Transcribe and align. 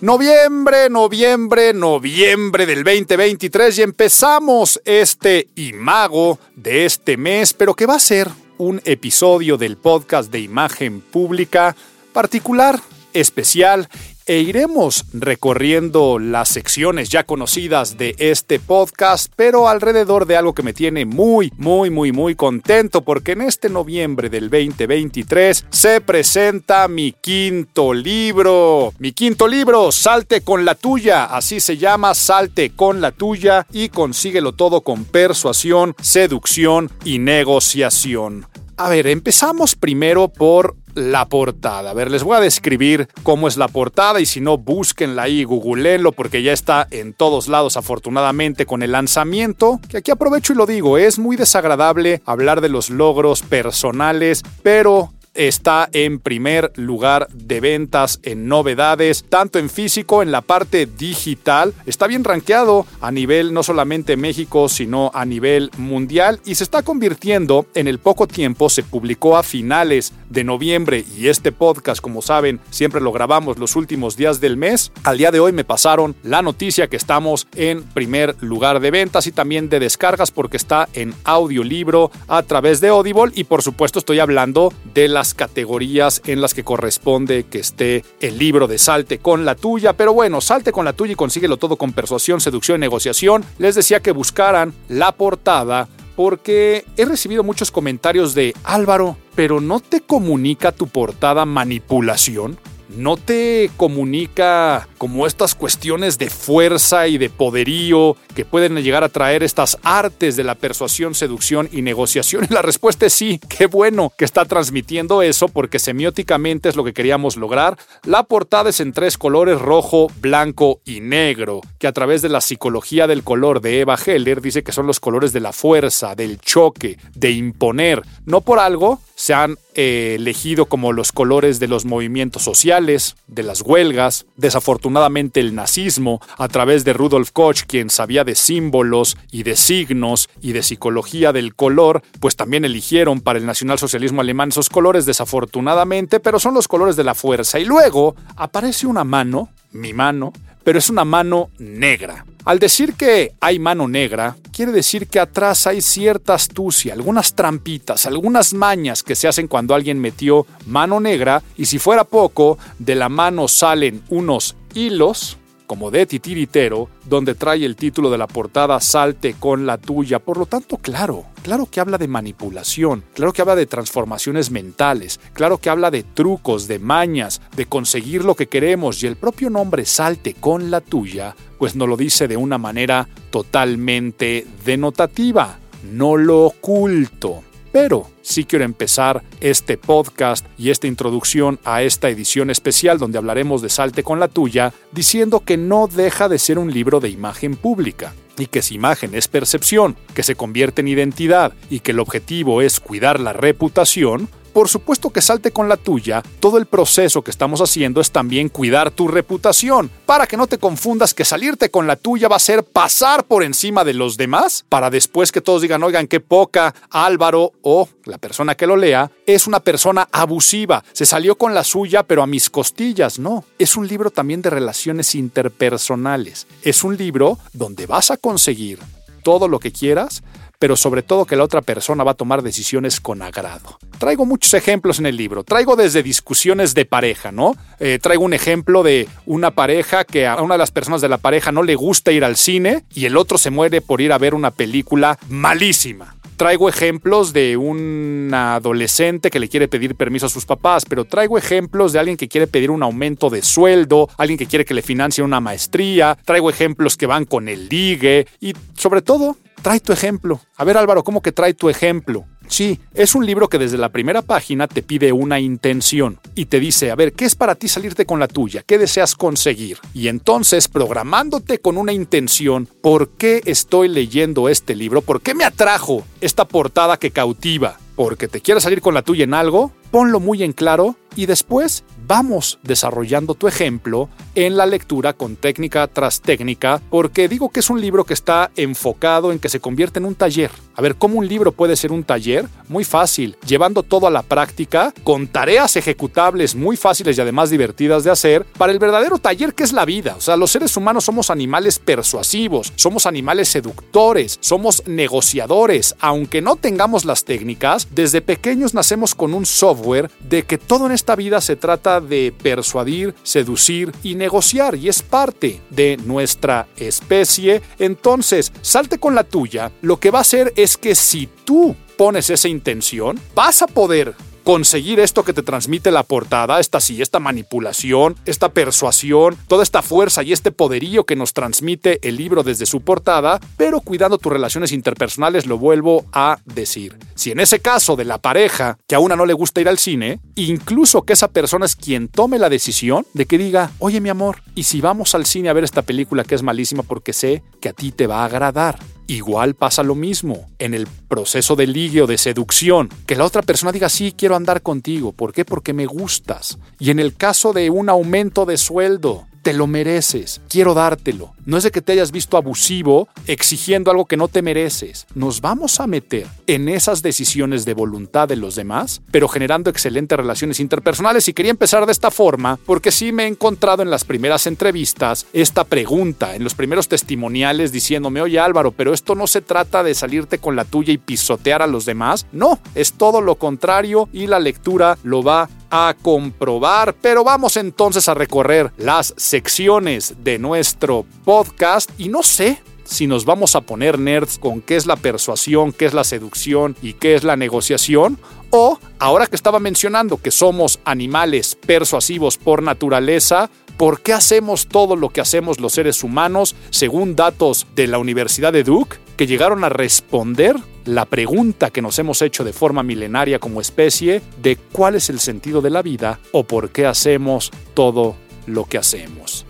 Noviembre, 0.00 0.88
noviembre, 0.88 1.74
noviembre 1.74 2.66
del 2.66 2.84
2023 2.84 3.78
y 3.78 3.82
empezamos 3.82 4.80
este 4.84 5.48
imago 5.56 6.38
de 6.54 6.84
este 6.84 7.16
mes, 7.16 7.52
pero 7.52 7.74
que 7.74 7.84
va 7.84 7.96
a 7.96 8.00
ser 8.00 8.28
un 8.58 8.80
episodio 8.84 9.56
del 9.56 9.76
podcast 9.76 10.30
de 10.30 10.38
imagen 10.38 11.00
pública 11.00 11.74
particular, 12.12 12.78
especial 13.12 13.88
e 14.28 14.40
iremos 14.40 15.06
recorriendo 15.14 16.18
las 16.18 16.50
secciones 16.50 17.08
ya 17.08 17.24
conocidas 17.24 17.96
de 17.96 18.14
este 18.18 18.60
podcast, 18.60 19.32
pero 19.34 19.68
alrededor 19.68 20.26
de 20.26 20.36
algo 20.36 20.52
que 20.52 20.62
me 20.62 20.74
tiene 20.74 21.06
muy, 21.06 21.50
muy, 21.56 21.88
muy, 21.88 22.12
muy 22.12 22.34
contento, 22.34 23.00
porque 23.00 23.32
en 23.32 23.40
este 23.40 23.70
noviembre 23.70 24.28
del 24.28 24.50
2023 24.50 25.64
se 25.70 26.02
presenta 26.02 26.86
mi 26.88 27.12
quinto 27.12 27.94
libro. 27.94 28.92
Mi 28.98 29.12
quinto 29.12 29.48
libro, 29.48 29.90
Salte 29.92 30.42
con 30.42 30.66
la 30.66 30.74
tuya, 30.74 31.24
así 31.24 31.58
se 31.58 31.78
llama, 31.78 32.14
Salte 32.14 32.70
con 32.70 33.00
la 33.00 33.12
tuya 33.12 33.66
y 33.72 33.88
consíguelo 33.88 34.52
todo 34.52 34.82
con 34.82 35.06
persuasión, 35.06 35.96
seducción 36.02 36.90
y 37.02 37.18
negociación. 37.18 38.46
A 38.76 38.90
ver, 38.90 39.08
empezamos 39.08 39.74
primero 39.74 40.28
por 40.28 40.76
la 40.98 41.26
portada. 41.26 41.90
A 41.90 41.94
ver, 41.94 42.10
les 42.10 42.22
voy 42.22 42.36
a 42.36 42.40
describir 42.40 43.08
cómo 43.22 43.48
es 43.48 43.56
la 43.56 43.68
portada 43.68 44.20
y 44.20 44.26
si 44.26 44.40
no, 44.40 44.58
búsquenla 44.58 45.22
ahí, 45.22 45.44
googleenlo 45.44 46.12
porque 46.12 46.42
ya 46.42 46.52
está 46.52 46.86
en 46.90 47.12
todos 47.12 47.48
lados 47.48 47.76
afortunadamente 47.76 48.66
con 48.66 48.82
el 48.82 48.92
lanzamiento, 48.92 49.80
que 49.88 49.98
aquí 49.98 50.10
aprovecho 50.10 50.52
y 50.52 50.56
lo 50.56 50.66
digo, 50.66 50.98
es 50.98 51.18
muy 51.18 51.36
desagradable 51.36 52.22
hablar 52.24 52.60
de 52.60 52.68
los 52.68 52.90
logros 52.90 53.42
personales, 53.42 54.42
pero 54.62 55.12
está 55.38 55.88
en 55.92 56.18
primer 56.18 56.72
lugar 56.74 57.28
de 57.32 57.60
ventas 57.60 58.18
en 58.24 58.48
novedades, 58.48 59.24
tanto 59.28 59.60
en 59.60 59.70
físico, 59.70 60.20
en 60.20 60.32
la 60.32 60.42
parte 60.42 60.86
digital. 60.86 61.72
Está 61.86 62.08
bien 62.08 62.24
rankeado 62.24 62.86
a 63.00 63.12
nivel 63.12 63.54
no 63.54 63.62
solamente 63.62 64.16
México, 64.16 64.68
sino 64.68 65.12
a 65.14 65.24
nivel 65.24 65.70
mundial 65.78 66.40
y 66.44 66.56
se 66.56 66.64
está 66.64 66.82
convirtiendo 66.82 67.66
en 67.74 67.86
el 67.86 68.00
poco 68.00 68.26
tiempo, 68.26 68.68
se 68.68 68.82
publicó 68.82 69.36
a 69.36 69.44
finales 69.44 70.12
de 70.28 70.42
noviembre 70.42 71.04
y 71.16 71.28
este 71.28 71.52
podcast, 71.52 72.00
como 72.00 72.20
saben, 72.20 72.60
siempre 72.70 73.00
lo 73.00 73.12
grabamos 73.12 73.58
los 73.58 73.76
últimos 73.76 74.16
días 74.16 74.40
del 74.40 74.56
mes. 74.56 74.90
Al 75.04 75.18
día 75.18 75.30
de 75.30 75.40
hoy 75.40 75.52
me 75.52 75.64
pasaron 75.64 76.16
la 76.24 76.42
noticia 76.42 76.88
que 76.88 76.96
estamos 76.96 77.46
en 77.54 77.84
primer 77.84 78.36
lugar 78.42 78.80
de 78.80 78.90
ventas 78.90 79.26
y 79.28 79.32
también 79.32 79.68
de 79.68 79.78
descargas 79.78 80.32
porque 80.32 80.56
está 80.56 80.88
en 80.94 81.14
audiolibro 81.24 82.10
a 82.26 82.42
través 82.42 82.80
de 82.80 82.88
Audible 82.88 83.32
y 83.34 83.44
por 83.44 83.62
supuesto 83.62 83.98
estoy 84.00 84.18
hablando 84.18 84.72
de 84.94 85.08
las 85.08 85.27
categorías 85.34 86.22
en 86.26 86.40
las 86.40 86.54
que 86.54 86.64
corresponde 86.64 87.44
que 87.44 87.58
esté 87.58 88.04
el 88.20 88.38
libro 88.38 88.66
de 88.66 88.78
Salte 88.78 89.18
con 89.18 89.44
la 89.44 89.54
tuya. 89.54 89.92
Pero 89.92 90.12
bueno, 90.12 90.40
salte 90.40 90.72
con 90.72 90.84
la 90.84 90.92
tuya 90.92 91.12
y 91.12 91.16
consíguelo 91.16 91.56
todo 91.56 91.76
con 91.76 91.92
persuasión, 91.92 92.40
seducción 92.40 92.78
y 92.78 92.80
negociación. 92.80 93.44
Les 93.58 93.74
decía 93.74 94.00
que 94.00 94.12
buscaran 94.12 94.72
la 94.88 95.12
portada 95.12 95.88
porque 96.16 96.84
he 96.96 97.04
recibido 97.04 97.44
muchos 97.44 97.70
comentarios 97.70 98.34
de 98.34 98.54
Álvaro, 98.64 99.16
pero 99.34 99.60
¿no 99.60 99.80
te 99.80 100.00
comunica 100.00 100.72
tu 100.72 100.88
portada 100.88 101.44
manipulación? 101.44 102.58
no 102.88 103.16
te 103.16 103.70
comunica 103.76 104.88
como 104.98 105.26
estas 105.26 105.54
cuestiones 105.54 106.18
de 106.18 106.28
fuerza 106.28 107.06
y 107.06 107.16
de 107.16 107.30
poderío 107.30 108.16
que 108.34 108.44
pueden 108.44 108.76
llegar 108.82 109.04
a 109.04 109.08
traer 109.08 109.42
estas 109.42 109.78
artes 109.82 110.36
de 110.36 110.44
la 110.44 110.56
persuasión, 110.56 111.14
seducción 111.14 111.68
y 111.72 111.82
negociación? 111.82 112.46
Y 112.48 112.52
la 112.52 112.62
respuesta 112.62 113.06
es 113.06 113.12
sí, 113.12 113.40
qué 113.48 113.66
bueno 113.66 114.12
que 114.18 114.24
está 114.24 114.44
transmitiendo 114.44 115.22
eso 115.22 115.48
porque 115.48 115.78
semióticamente 115.78 116.68
es 116.68 116.76
lo 116.76 116.84
que 116.84 116.92
queríamos 116.92 117.36
lograr. 117.36 117.78
La 118.04 118.24
portada 118.24 118.70
es 118.70 118.80
en 118.80 118.92
tres 118.92 119.16
colores, 119.16 119.60
rojo, 119.60 120.08
blanco 120.20 120.80
y 120.84 121.00
negro, 121.00 121.60
que 121.78 121.86
a 121.86 121.92
través 121.92 122.20
de 122.20 122.28
la 122.28 122.40
psicología 122.40 123.06
del 123.06 123.22
color 123.22 123.60
de 123.60 123.80
Eva 123.80 123.96
Heller 124.04 124.40
dice 124.40 124.64
que 124.64 124.72
son 124.72 124.86
los 124.86 125.00
colores 125.00 125.32
de 125.32 125.40
la 125.40 125.52
fuerza, 125.52 126.16
del 126.16 126.40
choque, 126.40 126.98
de 127.14 127.30
imponer. 127.30 128.02
No 128.26 128.40
por 128.40 128.58
algo 128.58 129.00
se 129.14 129.34
han 129.34 129.58
eh, 129.74 130.14
elegido 130.16 130.66
como 130.66 130.92
los 130.92 131.12
colores 131.12 131.60
de 131.60 131.68
los 131.68 131.84
movimientos 131.84 132.42
sociales, 132.42 133.16
de 133.26 133.42
las 133.42 133.62
huelgas, 133.62 134.26
desafortunadamente 134.36 134.87
el 135.34 135.54
nazismo, 135.54 136.20
a 136.38 136.48
través 136.48 136.84
de 136.84 136.92
Rudolf 136.92 137.30
Koch, 137.32 137.62
quien 137.66 137.90
sabía 137.90 138.24
de 138.24 138.34
símbolos 138.34 139.16
y 139.30 139.42
de 139.42 139.56
signos 139.56 140.28
y 140.40 140.52
de 140.52 140.62
psicología 140.62 141.32
del 141.32 141.54
color, 141.54 142.02
pues 142.20 142.36
también 142.36 142.64
eligieron 142.64 143.20
para 143.20 143.38
el 143.38 143.46
nacionalsocialismo 143.46 144.20
alemán 144.20 144.48
esos 144.48 144.68
colores 144.68 145.06
desafortunadamente, 145.06 146.20
pero 146.20 146.38
son 146.38 146.54
los 146.54 146.68
colores 146.68 146.96
de 146.96 147.04
la 147.04 147.14
fuerza. 147.14 147.58
Y 147.58 147.64
luego 147.64 148.16
aparece 148.36 148.86
una 148.86 149.04
mano, 149.04 149.50
mi 149.72 149.92
mano, 149.92 150.32
pero 150.64 150.78
es 150.78 150.90
una 150.90 151.04
mano 151.04 151.50
negra. 151.58 152.24
Al 152.44 152.58
decir 152.58 152.94
que 152.94 153.34
hay 153.40 153.58
mano 153.58 153.88
negra, 153.88 154.36
quiere 154.52 154.72
decir 154.72 155.06
que 155.06 155.20
atrás 155.20 155.66
hay 155.66 155.82
cierta 155.82 156.34
astucia, 156.34 156.94
algunas 156.94 157.34
trampitas, 157.34 158.06
algunas 158.06 158.54
mañas 158.54 159.02
que 159.02 159.14
se 159.14 159.28
hacen 159.28 159.48
cuando 159.48 159.74
alguien 159.74 159.98
metió 159.98 160.46
mano 160.66 160.98
negra 160.98 161.42
y 161.56 161.66
si 161.66 161.78
fuera 161.78 162.04
poco, 162.04 162.58
de 162.78 162.94
la 162.94 163.08
mano 163.08 163.48
salen 163.48 164.02
unos 164.08 164.56
hilos 164.74 165.38
como 165.68 165.90
de 165.90 166.06
titiritero, 166.06 166.88
donde 167.04 167.34
trae 167.34 167.64
el 167.64 167.76
título 167.76 168.10
de 168.10 168.18
la 168.18 168.26
portada 168.26 168.80
Salte 168.80 169.34
con 169.34 169.66
la 169.66 169.76
tuya. 169.76 170.18
Por 170.18 170.38
lo 170.38 170.46
tanto, 170.46 170.78
claro, 170.78 171.26
claro 171.42 171.66
que 171.70 171.78
habla 171.78 171.98
de 171.98 172.08
manipulación, 172.08 173.04
claro 173.14 173.34
que 173.34 173.42
habla 173.42 173.54
de 173.54 173.66
transformaciones 173.66 174.50
mentales, 174.50 175.20
claro 175.34 175.58
que 175.58 175.68
habla 175.68 175.90
de 175.90 176.02
trucos, 176.02 176.66
de 176.66 176.78
mañas, 176.78 177.42
de 177.54 177.66
conseguir 177.66 178.24
lo 178.24 178.34
que 178.34 178.48
queremos 178.48 179.02
y 179.02 179.06
el 179.06 179.16
propio 179.16 179.50
nombre 179.50 179.84
Salte 179.84 180.32
con 180.32 180.70
la 180.70 180.80
tuya, 180.80 181.36
pues 181.58 181.76
nos 181.76 181.86
lo 181.88 181.98
dice 181.98 182.26
de 182.26 182.38
una 182.38 182.56
manera 182.56 183.06
totalmente 183.30 184.46
denotativa, 184.64 185.58
no 185.92 186.16
lo 186.16 186.46
oculto. 186.46 187.42
Pero 187.72 188.06
sí 188.22 188.44
quiero 188.44 188.64
empezar 188.64 189.22
este 189.40 189.76
podcast 189.76 190.46
y 190.56 190.70
esta 190.70 190.86
introducción 190.86 191.58
a 191.64 191.82
esta 191.82 192.08
edición 192.08 192.50
especial 192.50 192.98
donde 192.98 193.18
hablaremos 193.18 193.62
de 193.62 193.68
Salte 193.68 194.02
con 194.02 194.20
la 194.20 194.28
tuya, 194.28 194.72
diciendo 194.92 195.40
que 195.40 195.56
no 195.56 195.86
deja 195.86 196.28
de 196.28 196.38
ser 196.38 196.58
un 196.58 196.72
libro 196.72 197.00
de 197.00 197.10
imagen 197.10 197.56
pública 197.56 198.14
y 198.38 198.46
que 198.46 198.62
si 198.62 198.74
imagen 198.74 199.14
es 199.14 199.28
percepción, 199.28 199.96
que 200.14 200.22
se 200.22 200.34
convierte 200.34 200.80
en 200.80 200.88
identidad 200.88 201.52
y 201.70 201.80
que 201.80 201.90
el 201.90 201.98
objetivo 201.98 202.62
es 202.62 202.80
cuidar 202.80 203.20
la 203.20 203.32
reputación, 203.32 204.28
por 204.52 204.68
supuesto 204.68 205.10
que 205.10 205.22
salte 205.22 205.50
con 205.50 205.68
la 205.68 205.76
tuya, 205.76 206.22
todo 206.40 206.58
el 206.58 206.66
proceso 206.66 207.22
que 207.22 207.30
estamos 207.30 207.60
haciendo 207.60 208.00
es 208.00 208.10
también 208.10 208.48
cuidar 208.48 208.90
tu 208.90 209.08
reputación, 209.08 209.90
para 210.06 210.26
que 210.26 210.36
no 210.36 210.46
te 210.46 210.58
confundas 210.58 211.14
que 211.14 211.24
salirte 211.24 211.70
con 211.70 211.86
la 211.86 211.96
tuya 211.96 212.28
va 212.28 212.36
a 212.36 212.40
ser 212.40 212.64
pasar 212.64 213.24
por 213.24 213.42
encima 213.42 213.84
de 213.84 213.94
los 213.94 214.16
demás, 214.16 214.64
para 214.68 214.90
después 214.90 215.32
que 215.32 215.40
todos 215.40 215.62
digan, 215.62 215.82
oigan, 215.82 216.06
qué 216.06 216.20
poca, 216.20 216.74
Álvaro 216.90 217.52
o 217.62 217.88
la 218.04 218.18
persona 218.18 218.54
que 218.54 218.66
lo 218.66 218.76
lea, 218.76 219.10
es 219.26 219.46
una 219.46 219.60
persona 219.60 220.08
abusiva, 220.12 220.84
se 220.92 221.06
salió 221.06 221.36
con 221.36 221.54
la 221.54 221.64
suya 221.64 222.02
pero 222.02 222.22
a 222.22 222.26
mis 222.26 222.50
costillas, 222.50 223.18
no, 223.18 223.44
es 223.58 223.76
un 223.76 223.86
libro 223.86 224.10
también 224.10 224.42
de 224.42 224.50
relaciones 224.50 225.14
interpersonales, 225.14 226.46
es 226.62 226.84
un 226.84 226.96
libro 226.96 227.38
donde 227.52 227.86
vas 227.86 228.10
a 228.10 228.16
conseguir 228.16 228.78
todo 229.22 229.48
lo 229.48 229.58
que 229.58 229.72
quieras, 229.72 230.22
pero 230.58 230.76
sobre 230.76 231.02
todo 231.02 231.24
que 231.24 231.36
la 231.36 231.44
otra 231.44 231.62
persona 231.62 232.04
va 232.04 232.12
a 232.12 232.14
tomar 232.14 232.42
decisiones 232.42 233.00
con 233.00 233.22
agrado. 233.22 233.78
Traigo 233.98 234.26
muchos 234.26 234.54
ejemplos 234.54 234.98
en 234.98 235.06
el 235.06 235.16
libro. 235.16 235.44
Traigo 235.44 235.76
desde 235.76 236.02
discusiones 236.02 236.74
de 236.74 236.84
pareja, 236.84 237.32
¿no? 237.32 237.54
Eh, 237.78 237.98
traigo 238.00 238.24
un 238.24 238.34
ejemplo 238.34 238.82
de 238.82 239.08
una 239.26 239.50
pareja 239.52 240.04
que 240.04 240.26
a 240.26 240.40
una 240.42 240.54
de 240.54 240.58
las 240.58 240.70
personas 240.70 241.00
de 241.00 241.08
la 241.08 241.18
pareja 241.18 241.52
no 241.52 241.62
le 241.62 241.74
gusta 241.74 242.12
ir 242.12 242.24
al 242.24 242.36
cine 242.36 242.84
y 242.92 243.06
el 243.06 243.16
otro 243.16 243.38
se 243.38 243.50
muere 243.50 243.80
por 243.80 244.00
ir 244.00 244.12
a 244.12 244.18
ver 244.18 244.34
una 244.34 244.50
película 244.50 245.18
malísima 245.28 246.14
traigo 246.38 246.68
ejemplos 246.68 247.32
de 247.32 247.56
un 247.56 248.30
adolescente 248.32 249.28
que 249.28 249.40
le 249.40 249.48
quiere 249.48 249.66
pedir 249.66 249.96
permiso 249.96 250.26
a 250.26 250.28
sus 250.28 250.46
papás, 250.46 250.84
pero 250.88 251.04
traigo 251.04 251.36
ejemplos 251.36 251.92
de 251.92 251.98
alguien 251.98 252.16
que 252.16 252.28
quiere 252.28 252.46
pedir 252.46 252.70
un 252.70 252.84
aumento 252.84 253.28
de 253.28 253.42
sueldo, 253.42 254.08
alguien 254.16 254.38
que 254.38 254.46
quiere 254.46 254.64
que 254.64 254.72
le 254.72 254.82
financie 254.82 255.24
una 255.24 255.40
maestría, 255.40 256.16
traigo 256.24 256.48
ejemplos 256.48 256.96
que 256.96 257.06
van 257.06 257.24
con 257.24 257.48
el 257.48 257.68
ligue 257.68 258.28
y 258.40 258.54
sobre 258.76 259.02
todo, 259.02 259.36
trae 259.62 259.80
tu 259.80 259.92
ejemplo. 259.92 260.40
A 260.56 260.64
ver 260.64 260.76
Álvaro, 260.76 261.04
¿cómo 261.04 261.22
que 261.22 261.32
trae 261.32 261.54
tu 261.54 261.68
ejemplo? 261.68 262.24
Sí, 262.48 262.80
es 262.94 263.14
un 263.14 263.26
libro 263.26 263.48
que 263.48 263.58
desde 263.58 263.76
la 263.76 263.90
primera 263.90 264.22
página 264.22 264.66
te 264.66 264.82
pide 264.82 265.12
una 265.12 265.38
intención 265.38 266.18
y 266.34 266.46
te 266.46 266.58
dice, 266.58 266.90
a 266.90 266.94
ver, 266.94 267.12
¿qué 267.12 267.26
es 267.26 267.34
para 267.34 267.54
ti 267.54 267.68
salirte 267.68 268.06
con 268.06 268.18
la 268.18 268.26
tuya? 268.26 268.62
¿Qué 268.66 268.78
deseas 268.78 269.14
conseguir? 269.14 269.78
Y 269.92 270.08
entonces, 270.08 270.66
programándote 270.66 271.58
con 271.58 271.76
una 271.76 271.92
intención, 271.92 272.66
¿por 272.82 273.10
qué 273.10 273.42
estoy 273.44 273.88
leyendo 273.88 274.48
este 274.48 274.74
libro? 274.74 275.02
¿Por 275.02 275.20
qué 275.20 275.34
me 275.34 275.44
atrajo 275.44 276.04
esta 276.22 276.46
portada 276.46 276.96
que 276.96 277.10
cautiva? 277.10 277.78
¿Porque 277.94 278.28
te 278.28 278.40
quieres 278.40 278.62
salir 278.62 278.80
con 278.80 278.94
la 278.94 279.02
tuya 279.02 279.24
en 279.24 279.34
algo? 279.34 279.72
Ponlo 279.90 280.18
muy 280.18 280.42
en 280.42 280.52
claro 280.52 280.96
y 281.18 281.26
después 281.26 281.82
vamos 282.06 282.60
desarrollando 282.62 283.34
tu 283.34 283.48
ejemplo 283.48 284.08
en 284.36 284.56
la 284.56 284.66
lectura 284.66 285.14
con 285.14 285.34
técnica 285.34 285.88
tras 285.88 286.20
técnica, 286.20 286.80
porque 286.90 287.26
digo 287.26 287.48
que 287.48 287.58
es 287.58 287.70
un 287.70 287.80
libro 287.80 288.04
que 288.04 288.14
está 288.14 288.52
enfocado 288.54 289.32
en 289.32 289.40
que 289.40 289.48
se 289.48 289.58
convierte 289.58 289.98
en 289.98 290.04
un 290.04 290.14
taller. 290.14 290.52
A 290.76 290.80
ver, 290.80 290.94
¿cómo 290.94 291.18
un 291.18 291.26
libro 291.26 291.50
puede 291.50 291.74
ser 291.74 291.90
un 291.90 292.04
taller? 292.04 292.46
Muy 292.68 292.84
fácil, 292.84 293.36
llevando 293.44 293.82
todo 293.82 294.06
a 294.06 294.12
la 294.12 294.22
práctica, 294.22 294.94
con 295.02 295.26
tareas 295.26 295.74
ejecutables 295.74 296.54
muy 296.54 296.76
fáciles 296.76 297.18
y 297.18 297.20
además 297.20 297.50
divertidas 297.50 298.04
de 298.04 298.12
hacer, 298.12 298.46
para 298.56 298.70
el 298.70 298.78
verdadero 298.78 299.18
taller 299.18 299.54
que 299.54 299.64
es 299.64 299.72
la 299.72 299.84
vida. 299.84 300.14
O 300.16 300.20
sea, 300.20 300.36
los 300.36 300.52
seres 300.52 300.76
humanos 300.76 301.02
somos 301.02 301.30
animales 301.30 301.80
persuasivos, 301.80 302.72
somos 302.76 303.06
animales 303.06 303.48
seductores, 303.48 304.38
somos 304.40 304.84
negociadores. 304.86 305.96
Aunque 305.98 306.42
no 306.42 306.54
tengamos 306.54 307.04
las 307.04 307.24
técnicas, 307.24 307.88
desde 307.90 308.22
pequeños 308.22 308.72
nacemos 308.72 309.16
con 309.16 309.34
un 309.34 309.46
software 309.46 310.12
de 310.20 310.44
que 310.44 310.58
todo 310.58 310.86
en 310.86 310.92
esta 311.08 311.16
vida 311.16 311.40
se 311.40 311.56
trata 311.56 312.02
de 312.02 312.34
persuadir, 312.42 313.14
seducir 313.22 313.92
y 314.02 314.14
negociar 314.14 314.74
y 314.74 314.90
es 314.90 315.00
parte 315.00 315.62
de 315.70 315.96
nuestra 316.04 316.68
especie. 316.76 317.62
Entonces, 317.78 318.52
salte 318.60 318.98
con 318.98 319.14
la 319.14 319.24
tuya. 319.24 319.72
Lo 319.80 319.98
que 319.98 320.10
va 320.10 320.18
a 320.18 320.20
hacer 320.20 320.52
es 320.54 320.76
que 320.76 320.94
si 320.94 321.26
tú 321.46 321.74
pones 321.96 322.28
esa 322.28 322.48
intención, 322.48 323.18
vas 323.34 323.62
a 323.62 323.66
poder 323.66 324.14
conseguir 324.48 324.98
esto 324.98 325.24
que 325.24 325.34
te 325.34 325.42
transmite 325.42 325.90
la 325.90 326.04
portada, 326.04 326.58
esta 326.58 326.80
sí, 326.80 327.02
esta 327.02 327.18
manipulación, 327.18 328.16
esta 328.24 328.48
persuasión, 328.48 329.36
toda 329.46 329.62
esta 329.62 329.82
fuerza 329.82 330.22
y 330.22 330.32
este 330.32 330.52
poderío 330.52 331.04
que 331.04 331.16
nos 331.16 331.34
transmite 331.34 331.98
el 332.00 332.16
libro 332.16 332.42
desde 332.42 332.64
su 332.64 332.80
portada, 332.80 333.40
pero 333.58 333.82
cuidando 333.82 334.16
tus 334.16 334.32
relaciones 334.32 334.72
interpersonales, 334.72 335.44
lo 335.44 335.58
vuelvo 335.58 336.06
a 336.14 336.38
decir. 336.46 336.96
Si 337.14 337.30
en 337.30 337.40
ese 337.40 337.60
caso 337.60 337.94
de 337.94 338.06
la 338.06 338.16
pareja 338.16 338.78
que 338.86 338.94
a 338.94 339.00
una 339.00 339.16
no 339.16 339.26
le 339.26 339.34
gusta 339.34 339.60
ir 339.60 339.68
al 339.68 339.76
cine, 339.76 340.18
incluso 340.34 341.02
que 341.02 341.12
esa 341.12 341.28
persona 341.28 341.66
es 341.66 341.76
quien 341.76 342.08
tome 342.08 342.38
la 342.38 342.48
decisión 342.48 343.06
de 343.12 343.26
que 343.26 343.36
diga, 343.36 343.72
oye 343.80 344.00
mi 344.00 344.08
amor, 344.08 344.40
¿y 344.54 344.62
si 344.62 344.80
vamos 344.80 345.14
al 345.14 345.26
cine 345.26 345.50
a 345.50 345.52
ver 345.52 345.64
esta 345.64 345.82
película 345.82 346.24
que 346.24 346.34
es 346.34 346.42
malísima 346.42 346.84
porque 346.84 347.12
sé 347.12 347.42
que 347.60 347.68
a 347.68 347.74
ti 347.74 347.92
te 347.92 348.06
va 348.06 348.22
a 348.22 348.24
agradar? 348.24 348.78
Igual 349.10 349.54
pasa 349.54 349.82
lo 349.82 349.94
mismo 349.94 350.50
en 350.58 350.74
el 350.74 350.86
proceso 350.86 351.56
de 351.56 351.66
ligue 351.66 352.06
de 352.06 352.18
seducción, 352.18 352.90
que 353.06 353.16
la 353.16 353.24
otra 353.24 353.40
persona 353.40 353.72
diga 353.72 353.88
sí, 353.88 354.12
quiero 354.14 354.36
andar 354.36 354.60
contigo. 354.60 355.12
¿Por 355.12 355.32
qué? 355.32 355.46
Porque 355.46 355.72
me 355.72 355.86
gustas. 355.86 356.58
Y 356.78 356.90
en 356.90 356.98
el 356.98 357.16
caso 357.16 357.54
de 357.54 357.70
un 357.70 357.88
aumento 357.88 358.44
de 358.44 358.58
sueldo, 358.58 359.26
te 359.48 359.54
lo 359.54 359.66
mereces, 359.66 360.42
quiero 360.50 360.74
dártelo. 360.74 361.32
No 361.46 361.56
es 361.56 361.64
de 361.64 361.70
que 361.70 361.80
te 361.80 361.92
hayas 361.92 362.12
visto 362.12 362.36
abusivo 362.36 363.08
exigiendo 363.26 363.90
algo 363.90 364.04
que 364.04 364.18
no 364.18 364.28
te 364.28 364.42
mereces. 364.42 365.06
Nos 365.14 365.40
vamos 365.40 365.80
a 365.80 365.86
meter 365.86 366.26
en 366.46 366.68
esas 366.68 367.00
decisiones 367.00 367.64
de 367.64 367.72
voluntad 367.72 368.28
de 368.28 368.36
los 368.36 368.56
demás, 368.56 369.00
pero 369.10 369.26
generando 369.26 369.70
excelentes 369.70 370.18
relaciones 370.18 370.60
interpersonales. 370.60 371.28
Y 371.28 371.32
quería 371.32 371.50
empezar 371.50 371.86
de 371.86 371.92
esta 371.92 372.10
forma 372.10 372.58
porque 372.66 372.92
sí 372.92 373.10
me 373.10 373.24
he 373.24 373.26
encontrado 373.26 373.82
en 373.82 373.88
las 373.88 374.04
primeras 374.04 374.46
entrevistas 374.46 375.24
esta 375.32 375.64
pregunta, 375.64 376.34
en 376.34 376.44
los 376.44 376.54
primeros 376.54 376.86
testimoniales 376.86 377.72
diciéndome, 377.72 378.20
oye 378.20 378.38
Álvaro, 378.38 378.72
pero 378.72 378.92
esto 378.92 379.14
no 379.14 379.26
se 379.26 379.40
trata 379.40 379.82
de 379.82 379.94
salirte 379.94 380.36
con 380.36 380.56
la 380.56 380.66
tuya 380.66 380.92
y 380.92 380.98
pisotear 380.98 381.62
a 381.62 381.66
los 381.66 381.86
demás. 381.86 382.26
No, 382.32 382.58
es 382.74 382.92
todo 382.92 383.22
lo 383.22 383.36
contrario 383.36 384.10
y 384.12 384.26
la 384.26 384.40
lectura 384.40 384.98
lo 385.04 385.22
va 385.22 385.48
a 385.70 385.94
comprobar, 386.00 386.94
pero 387.00 387.24
vamos 387.24 387.56
entonces 387.56 388.08
a 388.08 388.14
recorrer 388.14 388.72
las 388.76 389.14
secciones 389.16 390.14
de 390.22 390.38
nuestro 390.38 391.04
podcast 391.24 391.90
y 391.98 392.08
no 392.08 392.22
sé 392.22 392.60
si 392.84 393.06
nos 393.06 393.24
vamos 393.24 393.54
a 393.54 393.60
poner 393.60 393.98
nerds 393.98 394.38
con 394.38 394.62
qué 394.62 394.76
es 394.76 394.86
la 394.86 394.96
persuasión, 394.96 395.72
qué 395.72 395.84
es 395.84 395.94
la 395.94 396.04
seducción 396.04 396.74
y 396.80 396.94
qué 396.94 397.14
es 397.14 397.22
la 397.22 397.36
negociación, 397.36 398.18
o 398.50 398.78
ahora 398.98 399.26
que 399.26 399.36
estaba 399.36 399.60
mencionando 399.60 400.16
que 400.16 400.30
somos 400.30 400.80
animales 400.84 401.54
persuasivos 401.54 402.38
por 402.38 402.62
naturaleza, 402.62 403.50
¿por 403.76 404.00
qué 404.00 404.14
hacemos 404.14 404.68
todo 404.68 404.96
lo 404.96 405.10
que 405.10 405.20
hacemos 405.20 405.60
los 405.60 405.74
seres 405.74 406.02
humanos 406.02 406.56
según 406.70 407.14
datos 407.14 407.66
de 407.74 407.88
la 407.88 407.98
Universidad 407.98 408.54
de 408.54 408.64
Duke 408.64 408.96
que 409.18 409.26
llegaron 409.26 409.64
a 409.64 409.68
responder 409.68 410.54
la 410.84 411.04
pregunta 411.04 411.70
que 411.70 411.82
nos 411.82 411.98
hemos 411.98 412.22
hecho 412.22 412.44
de 412.44 412.52
forma 412.52 412.84
milenaria 412.84 413.40
como 413.40 413.60
especie 413.60 414.22
de 414.40 414.54
cuál 414.54 414.94
es 414.94 415.10
el 415.10 415.18
sentido 415.18 415.60
de 415.60 415.70
la 415.70 415.82
vida 415.82 416.20
o 416.30 416.44
por 416.44 416.70
qué 416.70 416.86
hacemos 416.86 417.50
todo 417.74 418.14
lo 418.46 418.64
que 418.66 418.78
hacemos. 418.78 419.44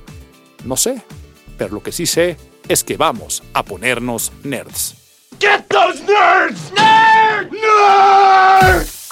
No 0.65 0.79
sé, 0.79 1.03
pero 1.59 1.75
lo 1.75 1.83
que 1.83 1.93
sí 1.93 2.07
sé 2.07 2.39
es 2.67 2.83
que 2.83 2.97
vamos 2.97 3.43
a 3.53 3.63
ponernos 3.63 4.33
nerds. 4.43 4.95
Get 5.39 5.67
those 5.69 6.03
nerds! 6.03 6.73
Nerds! 6.73 7.53
Nerds! 8.63 9.09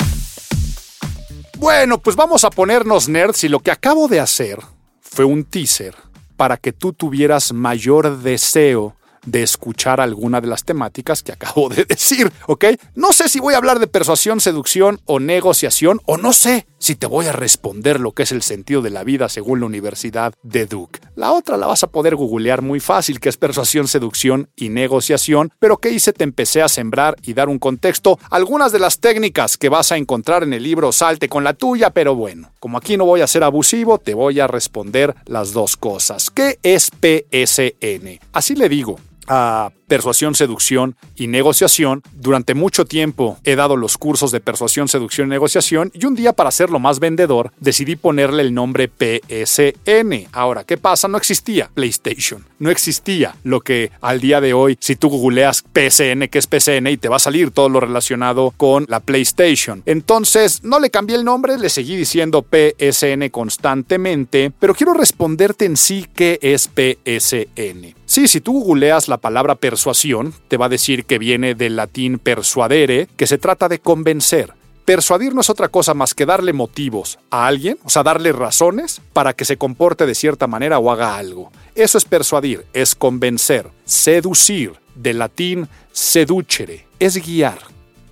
Bueno, 1.58 1.99
pues 1.99 2.17
vamos 2.17 2.44
a 2.44 2.50
ponernos 2.50 3.11
nerds 3.11 3.44
y 3.44 3.50
lo 3.50 3.61
que 3.61 3.73
acabo 3.73 4.08
de 4.08 4.20
hacer 4.20 4.58
fue 5.03 5.26
un 5.26 5.44
teaser 5.44 5.94
para 6.38 6.56
que 6.56 6.73
tú 6.73 6.94
tuvieras 6.94 7.53
mayor 7.53 8.23
deseo 8.23 8.97
de 9.26 9.43
escuchar 9.43 10.00
alguna 10.00 10.40
de 10.40 10.46
las 10.46 10.64
temáticas 10.64 11.23
que 11.23 11.32
acabo 11.37 11.69
de 11.69 11.84
decir, 11.84 12.32
¿ok? 12.46 12.64
No 12.94 13.12
sé 13.12 13.28
si 13.28 13.40
voy 13.40 13.55
a 13.55 13.58
hablar 13.58 13.78
de 13.78 13.87
persuasión, 13.87 14.40
seducción 14.40 15.00
o 15.05 15.20
negociación, 15.20 16.00
o 16.06 16.17
no 16.17 16.32
sé 16.32 16.67
si 16.78 16.94
te 16.94 17.06
voy 17.06 17.26
a 17.26 17.32
responder 17.32 18.00
lo 18.00 18.12
que 18.12 18.23
es 18.23 18.32
el 18.32 18.43
sentido 18.43 18.82
de 18.82 18.90
la 18.90 19.05
vida 19.05 19.28
según 19.28 19.61
la 19.61 19.67
Universidad 19.67 20.32
de 20.43 20.67
Duke. 20.67 21.00
La 21.17 21.32
otra 21.32 21.56
la 21.56 21.67
vas 21.67 21.82
a 21.82 21.88
poder 21.88 22.17
googlear 22.17 22.62
muy 22.62 22.81
fácil, 22.81 23.20
que 23.20 23.28
es 23.28 23.37
persuasión, 23.37 23.88
seducción 23.88 24.50
y 24.56 24.69
negociación, 24.69 25.52
pero 25.58 25.79
¿qué 25.79 25.90
hice? 25.90 26.12
Te 26.12 26.25
empecé 26.25 26.62
a 26.62 26.69
sembrar 26.69 27.17
y 27.22 27.34
dar 27.34 27.49
un 27.49 27.58
contexto. 27.58 28.19
Algunas 28.31 28.72
de 28.72 28.79
las 28.79 29.00
técnicas 29.00 29.56
que 29.56 29.69
vas 29.69 29.90
a 29.93 29.96
encontrar 29.96 30.43
en 30.43 30.52
el 30.52 30.62
libro 30.62 30.93
Salte 30.93 31.29
con 31.29 31.44
la 31.44 31.55
tuya, 31.55 31.90
pero 31.90 32.14
bueno, 32.14 32.52
como 32.61 32.79
aquí 32.79 32.96
no 32.96 33.05
voy 33.05 33.20
a 33.20 33.26
ser 33.26 33.43
abusivo, 33.43 33.99
te 33.99 34.14
voy 34.14 34.40
a 34.40 34.46
responder 34.46 35.14
las 35.26 35.52
dos 35.52 35.76
cosas. 35.76 36.31
¿Qué 36.31 36.58
es 36.62 36.90
PSN? 36.90 38.20
Así 38.32 38.55
le 38.55 38.69
digo 38.69 38.98
a 39.28 39.70
persuasión, 39.86 40.34
seducción 40.34 40.96
y 41.14 41.28
negociación. 41.28 42.02
Durante 42.12 42.54
mucho 42.54 42.84
tiempo 42.84 43.38
he 43.44 43.56
dado 43.56 43.76
los 43.76 43.98
cursos 43.98 44.30
de 44.32 44.40
persuasión, 44.40 44.88
seducción 44.88 45.28
y 45.28 45.30
negociación 45.30 45.90
y 45.94 46.06
un 46.06 46.14
día 46.14 46.32
para 46.32 46.48
hacerlo 46.48 46.78
más 46.78 46.98
vendedor 46.98 47.52
decidí 47.60 47.96
ponerle 47.96 48.42
el 48.42 48.54
nombre 48.54 48.88
PSN. 48.88 50.28
Ahora, 50.32 50.64
¿qué 50.64 50.76
pasa? 50.76 51.08
No 51.08 51.16
existía 51.16 51.70
PlayStation, 51.72 52.44
no 52.58 52.70
existía 52.70 53.36
lo 53.44 53.60
que 53.60 53.90
al 54.00 54.20
día 54.20 54.40
de 54.40 54.54
hoy, 54.54 54.76
si 54.80 54.96
tú 54.96 55.08
googleas 55.08 55.62
PSN, 55.62 56.28
que 56.28 56.38
es 56.38 56.46
PSN, 56.46 56.86
y 56.88 56.96
te 56.96 57.08
va 57.08 57.16
a 57.16 57.20
salir 57.20 57.50
todo 57.50 57.68
lo 57.68 57.80
relacionado 57.80 58.52
con 58.56 58.86
la 58.88 59.00
PlayStation. 59.00 59.82
Entonces, 59.86 60.62
no 60.64 60.80
le 60.80 60.90
cambié 60.90 61.16
el 61.16 61.24
nombre, 61.24 61.58
le 61.58 61.68
seguí 61.68 61.96
diciendo 61.96 62.44
PSN 62.44 63.28
constantemente, 63.30 64.52
pero 64.58 64.74
quiero 64.74 64.94
responderte 64.94 65.64
en 65.64 65.76
sí 65.76 66.06
qué 66.14 66.38
es 66.42 66.62
PSN. 66.64 67.94
Sí, 68.06 68.28
si 68.28 68.40
tú 68.40 68.62
googleas 68.62 69.08
la 69.08 69.16
palabra 69.19 69.55
persuasión, 69.55 70.35
te 70.49 70.56
va 70.56 70.67
a 70.67 70.70
decir 70.70 71.05
que 71.05 71.19
viene 71.19 71.55
del 71.55 71.77
latín 71.77 72.19
persuadere, 72.19 73.08
que 73.17 73.27
se 73.27 73.39
trata 73.39 73.69
de 73.69 73.79
convencer. 73.79 74.55
Persuadir 74.85 75.35
no 75.35 75.41
es 75.41 75.51
otra 75.51 75.69
cosa 75.69 75.94
más 75.94 76.15
que 76.15 76.27
darle 76.27 76.53
motivos 76.53 77.19
a 77.31 77.49
alguien, 77.49 77.77
o 77.82 77.91
sea, 77.91 78.05
darle 78.05 78.31
razones 78.31 79.01
para 79.13 79.32
que 79.32 79.44
se 79.44 79.56
comporte 79.56 80.06
de 80.06 80.15
cierta 80.15 80.46
manera 80.46 80.79
o 80.79 80.93
haga 80.93 81.17
algo. 81.17 81.51
Eso 81.75 81.99
es 81.99 82.05
persuadir, 82.05 82.65
es 82.73 82.94
convencer. 82.94 83.69
Seducir, 83.85 84.75
del 84.94 85.19
latín 85.19 85.69
seducere, 85.93 86.87
es 87.01 87.17
guiar, 87.25 87.58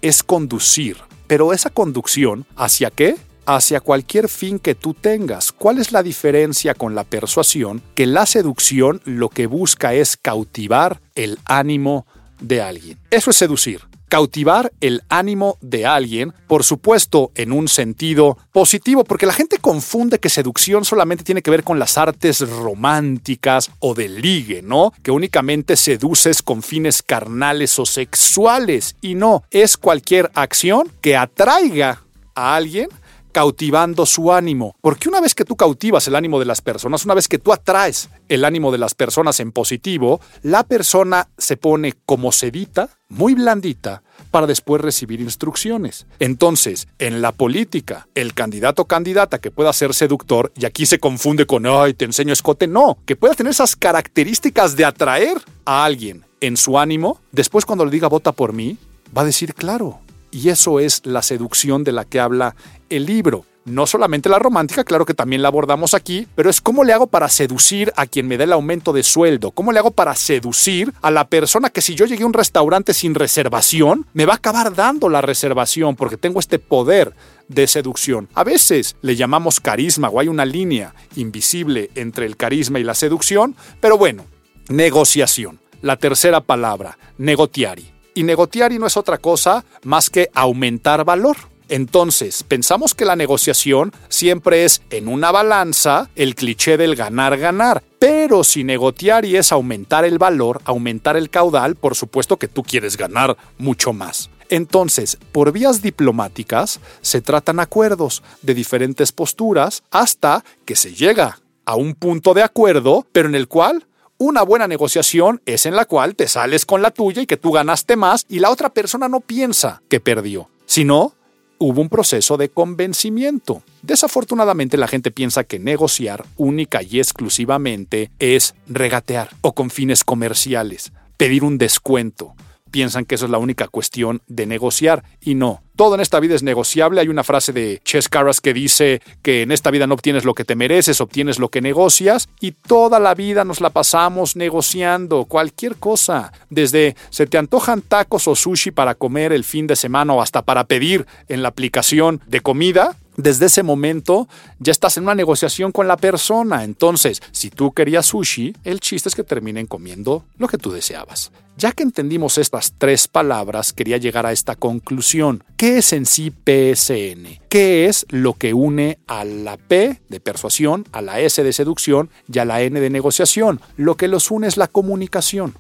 es 0.03 0.23
conducir. 0.23 0.97
Pero 1.27 1.53
esa 1.53 1.71
conducción, 1.71 2.45
¿hacia 2.57 2.91
qué? 2.91 3.17
Hacia 3.47 3.81
cualquier 3.81 4.29
fin 4.29 4.59
que 4.59 4.75
tú 4.75 4.95
tengas. 4.95 5.53
¿Cuál 5.53 5.79
es 5.79 5.93
la 5.93 6.03
diferencia 6.03 6.75
con 6.75 6.95
la 6.95 7.05
persuasión? 7.05 7.83
Que 7.95 8.07
la 8.07 8.27
seducción 8.27 9.01
lo 9.05 9.29
que 9.29 9.47
busca 9.47 9.95
es 9.95 10.17
cautivar 10.17 11.01
el 11.15 11.39
ánimo 11.45 12.07
de 12.41 12.63
alguien. 12.63 12.99
Eso 13.11 13.31
es 13.31 13.37
seducir. 13.37 13.81
cautivar 14.15 14.73
el 14.81 15.03
ánimo 15.09 15.59
de 15.61 15.87
alguien, 15.87 16.33
por 16.47 16.63
supuesto 16.63 17.33
en 17.35 17.51
un 17.51 17.67
sentido 17.67 18.39
positivo, 18.53 19.03
porque 19.03 19.27
la 19.27 19.33
gente 19.33 19.59
confunde 19.59 20.21
que 20.21 20.29
seducción 20.29 20.85
solamente 20.85 21.25
tiene 21.25 21.43
que 21.43 21.51
ver 21.51 21.65
con 21.65 21.81
las 21.81 21.99
artes 21.99 22.39
románticas 22.49 23.73
o 23.81 23.93
de 23.93 24.09
ligue, 24.09 24.63
¿no? 24.63 24.93
Que 25.03 25.11
únicamente 25.11 25.77
seduces 25.77 26.43
con 26.43 26.63
fines 26.63 27.03
carnales 27.03 27.77
o 27.81 27.87
sexuales, 27.87 28.95
y 29.01 29.17
no, 29.17 29.43
es 29.51 29.77
cualquier 29.77 30.31
acción 30.35 30.89
que 31.01 31.17
atraiga 31.17 32.05
a 32.37 32.55
alguien 32.55 32.89
cautivando 33.35 34.07
su 34.07 34.33
ánimo. 34.33 34.77
Porque 34.81 35.09
una 35.09 35.21
vez 35.21 35.35
que 35.35 35.45
tú 35.45 35.57
cautivas 35.57 36.07
el 36.07 36.15
ánimo 36.15 36.39
de 36.39 36.47
las 36.47 36.63
personas, 36.63 37.05
una 37.05 37.15
vez 37.15 37.27
que 37.27 37.41
tú 37.41 37.53
atraes 37.53 38.09
el 38.29 38.45
ánimo 38.45 38.71
de 38.71 38.79
las 38.79 38.95
personas 38.95 39.41
en 39.41 39.51
positivo, 39.51 40.21
la 40.43 40.63
persona 40.63 41.29
se 41.37 41.57
pone 41.57 41.95
como 42.07 42.31
sedita, 42.31 42.89
muy 43.09 43.35
blandita, 43.35 44.05
para 44.31 44.47
después 44.47 44.81
recibir 44.81 45.21
instrucciones. 45.21 46.07
Entonces, 46.21 46.87
en 47.01 47.23
la 47.23 47.33
política, 47.33 48.07
el 48.15 48.35
candidato 48.35 48.83
o 48.83 48.85
candidata 48.87 49.41
que 49.41 49.51
pueda 49.51 49.73
ser 49.73 49.95
seductor, 49.95 50.53
y 50.57 50.65
aquí 50.65 50.87
se 50.87 51.01
confunde 51.01 51.45
con, 51.45 51.67
ay, 51.67 51.95
te 51.95 52.05
enseño 52.05 52.33
escote, 52.33 52.69
no, 52.69 52.99
que 53.05 53.17
pueda 53.17 53.35
tener 53.35 53.51
esas 53.51 53.75
características 53.75 54.77
de 54.77 54.85
atraer 54.85 55.39
a 55.65 55.85
alguien 55.85 56.25
en 56.41 56.57
su 56.57 56.79
ánimo, 56.79 57.21
después 57.33 57.65
cuando 57.65 57.85
le 57.85 57.91
diga 57.91 58.07
vota 58.07 58.31
por 58.31 58.53
mí, 58.53 58.79
va 59.17 59.23
a 59.23 59.27
decir, 59.27 59.55
claro, 59.55 59.99
y 60.35 60.49
eso 60.49 60.81
es 60.81 61.07
la 61.07 61.23
seducción 61.23 61.85
de 61.85 61.93
la 61.93 62.05
que 62.05 62.19
habla 62.19 62.57
el 62.91 63.07
libro. 63.07 63.45
No 63.65 63.87
solamente 63.87 64.29
la 64.29 64.39
romántica, 64.39 64.85
claro 64.85 65.07
que 65.07 65.15
también 65.15 65.41
la 65.41 65.49
abordamos 65.49 65.95
aquí, 65.95 66.29
pero 66.35 66.51
es 66.51 66.61
cómo 66.61 66.85
le 66.85 66.93
hago 66.93 67.07
para 67.07 67.31
seducir 67.31 67.95
a 67.97 68.07
quien 68.07 68.29
me 68.29 68.37
dé 68.37 68.45
el 68.45 68.53
aumento 68.53 68.93
de 68.93 69.03
sueldo, 69.03 69.53
cómo 69.53 69.73
le 69.73 69.79
hago 69.79 69.91
para 69.91 70.15
seducir 70.15 70.93
a 71.01 71.11
la 71.11 71.29
persona 71.29 71.71
que 71.71 71.81
si 71.81 71.95
yo 71.95 72.05
llegué 72.05 72.25
a 72.25 72.27
un 72.27 72.35
restaurante 72.35 72.93
sin 72.93 73.15
reservación, 73.15 74.07
me 74.13 74.27
va 74.27 74.35
a 74.35 74.37
acabar 74.37 74.75
dando 74.75 75.09
la 75.09 75.23
reservación 75.23 75.97
porque 75.97 76.19
tengo 76.19 76.41
este 76.41 76.59
poder 76.59 77.15
de 77.49 77.67
seducción. 77.67 78.29
A 78.35 78.45
veces 78.45 78.97
le 79.01 79.17
llamamos 79.17 79.61
carisma 79.61 80.11
o 80.11 80.21
hay 80.21 80.29
una 80.29 80.45
línea 80.45 80.95
invisible 81.17 81.91
entre 81.95 82.27
el 82.27 82.37
carisma 82.37 82.81
y 82.81 82.85
la 82.85 82.95
seducción, 82.95 83.57
pero 83.81 83.97
bueno, 83.97 84.27
negociación. 84.69 85.59
La 85.81 85.97
tercera 85.97 86.41
palabra, 86.41 86.99
negotiari. 87.19 87.93
Y 88.15 88.23
negociar 88.23 88.73
no 88.73 88.87
es 88.87 88.97
otra 88.97 89.19
cosa 89.19 89.65
más 89.83 90.09
que 90.09 90.31
aumentar 90.35 91.05
valor. 91.05 91.37
Entonces, 91.69 92.43
pensamos 92.43 92.95
que 92.95 93.05
la 93.05 93.17
negociación 93.17 93.93
siempre 94.09 94.65
es 94.65 94.83
en 94.91 95.09
una 95.09 95.33
balanza 95.33 96.11
el 96.15 96.35
cliché 96.35 96.77
del 96.77 96.97
ganar-ganar. 96.97 97.83
Pero 97.99 98.45
si 98.45 98.65
negociar 98.65 99.25
y 99.25 99.37
es 99.37 99.51
aumentar 99.53 100.05
el 100.05 100.19
valor, 100.19 100.61
aumentar 100.65 101.17
el 101.17 101.31
caudal, 101.31 101.75
por 101.75 101.95
supuesto 101.95 102.37
que 102.37 102.49
tú 102.49 102.63
quieres 102.63 102.97
ganar 102.97 103.37
mucho 103.57 103.93
más. 103.93 104.31
Entonces, 104.51 105.19
por 105.33 105.53
vías 105.53 105.81
diplomáticas 105.81 106.81
se 107.01 107.23
tratan 107.23 107.61
acuerdos 107.61 108.23
de 108.43 108.55
diferentes 108.55 109.11
posturas 109.11 109.83
hasta 109.91 110.45
que 110.65 110.77
se 110.77 110.93
llega 110.93 111.39
a 111.65 111.77
un 111.77 111.95
punto 111.95 112.35
de 112.35 112.43
acuerdo, 112.43 113.07
pero 113.13 113.29
en 113.29 113.35
el 113.35 113.49
cual 113.49 113.87
una 114.19 114.43
buena 114.43 114.69
negociación 114.69 115.41
es 115.47 115.67
en 115.67 115.75
la 115.75 115.87
cual 115.87 116.15
te 116.15 116.29
sales 116.29 116.67
con 116.67 116.83
la 116.83 116.91
tuya 116.91 117.23
y 117.23 117.27
que 117.27 117.37
tú 117.37 117.53
ganaste 117.53 117.97
más 117.97 118.27
y 118.29 118.39
la 118.39 118.51
otra 118.51 118.71
persona 118.71 119.09
no 119.09 119.21
piensa 119.21 119.83
que 119.89 120.01
perdió, 120.01 120.49
sino 120.67 121.15
hubo 121.59 121.81
un 121.81 121.89
proceso 121.89 122.37
de 122.37 122.49
convencimiento. 122.49 123.63
Desafortunadamente 123.83 124.77
la 124.77 124.89
gente 124.89 125.11
piensa 125.11 125.45
que 125.45 125.59
negociar 125.59 126.25
única 126.37 126.83
y 126.83 126.99
exclusivamente 126.99 128.11
es 128.19 128.55
regatear 128.67 129.31
o 129.41 129.53
con 129.53 129.71
fines 129.71 130.05
comerciales, 130.05 130.93
pedir 131.17 131.45
un 131.45 131.59
descuento, 131.59 132.35
piensan 132.75 133.05
que 133.05 133.15
eso 133.15 133.27
es 133.27 133.31
la 133.31 133.39
única 133.39 133.69
cuestión 133.69 134.21
de 134.27 134.47
negociar 134.47 135.05
y 135.21 135.37
no. 135.37 135.63
Todo 135.77 135.95
en 135.95 136.01
esta 136.01 136.19
vida 136.19 136.35
es 136.35 136.43
negociable. 136.43 137.01
Hay 137.01 137.07
una 137.07 137.23
frase 137.23 137.53
de 137.53 137.81
Ches 137.85 138.09
Carras 138.09 138.41
que 138.41 138.53
dice 138.53 139.01
que 139.23 139.43
en 139.43 139.53
esta 139.53 139.71
vida 139.71 139.87
no 139.87 139.95
obtienes 139.95 140.25
lo 140.25 140.35
que 140.35 140.45
te 140.45 140.57
mereces, 140.57 141.01
obtienes 141.01 141.39
lo 141.39 141.51
que 141.51 141.61
negocias 141.61 142.29
y 142.41 142.51
toda 142.51 142.99
la 142.99 143.15
vida 143.15 143.45
nos 143.45 143.61
la 143.61 143.71
pasamos 143.71 144.35
negociando 144.35 145.25
cualquier 145.27 145.77
cosa. 145.77 146.33
Desde 146.51 146.97
se 147.11 147.29
te 147.29 147.39
antojan 147.39 147.81
tacos 147.81 148.27
o 148.27 148.35
sushi 148.35 148.73
para 148.73 148.97
comer 148.97 149.33
el 149.33 149.45
fin 149.45 149.69
de 149.69 149.77
semana 149.77 150.13
o 150.13 150.21
hasta 150.21 150.43
para 150.43 150.65
pedir 150.65 151.07
en 151.29 151.43
la 151.43 151.51
aplicación 151.51 152.23
de 152.27 152.41
comida, 152.41 152.97
desde 153.17 153.47
ese 153.47 153.63
momento 153.63 154.29
ya 154.59 154.73
estás 154.73 154.97
en 154.97 155.05
una 155.05 155.15
negociación 155.15 155.73
con 155.73 155.89
la 155.89 155.97
persona. 155.97 156.65
Entonces, 156.65 157.23
si 157.33 157.51
tú 157.51 157.73
querías 157.73 158.07
sushi, 158.07 158.55
el 158.65 158.81
chiste 158.81 159.09
es 159.09 159.15
que 159.15 159.25
terminen 159.25 159.67
comiendo 159.67 160.25
lo 160.39 160.49
que 160.49 160.59
tú 160.59 160.73
deseabas. 160.73 161.31
Ya 161.57 161.71
que 161.71 161.85
entendimos 161.85 162.37
estas 162.39 162.75
tres 162.79 163.07
palabras, 163.07 163.73
quería 163.73 163.97
llegar 163.97 164.27
a 164.27 164.33
esta 164.33 164.57
conclusión. 164.57 165.45
¿Qué 165.57 165.79
es 165.79 165.93
en 165.93 166.05
sí 166.05 166.31
PSN? 166.31 167.41
¿Qué 167.49 167.87
es 167.87 168.07
lo 168.09 168.35
que 168.35 168.55
une 168.55 168.99
a 169.07 169.25
la 169.25 169.57
P 169.57 170.01
de 170.09 170.21
persuasión, 170.21 170.85
a 170.91 171.01
la 171.01 171.21
S 171.21 171.43
de 171.45 171.53
seducción 171.53 172.11
y 172.33 172.41
a 172.41 172.45
la 172.45 172.61
N 172.63 172.81
de 172.81 172.91
negociación? 172.91 173.61
Lo 173.77 173.97
que 173.97 174.09
los 174.09 174.33
une 174.33 174.49
es 174.49 174.57
la 174.57 174.67
comunicación 174.67 175.55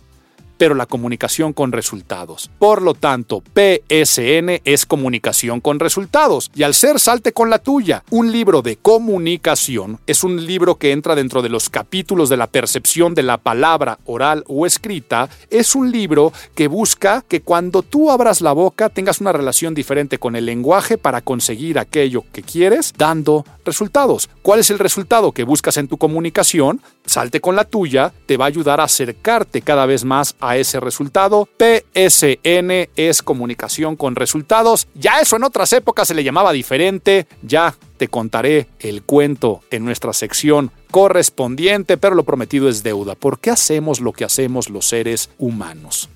pero 0.56 0.74
la 0.74 0.86
comunicación 0.86 1.52
con 1.52 1.72
resultados. 1.72 2.50
Por 2.58 2.82
lo 2.82 2.94
tanto, 2.94 3.42
PSN 3.54 4.60
es 4.64 4.86
comunicación 4.86 5.60
con 5.60 5.80
resultados. 5.80 6.50
Y 6.54 6.62
al 6.62 6.74
ser 6.74 7.00
Salte 7.00 7.32
con 7.32 7.50
la 7.50 7.58
tuya, 7.58 8.04
un 8.10 8.32
libro 8.32 8.62
de 8.62 8.76
comunicación 8.76 9.98
es 10.06 10.24
un 10.24 10.44
libro 10.44 10.76
que 10.76 10.92
entra 10.92 11.14
dentro 11.14 11.42
de 11.42 11.48
los 11.48 11.68
capítulos 11.68 12.28
de 12.28 12.36
la 12.36 12.46
percepción 12.46 13.14
de 13.14 13.22
la 13.22 13.38
palabra 13.38 13.98
oral 14.04 14.44
o 14.46 14.66
escrita. 14.66 15.28
Es 15.50 15.74
un 15.74 15.90
libro 15.90 16.32
que 16.54 16.68
busca 16.68 17.24
que 17.26 17.42
cuando 17.42 17.82
tú 17.82 18.10
abras 18.10 18.40
la 18.40 18.52
boca 18.52 18.88
tengas 18.88 19.20
una 19.20 19.32
relación 19.32 19.74
diferente 19.74 20.18
con 20.18 20.36
el 20.36 20.46
lenguaje 20.46 20.98
para 20.98 21.20
conseguir 21.20 21.78
aquello 21.78 22.24
que 22.32 22.42
quieres, 22.42 22.92
dando 22.96 23.44
resultados. 23.64 24.28
¿Cuál 24.42 24.60
es 24.60 24.70
el 24.70 24.78
resultado 24.78 25.32
que 25.32 25.44
buscas 25.44 25.76
en 25.76 25.88
tu 25.88 25.96
comunicación? 25.96 26.80
Salte 27.06 27.40
con 27.40 27.56
la 27.56 27.64
tuya, 27.64 28.12
te 28.26 28.36
va 28.36 28.46
a 28.46 28.48
ayudar 28.48 28.80
a 28.80 28.84
acercarte 28.84 29.62
cada 29.62 29.86
vez 29.86 30.04
más 30.04 30.36
a 30.44 30.56
ese 30.56 30.78
resultado. 30.80 31.48
PSN 31.58 32.90
es 32.96 33.22
comunicación 33.22 33.96
con 33.96 34.14
resultados. 34.14 34.88
Ya 34.94 35.20
eso 35.20 35.36
en 35.36 35.44
otras 35.44 35.72
épocas 35.72 36.08
se 36.08 36.14
le 36.14 36.24
llamaba 36.24 36.52
diferente. 36.52 37.26
Ya 37.42 37.74
te 37.96 38.08
contaré 38.08 38.68
el 38.78 39.02
cuento 39.02 39.62
en 39.70 39.84
nuestra 39.84 40.12
sección 40.12 40.70
correspondiente, 40.90 41.96
pero 41.96 42.14
lo 42.14 42.24
prometido 42.24 42.68
es 42.68 42.82
deuda. 42.82 43.14
¿Por 43.14 43.40
qué 43.40 43.50
hacemos 43.50 44.00
lo 44.00 44.12
que 44.12 44.24
hacemos 44.24 44.68
los 44.68 44.86
seres 44.86 45.30
humanos? 45.38 46.08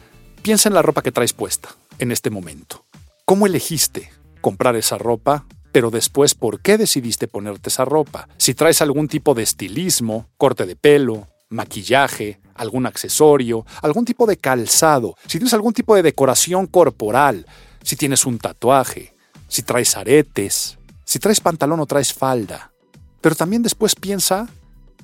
Piensa 0.43 0.69
en 0.69 0.75
la 0.75 0.83
ropa 0.83 1.03
que 1.03 1.13
traes 1.13 1.33
puesta 1.33 1.71
en 1.99 2.13
este 2.13 2.31
momento. 2.31 2.85
¿Cómo 3.25 3.47
elegiste 3.47 4.11
comprar 4.41 4.77
esa 4.77 4.99
ropa? 4.99 5.47
pero 5.73 5.91
después, 5.91 6.35
¿por 6.35 6.61
qué 6.61 6.79
decidiste 6.79 7.29
ponerte 7.29 7.69
esa 7.69 7.85
ropa? 7.85 8.29
Si 8.37 8.55
traes 8.55 8.83
algún 8.83 9.07
tipo 9.07 9.35
de 9.35 9.43
estilismo, 9.43 10.29
corte 10.37 10.67
de 10.67 10.77
pelo, 10.77 11.29
maquillaje, 11.49 12.41
algún 12.55 12.87
accesorio, 12.87 13.65
algún 13.83 14.05
tipo 14.05 14.27
de 14.27 14.37
calzado, 14.37 15.15
si 15.23 15.39
tienes 15.39 15.55
algún 15.55 15.73
tipo 15.73 15.95
de 15.95 16.03
decoración 16.03 16.67
corporal, 16.67 17.47
si 17.83 17.97
tienes 17.97 18.27
un 18.27 18.39
tatuaje, 18.39 19.15
si 19.49 19.63
traes 19.63 19.97
aretes, 19.97 20.79
si 21.05 21.19
traes 21.19 21.41
pantalón 21.41 21.81
o 21.81 21.87
traes 21.87 22.13
falda. 22.13 22.73
Pero 23.21 23.35
también 23.35 23.63
después 23.63 23.95
piensa, 23.95 24.49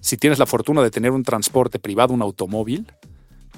si 0.01 0.17
tienes 0.17 0.39
la 0.39 0.47
fortuna 0.47 0.83
de 0.83 0.91
tener 0.91 1.11
un 1.11 1.25
transporte 1.25 1.79
privado, 1.79 2.13
un 2.13 2.23
automóvil, 2.23 2.93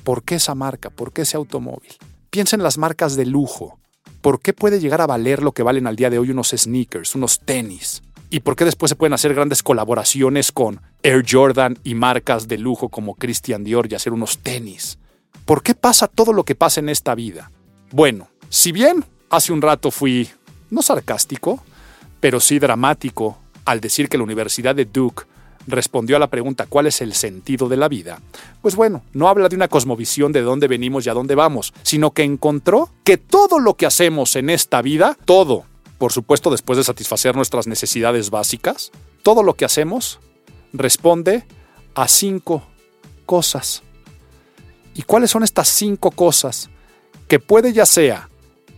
¿por 0.04 0.22
qué 0.22 0.36
esa 0.36 0.54
marca? 0.54 0.90
¿Por 0.90 1.12
qué 1.12 1.22
ese 1.22 1.36
automóvil? 1.36 1.92
Piensa 2.30 2.56
en 2.56 2.62
las 2.62 2.78
marcas 2.78 3.16
de 3.16 3.26
lujo. 3.26 3.78
¿Por 4.20 4.40
qué 4.40 4.52
puede 4.52 4.80
llegar 4.80 5.00
a 5.00 5.06
valer 5.06 5.42
lo 5.42 5.52
que 5.52 5.62
valen 5.62 5.86
al 5.86 5.96
día 5.96 6.10
de 6.10 6.18
hoy 6.18 6.30
unos 6.30 6.50
sneakers, 6.50 7.14
unos 7.14 7.40
tenis? 7.40 8.02
¿Y 8.28 8.40
por 8.40 8.56
qué 8.56 8.64
después 8.64 8.90
se 8.90 8.96
pueden 8.96 9.12
hacer 9.12 9.34
grandes 9.34 9.62
colaboraciones 9.62 10.50
con 10.50 10.80
Air 11.02 11.24
Jordan 11.28 11.78
y 11.84 11.94
marcas 11.94 12.48
de 12.48 12.58
lujo 12.58 12.88
como 12.88 13.14
Christian 13.14 13.62
Dior 13.62 13.86
y 13.90 13.94
hacer 13.94 14.12
unos 14.12 14.38
tenis? 14.38 14.98
¿Por 15.44 15.62
qué 15.62 15.74
pasa 15.74 16.08
todo 16.08 16.32
lo 16.32 16.44
que 16.44 16.56
pasa 16.56 16.80
en 16.80 16.88
esta 16.88 17.14
vida? 17.14 17.52
Bueno, 17.92 18.28
si 18.48 18.72
bien 18.72 19.04
hace 19.30 19.52
un 19.52 19.62
rato 19.62 19.92
fui, 19.92 20.28
no 20.70 20.82
sarcástico, 20.82 21.62
pero 22.18 22.40
sí 22.40 22.58
dramático 22.58 23.38
al 23.64 23.80
decir 23.80 24.08
que 24.08 24.18
la 24.18 24.24
Universidad 24.24 24.74
de 24.74 24.86
Duke 24.86 25.24
respondió 25.68 26.16
a 26.16 26.20
la 26.20 26.30
pregunta 26.30 26.66
¿cuál 26.68 26.86
es 26.86 27.00
el 27.00 27.12
sentido 27.12 27.68
de 27.68 27.76
la 27.76 27.88
vida? 27.88 28.20
Pues 28.60 28.74
bueno, 28.74 29.02
no 29.12 29.28
habla 29.28 29.48
de 29.48 29.56
una 29.56 29.68
cosmovisión 29.68 30.32
de 30.32 30.42
dónde 30.42 30.66
venimos 30.66 31.06
y 31.06 31.10
a 31.10 31.14
dónde 31.14 31.36
vamos, 31.36 31.72
sino 31.82 32.10
que 32.10 32.24
encontró 32.24 32.90
que 33.04 33.18
todo 33.18 33.60
lo 33.60 33.74
que 33.74 33.86
hacemos 33.86 34.34
en 34.34 34.50
esta 34.50 34.82
vida, 34.82 35.16
todo, 35.24 35.64
por 35.98 36.12
supuesto 36.12 36.50
después 36.50 36.76
de 36.76 36.84
satisfacer 36.84 37.36
nuestras 37.36 37.66
necesidades 37.66 38.30
básicas, 38.30 38.92
todo 39.22 39.42
lo 39.42 39.54
que 39.54 39.64
hacemos 39.64 40.20
responde 40.72 41.44
a 41.94 42.08
cinco 42.08 42.66
cosas. 43.24 43.82
¿Y 44.94 45.02
cuáles 45.02 45.30
son 45.30 45.42
estas 45.42 45.68
cinco 45.68 46.10
cosas? 46.10 46.70
Que 47.28 47.38
puede 47.38 47.72
ya 47.72 47.86
sea 47.86 48.28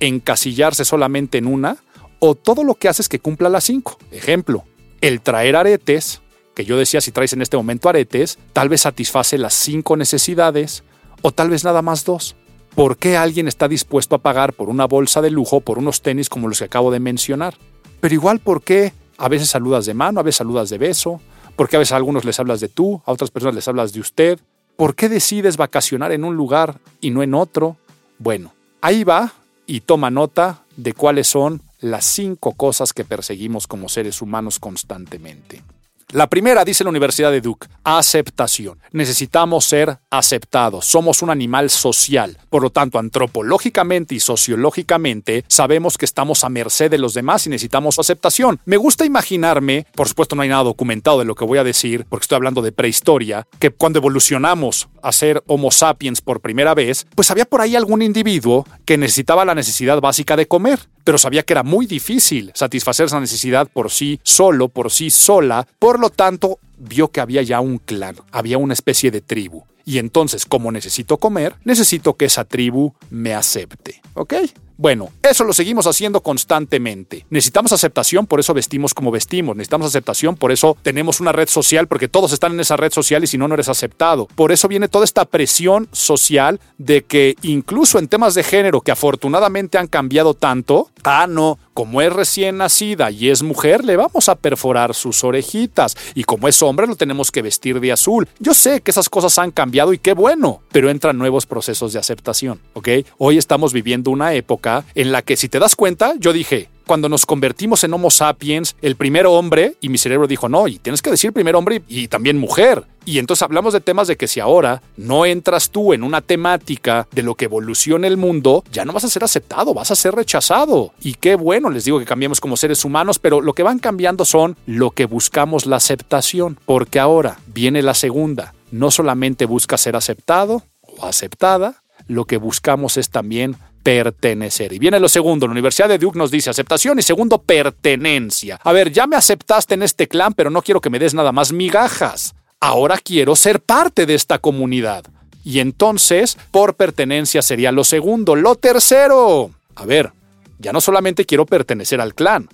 encasillarse 0.00 0.84
solamente 0.84 1.38
en 1.38 1.46
una 1.46 1.76
o 2.18 2.34
todo 2.34 2.64
lo 2.64 2.74
que 2.74 2.88
haces 2.88 3.08
que 3.08 3.18
cumpla 3.18 3.48
las 3.48 3.64
cinco. 3.64 3.98
Ejemplo, 4.10 4.64
el 5.00 5.20
traer 5.20 5.56
aretes, 5.56 6.22
que 6.54 6.64
yo 6.64 6.76
decía 6.76 7.00
si 7.00 7.12
traes 7.12 7.32
en 7.32 7.42
este 7.42 7.56
momento 7.56 7.88
aretes, 7.88 8.38
tal 8.52 8.68
vez 8.68 8.82
satisface 8.82 9.38
las 9.38 9.54
cinco 9.54 9.96
necesidades 9.96 10.82
o 11.22 11.32
tal 11.32 11.50
vez 11.50 11.64
nada 11.64 11.82
más 11.82 12.04
dos. 12.04 12.36
¿Por 12.78 12.96
qué 12.96 13.16
alguien 13.16 13.48
está 13.48 13.66
dispuesto 13.66 14.14
a 14.14 14.18
pagar 14.18 14.52
por 14.52 14.68
una 14.68 14.84
bolsa 14.84 15.20
de 15.20 15.32
lujo, 15.32 15.60
por 15.60 15.80
unos 15.80 16.00
tenis 16.00 16.28
como 16.28 16.46
los 16.46 16.60
que 16.60 16.66
acabo 16.66 16.92
de 16.92 17.00
mencionar? 17.00 17.56
Pero 17.98 18.14
igual, 18.14 18.38
¿por 18.38 18.62
qué 18.62 18.92
a 19.16 19.28
veces 19.28 19.48
saludas 19.48 19.84
de 19.84 19.94
mano, 19.94 20.20
a 20.20 20.22
veces 20.22 20.36
saludas 20.36 20.70
de 20.70 20.78
beso? 20.78 21.20
¿Por 21.56 21.68
qué 21.68 21.74
a 21.74 21.80
veces 21.80 21.90
a 21.90 21.96
algunos 21.96 22.24
les 22.24 22.38
hablas 22.38 22.60
de 22.60 22.68
tú, 22.68 23.02
a 23.04 23.10
otras 23.10 23.32
personas 23.32 23.56
les 23.56 23.66
hablas 23.66 23.92
de 23.92 23.98
usted? 23.98 24.38
¿Por 24.76 24.94
qué 24.94 25.08
decides 25.08 25.56
vacacionar 25.56 26.12
en 26.12 26.22
un 26.22 26.36
lugar 26.36 26.78
y 27.00 27.10
no 27.10 27.24
en 27.24 27.34
otro? 27.34 27.78
Bueno, 28.20 28.54
ahí 28.80 29.02
va 29.02 29.32
y 29.66 29.80
toma 29.80 30.12
nota 30.12 30.62
de 30.76 30.92
cuáles 30.92 31.26
son 31.26 31.62
las 31.80 32.04
cinco 32.04 32.52
cosas 32.52 32.92
que 32.92 33.04
perseguimos 33.04 33.66
como 33.66 33.88
seres 33.88 34.22
humanos 34.22 34.60
constantemente. 34.60 35.64
La 36.12 36.26
primera, 36.26 36.64
dice 36.64 36.84
la 36.84 36.90
Universidad 36.90 37.30
de 37.30 37.42
Duke, 37.42 37.68
aceptación. 37.84 38.78
Necesitamos 38.92 39.66
ser 39.66 39.98
aceptados. 40.08 40.86
Somos 40.86 41.20
un 41.20 41.28
animal 41.28 41.68
social. 41.68 42.38
Por 42.48 42.62
lo 42.62 42.70
tanto, 42.70 42.98
antropológicamente 42.98 44.14
y 44.14 44.20
sociológicamente, 44.20 45.44
sabemos 45.48 45.98
que 45.98 46.06
estamos 46.06 46.44
a 46.44 46.48
merced 46.48 46.90
de 46.90 46.96
los 46.96 47.12
demás 47.12 47.46
y 47.46 47.50
necesitamos 47.50 47.98
aceptación. 47.98 48.58
Me 48.64 48.78
gusta 48.78 49.04
imaginarme, 49.04 49.86
por 49.94 50.08
supuesto 50.08 50.34
no 50.34 50.40
hay 50.40 50.48
nada 50.48 50.62
documentado 50.62 51.18
de 51.18 51.26
lo 51.26 51.34
que 51.34 51.44
voy 51.44 51.58
a 51.58 51.64
decir, 51.64 52.06
porque 52.08 52.24
estoy 52.24 52.36
hablando 52.36 52.62
de 52.62 52.72
prehistoria, 52.72 53.46
que 53.58 53.68
cuando 53.68 53.98
evolucionamos 53.98 54.88
a 55.02 55.10
Homo 55.46 55.70
sapiens 55.70 56.20
por 56.20 56.40
primera 56.40 56.74
vez, 56.74 57.06
pues 57.14 57.30
había 57.30 57.44
por 57.44 57.60
ahí 57.60 57.76
algún 57.76 58.02
individuo 58.02 58.66
que 58.84 58.96
necesitaba 58.96 59.44
la 59.44 59.54
necesidad 59.54 60.00
básica 60.00 60.36
de 60.36 60.46
comer 60.46 60.80
pero 61.08 61.16
sabía 61.16 61.42
que 61.42 61.54
era 61.54 61.62
muy 61.62 61.86
difícil 61.86 62.52
satisfacer 62.54 63.06
esa 63.06 63.18
necesidad 63.18 63.66
por 63.66 63.90
sí 63.90 64.20
solo, 64.24 64.68
por 64.68 64.90
sí 64.90 65.08
sola, 65.08 65.66
por 65.78 65.98
lo 65.98 66.10
tanto 66.10 66.58
vio 66.76 67.08
que 67.08 67.22
había 67.22 67.40
ya 67.40 67.60
un 67.60 67.78
clan, 67.78 68.16
había 68.30 68.58
una 68.58 68.74
especie 68.74 69.10
de 69.10 69.22
tribu. 69.22 69.64
Y 69.86 69.96
entonces, 69.96 70.44
como 70.44 70.70
necesito 70.70 71.16
comer, 71.16 71.54
necesito 71.64 72.18
que 72.18 72.26
esa 72.26 72.44
tribu 72.44 72.92
me 73.08 73.32
acepte. 73.32 74.02
¿Ok? 74.12 74.34
Bueno, 74.80 75.08
eso 75.24 75.42
lo 75.42 75.52
seguimos 75.52 75.88
haciendo 75.88 76.20
constantemente. 76.20 77.26
Necesitamos 77.30 77.72
aceptación, 77.72 78.28
por 78.28 78.38
eso 78.38 78.54
vestimos 78.54 78.94
como 78.94 79.10
vestimos. 79.10 79.56
Necesitamos 79.56 79.88
aceptación, 79.88 80.36
por 80.36 80.52
eso 80.52 80.76
tenemos 80.82 81.18
una 81.18 81.32
red 81.32 81.48
social, 81.48 81.88
porque 81.88 82.06
todos 82.06 82.32
están 82.32 82.52
en 82.52 82.60
esa 82.60 82.76
red 82.76 82.92
social 82.92 83.24
y 83.24 83.26
si 83.26 83.36
no, 83.38 83.48
no 83.48 83.54
eres 83.54 83.68
aceptado. 83.68 84.28
Por 84.36 84.52
eso 84.52 84.68
viene 84.68 84.86
toda 84.86 85.04
esta 85.04 85.24
presión 85.24 85.88
social 85.90 86.60
de 86.78 87.02
que 87.02 87.34
incluso 87.42 87.98
en 87.98 88.06
temas 88.06 88.34
de 88.34 88.44
género 88.44 88.80
que 88.80 88.92
afortunadamente 88.92 89.78
han 89.78 89.88
cambiado 89.88 90.34
tanto, 90.34 90.90
ah, 91.02 91.26
no, 91.28 91.58
como 91.78 92.02
es 92.02 92.12
recién 92.12 92.56
nacida 92.56 93.12
y 93.12 93.30
es 93.30 93.44
mujer, 93.44 93.84
le 93.84 93.94
vamos 93.94 94.28
a 94.28 94.34
perforar 94.34 94.96
sus 94.96 95.22
orejitas. 95.22 95.96
Y 96.16 96.24
como 96.24 96.48
es 96.48 96.60
hombre, 96.60 96.88
lo 96.88 96.96
tenemos 96.96 97.30
que 97.30 97.40
vestir 97.40 97.78
de 97.78 97.92
azul. 97.92 98.26
Yo 98.40 98.52
sé 98.52 98.80
que 98.80 98.90
esas 98.90 99.08
cosas 99.08 99.38
han 99.38 99.52
cambiado 99.52 99.92
y 99.92 99.98
qué 99.98 100.12
bueno, 100.12 100.60
pero 100.72 100.90
entran 100.90 101.16
nuevos 101.16 101.46
procesos 101.46 101.92
de 101.92 102.00
aceptación, 102.00 102.60
¿ok? 102.72 102.88
Hoy 103.18 103.38
estamos 103.38 103.72
viviendo 103.72 104.10
una 104.10 104.34
época 104.34 104.86
en 104.96 105.12
la 105.12 105.22
que, 105.22 105.36
si 105.36 105.48
te 105.48 105.60
das 105.60 105.76
cuenta, 105.76 106.14
yo 106.18 106.32
dije, 106.32 106.68
cuando 106.88 107.08
nos 107.08 107.26
convertimos 107.26 107.84
en 107.84 107.92
Homo 107.92 108.10
sapiens, 108.10 108.74
el 108.82 108.96
primer 108.96 109.26
hombre, 109.26 109.76
y 109.80 109.90
mi 109.90 109.98
cerebro 109.98 110.26
dijo, 110.26 110.48
no, 110.48 110.66
y 110.66 110.78
tienes 110.80 111.02
que 111.02 111.10
decir 111.10 111.32
primer 111.32 111.54
hombre 111.54 111.82
y, 111.86 112.08
también 112.08 112.38
mujer. 112.38 112.84
Y 113.04 113.18
entonces 113.18 113.42
hablamos 113.42 113.74
de 113.74 113.80
temas 113.80 114.08
de 114.08 114.16
que 114.16 114.26
si 114.26 114.40
ahora 114.40 114.82
no 114.96 115.24
entras 115.24 115.70
tú 115.70 115.92
en 115.92 116.02
una 116.02 116.20
temática 116.20 117.06
de 117.12 117.22
lo 117.22 117.36
que 117.36 117.44
evoluciona 117.44 118.06
el 118.06 118.16
mundo, 118.16 118.64
ya 118.72 118.84
no 118.84 118.92
vas 118.92 119.04
a 119.04 119.08
ser 119.08 119.22
aceptado, 119.22 119.74
vas 119.74 119.90
a 119.90 119.94
ser 119.94 120.14
rechazado. 120.14 120.92
Y 121.00 121.14
qué 121.14 121.36
bueno, 121.36 121.70
les 121.70 121.84
digo 121.84 121.98
que 121.98 122.04
cambiemos 122.06 122.40
como 122.40 122.56
seres 122.56 122.84
humanos, 122.84 123.18
pero 123.18 123.40
lo 123.40 123.52
que 123.52 123.62
van 123.62 123.78
cambiando 123.78 124.24
son 124.24 124.56
lo 124.66 124.90
que 124.90 125.04
buscamos 125.04 125.66
la 125.66 125.76
aceptación, 125.76 126.58
porque 126.64 126.98
ahora 126.98 127.38
viene 127.46 127.82
la 127.82 127.94
segunda. 127.94 128.54
No 128.70 128.90
solamente 128.90 129.44
busca 129.44 129.76
ser 129.76 129.94
aceptado 129.94 130.64
o 130.80 131.04
aceptada, 131.04 131.82
lo 132.06 132.24
que 132.24 132.38
buscamos 132.38 132.96
es 132.96 133.10
también 133.10 133.56
pertenecer. 133.88 134.70
Y 134.74 134.78
viene 134.78 135.00
lo 135.00 135.08
segundo, 135.08 135.46
la 135.46 135.52
Universidad 135.52 135.88
de 135.88 135.96
Duke 135.96 136.18
nos 136.18 136.30
dice 136.30 136.50
aceptación 136.50 136.98
y 136.98 137.02
segundo, 137.02 137.38
pertenencia. 137.38 138.60
A 138.62 138.72
ver, 138.72 138.92
ya 138.92 139.06
me 139.06 139.16
aceptaste 139.16 139.72
en 139.72 139.82
este 139.82 140.06
clan, 140.06 140.34
pero 140.34 140.50
no 140.50 140.60
quiero 140.60 140.82
que 140.82 140.90
me 140.90 140.98
des 140.98 141.14
nada 141.14 141.32
más 141.32 141.52
migajas. 141.52 142.34
Ahora 142.60 142.98
quiero 142.98 143.34
ser 143.34 143.60
parte 143.60 144.04
de 144.04 144.12
esta 144.12 144.40
comunidad. 144.40 145.06
Y 145.42 145.60
entonces, 145.60 146.36
por 146.50 146.74
pertenencia 146.74 147.40
sería 147.40 147.72
lo 147.72 147.82
segundo. 147.82 148.36
Lo 148.36 148.56
tercero. 148.56 149.52
A 149.74 149.86
ver, 149.86 150.12
ya 150.58 150.74
no 150.74 150.82
solamente 150.82 151.24
quiero 151.24 151.46
pertenecer 151.46 152.02
al 152.02 152.14
clan, 152.14 152.46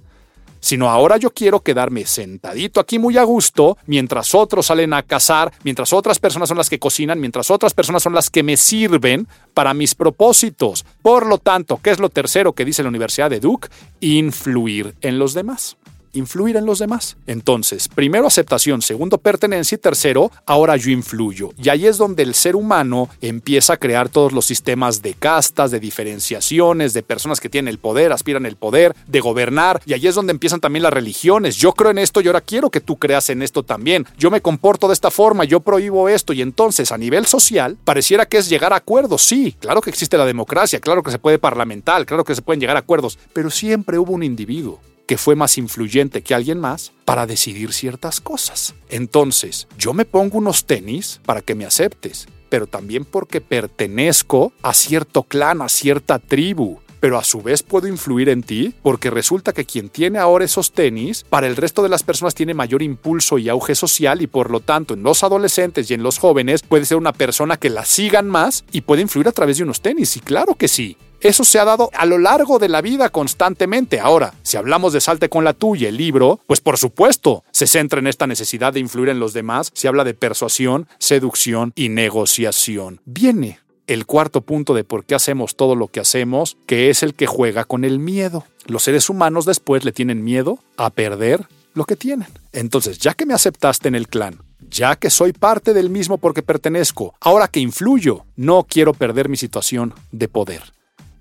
sino 0.64 0.88
ahora 0.88 1.18
yo 1.18 1.28
quiero 1.30 1.60
quedarme 1.60 2.06
sentadito 2.06 2.80
aquí 2.80 2.98
muy 2.98 3.18
a 3.18 3.22
gusto 3.22 3.76
mientras 3.84 4.34
otros 4.34 4.64
salen 4.64 4.94
a 4.94 5.02
cazar, 5.02 5.52
mientras 5.62 5.92
otras 5.92 6.18
personas 6.18 6.48
son 6.48 6.56
las 6.56 6.70
que 6.70 6.78
cocinan, 6.78 7.20
mientras 7.20 7.50
otras 7.50 7.74
personas 7.74 8.02
son 8.02 8.14
las 8.14 8.30
que 8.30 8.42
me 8.42 8.56
sirven 8.56 9.28
para 9.52 9.74
mis 9.74 9.94
propósitos. 9.94 10.86
Por 11.02 11.26
lo 11.26 11.36
tanto, 11.36 11.80
¿qué 11.82 11.90
es 11.90 11.98
lo 11.98 12.08
tercero 12.08 12.54
que 12.54 12.64
dice 12.64 12.82
la 12.82 12.88
Universidad 12.88 13.28
de 13.28 13.40
Duke? 13.40 13.68
Influir 14.00 14.94
en 15.02 15.18
los 15.18 15.34
demás 15.34 15.76
influir 16.14 16.56
en 16.56 16.66
los 16.66 16.78
demás. 16.78 17.16
Entonces, 17.26 17.88
primero 17.88 18.26
aceptación, 18.26 18.82
segundo 18.82 19.18
pertenencia 19.18 19.76
y 19.76 19.78
tercero, 19.78 20.30
ahora 20.46 20.76
yo 20.76 20.90
influyo. 20.90 21.50
Y 21.62 21.68
ahí 21.68 21.86
es 21.86 21.98
donde 21.98 22.22
el 22.22 22.34
ser 22.34 22.56
humano 22.56 23.08
empieza 23.20 23.74
a 23.74 23.76
crear 23.76 24.08
todos 24.08 24.32
los 24.32 24.46
sistemas 24.46 25.02
de 25.02 25.14
castas, 25.14 25.70
de 25.70 25.80
diferenciaciones, 25.80 26.94
de 26.94 27.02
personas 27.02 27.40
que 27.40 27.48
tienen 27.48 27.68
el 27.68 27.78
poder, 27.78 28.12
aspiran 28.12 28.46
el 28.46 28.56
poder, 28.56 28.94
de 29.06 29.20
gobernar. 29.20 29.82
Y 29.86 29.92
ahí 29.92 30.06
es 30.06 30.14
donde 30.14 30.32
empiezan 30.32 30.60
también 30.60 30.82
las 30.82 30.92
religiones. 30.92 31.56
Yo 31.56 31.72
creo 31.72 31.90
en 31.90 31.98
esto 31.98 32.20
y 32.20 32.26
ahora 32.26 32.40
quiero 32.40 32.70
que 32.70 32.80
tú 32.80 32.96
creas 32.96 33.30
en 33.30 33.42
esto 33.42 33.62
también. 33.62 34.06
Yo 34.18 34.30
me 34.30 34.40
comporto 34.40 34.88
de 34.88 34.94
esta 34.94 35.10
forma, 35.10 35.44
yo 35.44 35.60
prohíbo 35.60 36.08
esto. 36.08 36.32
Y 36.32 36.42
entonces, 36.42 36.92
a 36.92 36.98
nivel 36.98 37.26
social, 37.26 37.76
pareciera 37.84 38.26
que 38.26 38.38
es 38.38 38.48
llegar 38.48 38.72
a 38.72 38.76
acuerdos. 38.76 39.22
Sí, 39.22 39.56
claro 39.58 39.80
que 39.80 39.90
existe 39.90 40.18
la 40.18 40.26
democracia, 40.26 40.80
claro 40.80 41.02
que 41.02 41.10
se 41.10 41.18
puede 41.18 41.38
parlamentar, 41.38 42.06
claro 42.06 42.24
que 42.24 42.34
se 42.34 42.42
pueden 42.42 42.60
llegar 42.60 42.76
a 42.76 42.80
acuerdos, 42.80 43.18
pero 43.32 43.50
siempre 43.50 43.98
hubo 43.98 44.12
un 44.12 44.22
individuo 44.22 44.80
que 45.06 45.18
fue 45.18 45.36
más 45.36 45.58
influyente 45.58 46.22
que 46.22 46.34
alguien 46.34 46.60
más 46.60 46.92
para 47.04 47.26
decidir 47.26 47.72
ciertas 47.72 48.20
cosas. 48.20 48.74
Entonces, 48.88 49.68
yo 49.78 49.92
me 49.92 50.04
pongo 50.04 50.38
unos 50.38 50.64
tenis 50.64 51.20
para 51.24 51.42
que 51.42 51.54
me 51.54 51.66
aceptes, 51.66 52.26
pero 52.48 52.66
también 52.66 53.04
porque 53.04 53.40
pertenezco 53.40 54.52
a 54.62 54.74
cierto 54.74 55.24
clan, 55.24 55.62
a 55.62 55.68
cierta 55.68 56.18
tribu, 56.18 56.78
pero 57.04 57.18
a 57.18 57.24
su 57.24 57.42
vez 57.42 57.62
puedo 57.62 57.86
influir 57.86 58.30
en 58.30 58.42
ti 58.42 58.72
porque 58.82 59.10
resulta 59.10 59.52
que 59.52 59.66
quien 59.66 59.90
tiene 59.90 60.18
ahora 60.18 60.46
esos 60.46 60.72
tenis, 60.72 61.22
para 61.28 61.46
el 61.46 61.54
resto 61.54 61.82
de 61.82 61.90
las 61.90 62.02
personas 62.02 62.34
tiene 62.34 62.54
mayor 62.54 62.82
impulso 62.82 63.36
y 63.36 63.50
auge 63.50 63.74
social 63.74 64.22
y 64.22 64.26
por 64.26 64.50
lo 64.50 64.60
tanto 64.60 64.94
en 64.94 65.02
los 65.02 65.22
adolescentes 65.22 65.90
y 65.90 65.92
en 65.92 66.02
los 66.02 66.18
jóvenes 66.18 66.62
puede 66.62 66.86
ser 66.86 66.96
una 66.96 67.12
persona 67.12 67.58
que 67.58 67.68
la 67.68 67.84
sigan 67.84 68.26
más 68.26 68.64
y 68.72 68.80
puede 68.80 69.02
influir 69.02 69.28
a 69.28 69.32
través 69.32 69.58
de 69.58 69.64
unos 69.64 69.82
tenis. 69.82 70.16
Y 70.16 70.20
claro 70.20 70.54
que 70.54 70.66
sí. 70.66 70.96
Eso 71.24 71.42
se 71.42 71.58
ha 71.58 71.64
dado 71.64 71.88
a 71.94 72.04
lo 72.04 72.18
largo 72.18 72.58
de 72.58 72.68
la 72.68 72.82
vida 72.82 73.08
constantemente. 73.08 73.98
Ahora, 73.98 74.34
si 74.42 74.58
hablamos 74.58 74.92
de 74.92 75.00
Salte 75.00 75.30
con 75.30 75.42
la 75.42 75.54
tuya, 75.54 75.88
el 75.88 75.96
libro, 75.96 76.38
pues 76.46 76.60
por 76.60 76.76
supuesto, 76.76 77.44
se 77.50 77.66
centra 77.66 77.98
en 77.98 78.06
esta 78.06 78.26
necesidad 78.26 78.74
de 78.74 78.80
influir 78.80 79.08
en 79.08 79.20
los 79.20 79.32
demás. 79.32 79.70
Se 79.72 79.88
habla 79.88 80.04
de 80.04 80.12
persuasión, 80.12 80.86
seducción 80.98 81.72
y 81.76 81.88
negociación. 81.88 83.00
Viene 83.06 83.58
el 83.86 84.04
cuarto 84.04 84.42
punto 84.42 84.74
de 84.74 84.84
por 84.84 85.06
qué 85.06 85.14
hacemos 85.14 85.56
todo 85.56 85.76
lo 85.76 85.88
que 85.88 86.00
hacemos, 86.00 86.58
que 86.66 86.90
es 86.90 87.02
el 87.02 87.14
que 87.14 87.26
juega 87.26 87.64
con 87.64 87.84
el 87.84 87.98
miedo. 87.98 88.44
Los 88.66 88.82
seres 88.82 89.08
humanos 89.08 89.46
después 89.46 89.82
le 89.82 89.92
tienen 89.92 90.24
miedo 90.24 90.58
a 90.76 90.90
perder 90.90 91.46
lo 91.72 91.86
que 91.86 91.96
tienen. 91.96 92.28
Entonces, 92.52 92.98
ya 92.98 93.14
que 93.14 93.24
me 93.24 93.32
aceptaste 93.32 93.88
en 93.88 93.94
el 93.94 94.08
clan, 94.08 94.42
ya 94.68 94.96
que 94.96 95.08
soy 95.08 95.32
parte 95.32 95.72
del 95.72 95.88
mismo 95.88 96.18
porque 96.18 96.42
pertenezco, 96.42 97.14
ahora 97.18 97.48
que 97.48 97.60
influyo, 97.60 98.26
no 98.36 98.66
quiero 98.68 98.92
perder 98.92 99.30
mi 99.30 99.38
situación 99.38 99.94
de 100.12 100.28
poder. 100.28 100.73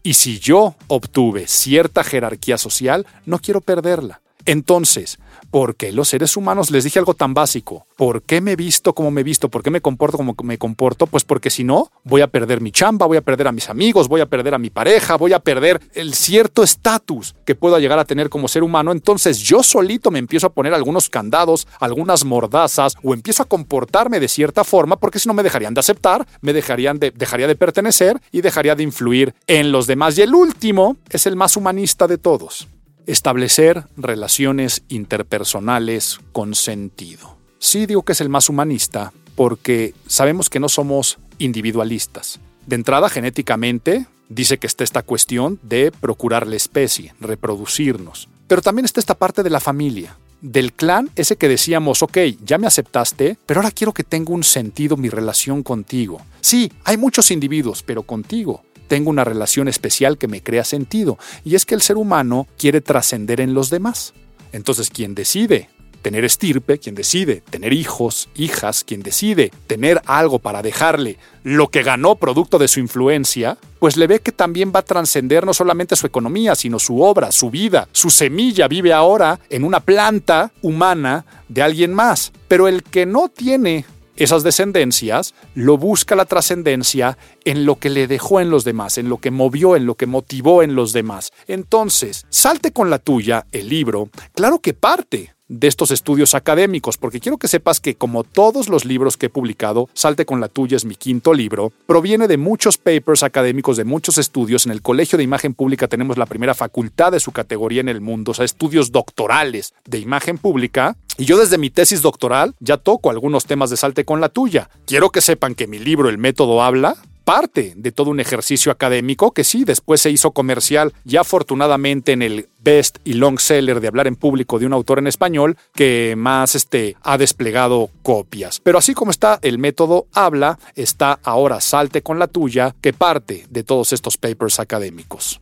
Y 0.03 0.15
si 0.15 0.39
yo 0.39 0.75
obtuve 0.87 1.47
cierta 1.47 2.03
jerarquía 2.03 2.57
social, 2.57 3.07
no 3.25 3.39
quiero 3.39 3.61
perderla. 3.61 4.22
Entonces, 4.45 5.19
¿por 5.51 5.75
qué 5.75 5.91
los 5.91 6.09
seres 6.09 6.35
humanos 6.35 6.69
les 6.69 6.83
dije 6.83 6.99
algo 6.99 7.13
tan 7.13 7.33
básico? 7.33 7.87
¿Por 7.95 8.23
qué 8.23 8.41
me 8.41 8.55
visto 8.55 8.93
como 8.93 9.09
me 9.09 9.23
visto? 9.23 9.49
¿Por 9.49 9.63
qué 9.63 9.69
me 9.69 9.79
comporto 9.79 10.17
como 10.17 10.35
me 10.43 10.57
comporto? 10.57 11.07
Pues 11.07 11.23
porque 11.23 11.49
si 11.49 11.63
no, 11.63 11.91
voy 12.03 12.21
a 12.21 12.27
perder 12.27 12.59
mi 12.59 12.71
chamba, 12.71 13.05
voy 13.05 13.17
a 13.17 13.21
perder 13.21 13.47
a 13.47 13.51
mis 13.53 13.69
amigos, 13.69 14.09
voy 14.09 14.19
a 14.19 14.25
perder 14.25 14.53
a 14.53 14.57
mi 14.57 14.69
pareja, 14.69 15.15
voy 15.15 15.31
a 15.31 15.39
perder 15.39 15.81
el 15.93 16.13
cierto 16.13 16.61
estatus 16.63 17.35
que 17.45 17.55
puedo 17.55 17.79
llegar 17.79 17.99
a 17.99 18.05
tener 18.05 18.29
como 18.29 18.49
ser 18.49 18.63
humano. 18.63 18.91
Entonces 18.91 19.39
yo 19.39 19.63
solito 19.63 20.11
me 20.11 20.19
empiezo 20.19 20.47
a 20.47 20.53
poner 20.53 20.73
algunos 20.73 21.09
candados, 21.09 21.67
algunas 21.79 22.25
mordazas 22.25 22.95
o 23.01 23.13
empiezo 23.13 23.43
a 23.43 23.47
comportarme 23.47 24.19
de 24.19 24.27
cierta 24.27 24.63
forma 24.63 24.97
porque 24.97 25.19
si 25.19 25.27
no 25.29 25.33
me 25.33 25.43
dejarían 25.43 25.73
de 25.73 25.79
aceptar, 25.79 26.27
me 26.41 26.51
dejarían 26.51 26.99
de, 26.99 27.11
dejaría 27.11 27.47
de 27.47 27.55
pertenecer 27.55 28.19
y 28.31 28.41
dejaría 28.41 28.75
de 28.75 28.83
influir 28.83 29.33
en 29.47 29.71
los 29.71 29.87
demás. 29.87 30.17
Y 30.17 30.21
el 30.21 30.35
último 30.35 30.97
es 31.09 31.27
el 31.27 31.37
más 31.37 31.55
humanista 31.55 32.07
de 32.07 32.17
todos 32.17 32.67
establecer 33.07 33.85
relaciones 33.97 34.83
interpersonales 34.89 36.19
con 36.31 36.55
sentido. 36.55 37.37
Sí 37.59 37.85
digo 37.85 38.03
que 38.03 38.13
es 38.13 38.21
el 38.21 38.29
más 38.29 38.49
humanista 38.49 39.13
porque 39.35 39.93
sabemos 40.07 40.49
que 40.49 40.59
no 40.59 40.69
somos 40.69 41.17
individualistas. 41.37 42.39
De 42.67 42.75
entrada, 42.75 43.09
genéticamente, 43.09 44.07
dice 44.29 44.57
que 44.57 44.67
está 44.67 44.83
esta 44.83 45.01
cuestión 45.01 45.59
de 45.63 45.91
procurar 45.91 46.47
la 46.47 46.55
especie, 46.55 47.13
reproducirnos. 47.19 48.29
Pero 48.47 48.61
también 48.61 48.85
está 48.85 48.99
esta 48.99 49.15
parte 49.15 49.43
de 49.43 49.49
la 49.49 49.59
familia, 49.59 50.17
del 50.41 50.73
clan, 50.73 51.09
ese 51.15 51.37
que 51.37 51.47
decíamos, 51.47 52.03
ok, 52.03 52.17
ya 52.43 52.57
me 52.57 52.67
aceptaste, 52.67 53.37
pero 53.45 53.61
ahora 53.61 53.71
quiero 53.71 53.93
que 53.93 54.03
tenga 54.03 54.33
un 54.33 54.43
sentido 54.43 54.97
mi 54.97 55.09
relación 55.09 55.63
contigo. 55.63 56.21
Sí, 56.41 56.71
hay 56.83 56.97
muchos 56.97 57.31
individuos, 57.31 57.81
pero 57.81 58.03
contigo 58.03 58.63
tengo 58.87 59.09
una 59.09 59.23
relación 59.23 59.67
especial 59.67 60.17
que 60.17 60.27
me 60.27 60.41
crea 60.41 60.63
sentido. 60.63 61.17
Y 61.43 61.55
es 61.55 61.65
que 61.65 61.75
el 61.75 61.81
ser 61.81 61.97
humano 61.97 62.47
quiere 62.57 62.81
trascender 62.81 63.41
en 63.41 63.53
los 63.53 63.69
demás. 63.69 64.13
Entonces, 64.51 64.89
quien 64.89 65.15
decide 65.15 65.69
tener 66.03 66.25
estirpe, 66.25 66.77
quien 66.77 66.93
decide 66.93 67.41
tener 67.49 67.73
hijos, 67.73 68.29
hijas, 68.35 68.83
quien 68.83 69.01
decide 69.01 69.51
tener 69.65 70.01
algo 70.05 70.37
para 70.37 70.61
dejarle 70.61 71.17
lo 71.43 71.69
que 71.69 71.81
ganó 71.81 72.15
producto 72.15 72.59
de 72.59 72.67
su 72.67 72.79
influencia, 72.79 73.57
pues 73.79 73.97
le 73.97 74.05
ve 74.05 74.19
que 74.19 74.31
también 74.31 74.71
va 74.75 74.81
a 74.81 74.85
trascender 74.85 75.45
no 75.45 75.53
solamente 75.53 75.95
su 75.95 76.05
economía, 76.05 76.55
sino 76.55 76.77
su 76.77 77.01
obra, 77.01 77.31
su 77.31 77.49
vida, 77.49 77.87
su 77.91 78.09
semilla 78.09 78.67
vive 78.67 78.93
ahora 78.93 79.39
en 79.49 79.63
una 79.63 79.79
planta 79.79 80.51
humana 80.61 81.25
de 81.47 81.63
alguien 81.63 81.93
más. 81.93 82.31
Pero 82.47 82.67
el 82.67 82.83
que 82.83 83.05
no 83.05 83.29
tiene 83.29 83.85
esas 84.15 84.43
descendencias, 84.43 85.33
lo 85.55 85.77
busca 85.77 86.15
la 86.15 86.25
trascendencia 86.25 87.17
en 87.45 87.65
lo 87.65 87.77
que 87.79 87.89
le 87.89 88.07
dejó 88.07 88.39
en 88.39 88.49
los 88.49 88.63
demás, 88.63 88.97
en 88.97 89.09
lo 89.09 89.17
que 89.17 89.31
movió, 89.31 89.75
en 89.75 89.85
lo 89.85 89.95
que 89.95 90.05
motivó 90.05 90.63
en 90.63 90.75
los 90.75 90.93
demás. 90.93 91.31
Entonces, 91.47 92.25
salte 92.29 92.71
con 92.71 92.89
la 92.89 92.99
tuya, 92.99 93.45
el 93.51 93.69
libro, 93.69 94.09
claro 94.33 94.59
que 94.59 94.73
parte 94.73 95.33
de 95.59 95.67
estos 95.67 95.91
estudios 95.91 96.35
académicos, 96.35 96.97
porque 96.97 97.19
quiero 97.19 97.37
que 97.37 97.47
sepas 97.47 97.79
que 97.79 97.95
como 97.95 98.23
todos 98.23 98.69
los 98.69 98.85
libros 98.85 99.17
que 99.17 99.27
he 99.27 99.29
publicado, 99.29 99.89
Salte 99.93 100.25
con 100.25 100.39
la 100.39 100.47
tuya 100.47 100.77
es 100.77 100.85
mi 100.85 100.95
quinto 100.95 101.33
libro, 101.33 101.71
proviene 101.85 102.27
de 102.27 102.37
muchos 102.37 102.77
papers 102.77 103.23
académicos, 103.23 103.77
de 103.77 103.83
muchos 103.83 104.17
estudios. 104.17 104.65
En 104.65 104.71
el 104.71 104.81
Colegio 104.81 105.17
de 105.17 105.23
Imagen 105.23 105.53
Pública 105.53 105.87
tenemos 105.87 106.17
la 106.17 106.25
primera 106.25 106.53
facultad 106.53 107.11
de 107.11 107.19
su 107.19 107.31
categoría 107.31 107.81
en 107.81 107.89
el 107.89 108.01
mundo, 108.01 108.31
o 108.31 108.33
sea, 108.33 108.45
estudios 108.45 108.91
doctorales 108.91 109.73
de 109.85 109.99
imagen 109.99 110.37
pública. 110.37 110.97
Y 111.17 111.25
yo 111.25 111.37
desde 111.37 111.57
mi 111.57 111.69
tesis 111.69 112.01
doctoral 112.01 112.55
ya 112.59 112.77
toco 112.77 113.09
algunos 113.09 113.45
temas 113.45 113.69
de 113.69 113.77
Salte 113.77 114.03
con 114.03 114.19
la 114.19 114.29
tuya. 114.29 114.69
Quiero 114.85 115.11
que 115.11 115.21
sepan 115.21 115.53
que 115.53 115.67
mi 115.67 115.77
libro 115.77 116.09
El 116.09 116.17
método 116.17 116.63
habla 116.63 116.95
parte 117.23 117.73
de 117.75 117.91
todo 117.91 118.09
un 118.09 118.19
ejercicio 118.19 118.71
académico 118.71 119.31
que 119.31 119.43
sí, 119.43 119.63
después 119.63 120.01
se 120.01 120.09
hizo 120.09 120.31
comercial, 120.31 120.93
ya 121.03 121.21
afortunadamente 121.21 122.11
en 122.11 122.21
el 122.21 122.49
best 122.59 122.97
y 123.03 123.13
long 123.13 123.39
seller 123.39 123.79
de 123.79 123.87
hablar 123.87 124.07
en 124.07 124.15
público 124.15 124.59
de 124.59 124.65
un 124.65 124.73
autor 124.73 124.99
en 124.99 125.07
español 125.07 125.57
que 125.73 126.15
más 126.17 126.55
este, 126.55 126.95
ha 127.01 127.17
desplegado 127.17 127.89
copias. 128.01 128.59
Pero 128.59 128.77
así 128.77 128.93
como 128.93 129.11
está 129.11 129.39
el 129.41 129.57
método 129.57 130.07
habla, 130.13 130.59
está 130.75 131.19
ahora 131.23 131.61
salte 131.61 132.01
con 132.01 132.19
la 132.19 132.27
tuya, 132.27 132.75
que 132.81 132.93
parte 132.93 133.45
de 133.49 133.63
todos 133.63 133.93
estos 133.93 134.17
papers 134.17 134.59
académicos. 134.59 135.41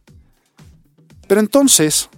Pero 1.27 1.41
entonces, 1.41 2.09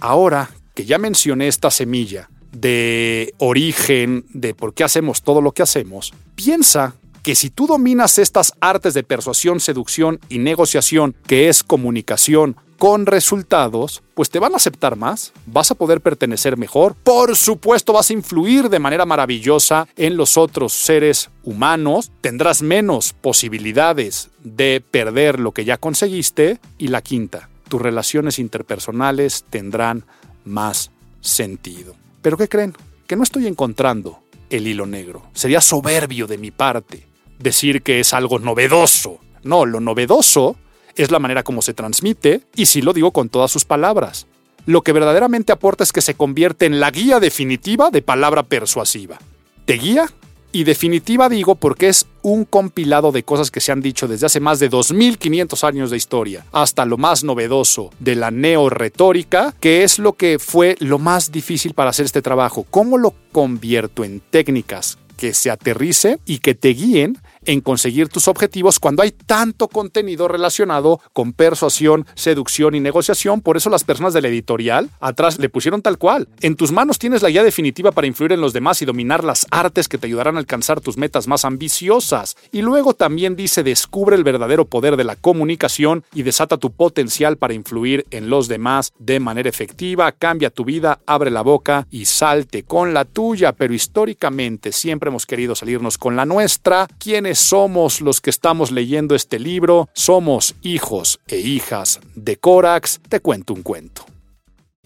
ahora 0.00 0.50
que 0.74 0.84
ya 0.84 0.98
mencioné 0.98 1.46
esta 1.46 1.70
semilla 1.70 2.28
de 2.54 3.34
origen, 3.38 4.24
de 4.30 4.54
por 4.54 4.74
qué 4.74 4.84
hacemos 4.84 5.22
todo 5.22 5.40
lo 5.40 5.52
que 5.52 5.62
hacemos, 5.62 6.12
piensa 6.34 6.94
que 7.22 7.34
si 7.34 7.48
tú 7.48 7.66
dominas 7.66 8.18
estas 8.18 8.52
artes 8.60 8.92
de 8.92 9.02
persuasión, 9.02 9.58
seducción 9.58 10.20
y 10.28 10.38
negociación, 10.38 11.16
que 11.26 11.48
es 11.48 11.64
comunicación 11.64 12.56
con 12.76 13.06
resultados, 13.06 14.02
pues 14.12 14.28
te 14.28 14.38
van 14.38 14.52
a 14.52 14.56
aceptar 14.56 14.96
más, 14.96 15.32
vas 15.46 15.70
a 15.70 15.74
poder 15.74 16.02
pertenecer 16.02 16.58
mejor, 16.58 16.94
por 17.02 17.34
supuesto 17.34 17.94
vas 17.94 18.10
a 18.10 18.12
influir 18.12 18.68
de 18.68 18.78
manera 18.78 19.06
maravillosa 19.06 19.88
en 19.96 20.18
los 20.18 20.36
otros 20.36 20.74
seres 20.74 21.30
humanos, 21.42 22.12
tendrás 22.20 22.60
menos 22.60 23.14
posibilidades 23.14 24.28
de 24.42 24.82
perder 24.88 25.40
lo 25.40 25.52
que 25.52 25.64
ya 25.64 25.78
conseguiste. 25.78 26.60
Y 26.76 26.88
la 26.88 27.00
quinta, 27.00 27.48
tus 27.68 27.80
relaciones 27.80 28.38
interpersonales 28.38 29.46
tendrán 29.48 30.04
más 30.44 30.90
sentido. 31.22 31.94
Pero 32.24 32.38
¿qué 32.38 32.48
creen? 32.48 32.72
Que 33.06 33.16
no 33.16 33.22
estoy 33.22 33.46
encontrando 33.46 34.20
el 34.48 34.66
hilo 34.66 34.86
negro. 34.86 35.24
Sería 35.34 35.60
soberbio 35.60 36.26
de 36.26 36.38
mi 36.38 36.50
parte 36.50 37.06
decir 37.38 37.82
que 37.82 38.00
es 38.00 38.14
algo 38.14 38.38
novedoso. 38.38 39.20
No, 39.42 39.66
lo 39.66 39.78
novedoso 39.78 40.56
es 40.94 41.10
la 41.10 41.18
manera 41.18 41.42
como 41.42 41.60
se 41.60 41.74
transmite, 41.74 42.40
y 42.56 42.64
sí 42.64 42.80
lo 42.80 42.94
digo 42.94 43.12
con 43.12 43.28
todas 43.28 43.50
sus 43.50 43.66
palabras. 43.66 44.26
Lo 44.64 44.80
que 44.80 44.92
verdaderamente 44.92 45.52
aporta 45.52 45.84
es 45.84 45.92
que 45.92 46.00
se 46.00 46.14
convierte 46.14 46.64
en 46.64 46.80
la 46.80 46.90
guía 46.90 47.20
definitiva 47.20 47.90
de 47.90 48.00
palabra 48.00 48.42
persuasiva. 48.42 49.18
Te 49.66 49.74
guía 49.74 50.10
y 50.54 50.62
definitiva 50.62 51.28
digo 51.28 51.56
porque 51.56 51.88
es 51.88 52.06
un 52.22 52.44
compilado 52.44 53.10
de 53.10 53.24
cosas 53.24 53.50
que 53.50 53.60
se 53.60 53.72
han 53.72 53.82
dicho 53.82 54.06
desde 54.06 54.26
hace 54.26 54.38
más 54.38 54.60
de 54.60 54.68
2500 54.68 55.64
años 55.64 55.90
de 55.90 55.96
historia, 55.96 56.46
hasta 56.52 56.84
lo 56.84 56.96
más 56.96 57.24
novedoso 57.24 57.90
de 57.98 58.14
la 58.14 58.30
neoretórica, 58.30 59.52
que 59.58 59.82
es 59.82 59.98
lo 59.98 60.12
que 60.12 60.38
fue 60.38 60.76
lo 60.78 61.00
más 61.00 61.32
difícil 61.32 61.74
para 61.74 61.90
hacer 61.90 62.06
este 62.06 62.22
trabajo. 62.22 62.64
¿Cómo 62.70 62.98
lo 62.98 63.14
convierto 63.32 64.04
en 64.04 64.20
técnicas 64.20 64.96
que 65.16 65.34
se 65.34 65.50
aterrice 65.50 66.20
y 66.24 66.38
que 66.38 66.54
te 66.54 66.68
guíen 66.68 67.18
en 67.46 67.60
conseguir 67.60 68.08
tus 68.08 68.28
objetivos 68.28 68.78
cuando 68.78 69.02
hay 69.02 69.12
tanto 69.12 69.68
contenido 69.68 70.28
relacionado 70.28 71.00
con 71.12 71.32
persuasión, 71.32 72.06
seducción 72.14 72.74
y 72.74 72.80
negociación. 72.80 73.40
Por 73.40 73.56
eso 73.56 73.70
las 73.70 73.84
personas 73.84 74.14
de 74.14 74.22
la 74.22 74.28
editorial 74.28 74.90
atrás 75.00 75.38
le 75.38 75.48
pusieron 75.48 75.82
tal 75.82 75.98
cual. 75.98 76.28
En 76.40 76.56
tus 76.56 76.72
manos 76.72 76.98
tienes 76.98 77.22
la 77.22 77.30
guía 77.30 77.42
definitiva 77.42 77.92
para 77.92 78.06
influir 78.06 78.32
en 78.32 78.40
los 78.40 78.52
demás 78.52 78.82
y 78.82 78.84
dominar 78.84 79.24
las 79.24 79.46
artes 79.50 79.88
que 79.88 79.98
te 79.98 80.06
ayudarán 80.06 80.36
a 80.36 80.40
alcanzar 80.40 80.80
tus 80.80 80.96
metas 80.96 81.26
más 81.26 81.44
ambiciosas. 81.44 82.36
Y 82.52 82.62
luego 82.62 82.94
también 82.94 83.36
dice 83.36 83.62
descubre 83.62 84.16
el 84.16 84.24
verdadero 84.24 84.64
poder 84.66 84.96
de 84.96 85.04
la 85.04 85.16
comunicación 85.16 86.04
y 86.14 86.22
desata 86.22 86.58
tu 86.58 86.72
potencial 86.72 87.36
para 87.36 87.54
influir 87.54 88.06
en 88.10 88.30
los 88.30 88.48
demás 88.48 88.92
de 88.98 89.20
manera 89.20 89.48
efectiva. 89.48 90.12
Cambia 90.12 90.50
tu 90.50 90.64
vida, 90.64 91.00
abre 91.06 91.30
la 91.30 91.42
boca 91.42 91.86
y 91.90 92.04
salte 92.04 92.62
con 92.62 92.94
la 92.94 93.04
tuya. 93.04 93.52
Pero 93.52 93.74
históricamente 93.74 94.72
siempre 94.72 95.08
hemos 95.08 95.26
querido 95.26 95.54
salirnos 95.54 95.98
con 95.98 96.16
la 96.16 96.24
nuestra. 96.24 96.88
¿Quiénes 97.34 97.48
somos 97.48 98.00
los 98.00 98.20
que 98.20 98.30
estamos 98.30 98.70
leyendo 98.70 99.16
este 99.16 99.40
libro? 99.40 99.88
Somos 99.92 100.54
hijos 100.62 101.18
e 101.26 101.38
hijas 101.38 101.98
de 102.14 102.36
Corax. 102.36 103.00
Te 103.08 103.18
cuento 103.18 103.54
un 103.54 103.64
cuento. 103.64 104.04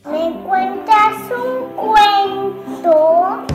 ¿Me 0.06 0.32
cuentas 0.46 1.14
un 1.30 1.76
cuento? 1.76 3.46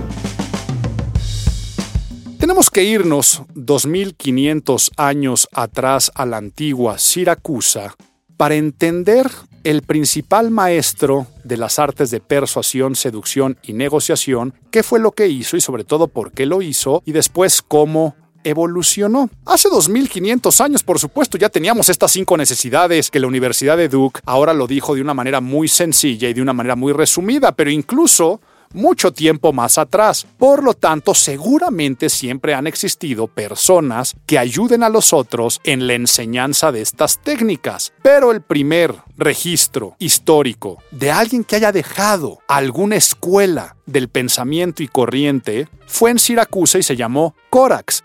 Tenemos 2.38 2.70
que 2.70 2.84
irnos 2.84 3.42
2500 3.56 4.92
años 4.98 5.48
atrás 5.52 6.12
a 6.14 6.28
la 6.28 6.38
antigua 6.38 7.00
Siracusa 7.00 7.96
para 8.38 8.54
entender 8.54 9.26
el 9.64 9.82
principal 9.82 10.52
maestro 10.52 11.26
de 11.44 11.58
las 11.58 11.80
artes 11.80 12.12
de 12.12 12.20
persuasión, 12.20 12.96
seducción 12.96 13.58
y 13.64 13.74
negociación, 13.74 14.54
qué 14.70 14.84
fue 14.84 15.00
lo 15.00 15.14
que 15.14 15.30
hizo 15.30 15.58
y 15.58 15.62
sobre 15.62 15.84
todo 15.84 16.10
por 16.10 16.32
qué 16.32 16.46
lo 16.46 16.62
hizo 16.62 17.02
y 17.06 17.14
después 17.14 17.64
cómo 17.64 18.16
evolucionó. 18.44 19.30
Hace 19.46 19.70
2500 19.70 20.62
años, 20.62 20.84
por 20.84 21.00
supuesto, 21.00 21.38
ya 21.38 21.50
teníamos 21.50 21.90
estas 21.90 22.12
cinco 22.12 22.38
necesidades 22.38 23.10
que 23.10 23.20
la 23.20 23.28
Universidad 23.28 23.78
de 23.78 23.90
Duke 23.90 24.22
ahora 24.26 24.54
lo 24.54 24.68
dijo 24.68 24.96
de 24.96 25.02
una 25.02 25.14
manera 25.14 25.42
muy 25.42 25.68
sencilla 25.68 26.30
y 26.30 26.34
de 26.34 26.42
una 26.42 26.54
manera 26.54 26.76
muy 26.76 26.94
resumida, 26.94 27.52
pero 27.52 27.70
incluso 27.70 28.42
mucho 28.74 29.14
tiempo 29.14 29.54
más 29.54 29.78
atrás. 29.78 30.28
Por 30.38 30.64
lo 30.64 30.74
tanto, 30.74 31.14
seguramente 31.14 32.10
siempre 32.10 32.54
han 32.54 32.68
existido 32.68 33.28
personas 33.28 34.16
que 34.26 34.38
ayuden 34.38 34.84
a 34.84 34.90
los 34.90 35.14
otros 35.14 35.62
en 35.64 35.88
la 35.88 35.94
enseñanza 35.94 36.72
de 36.72 36.82
estas 36.82 37.20
técnicas. 37.20 37.94
Pero 38.02 38.32
el 38.32 38.42
primer 38.42 38.96
registro 39.18 39.96
histórico 40.00 40.80
de 40.92 41.12
alguien 41.12 41.44
que 41.44 41.56
haya 41.56 41.72
dejado 41.72 42.40
alguna 42.48 42.96
escuela 42.96 43.78
del 43.86 44.10
pensamiento 44.10 44.84
y 44.84 44.88
corriente 44.88 45.68
fue 45.86 46.12
en 46.12 46.20
Siracusa 46.20 46.80
y 46.80 46.84
se 46.84 46.96
llamó 46.96 47.36
Corax. 47.50 48.04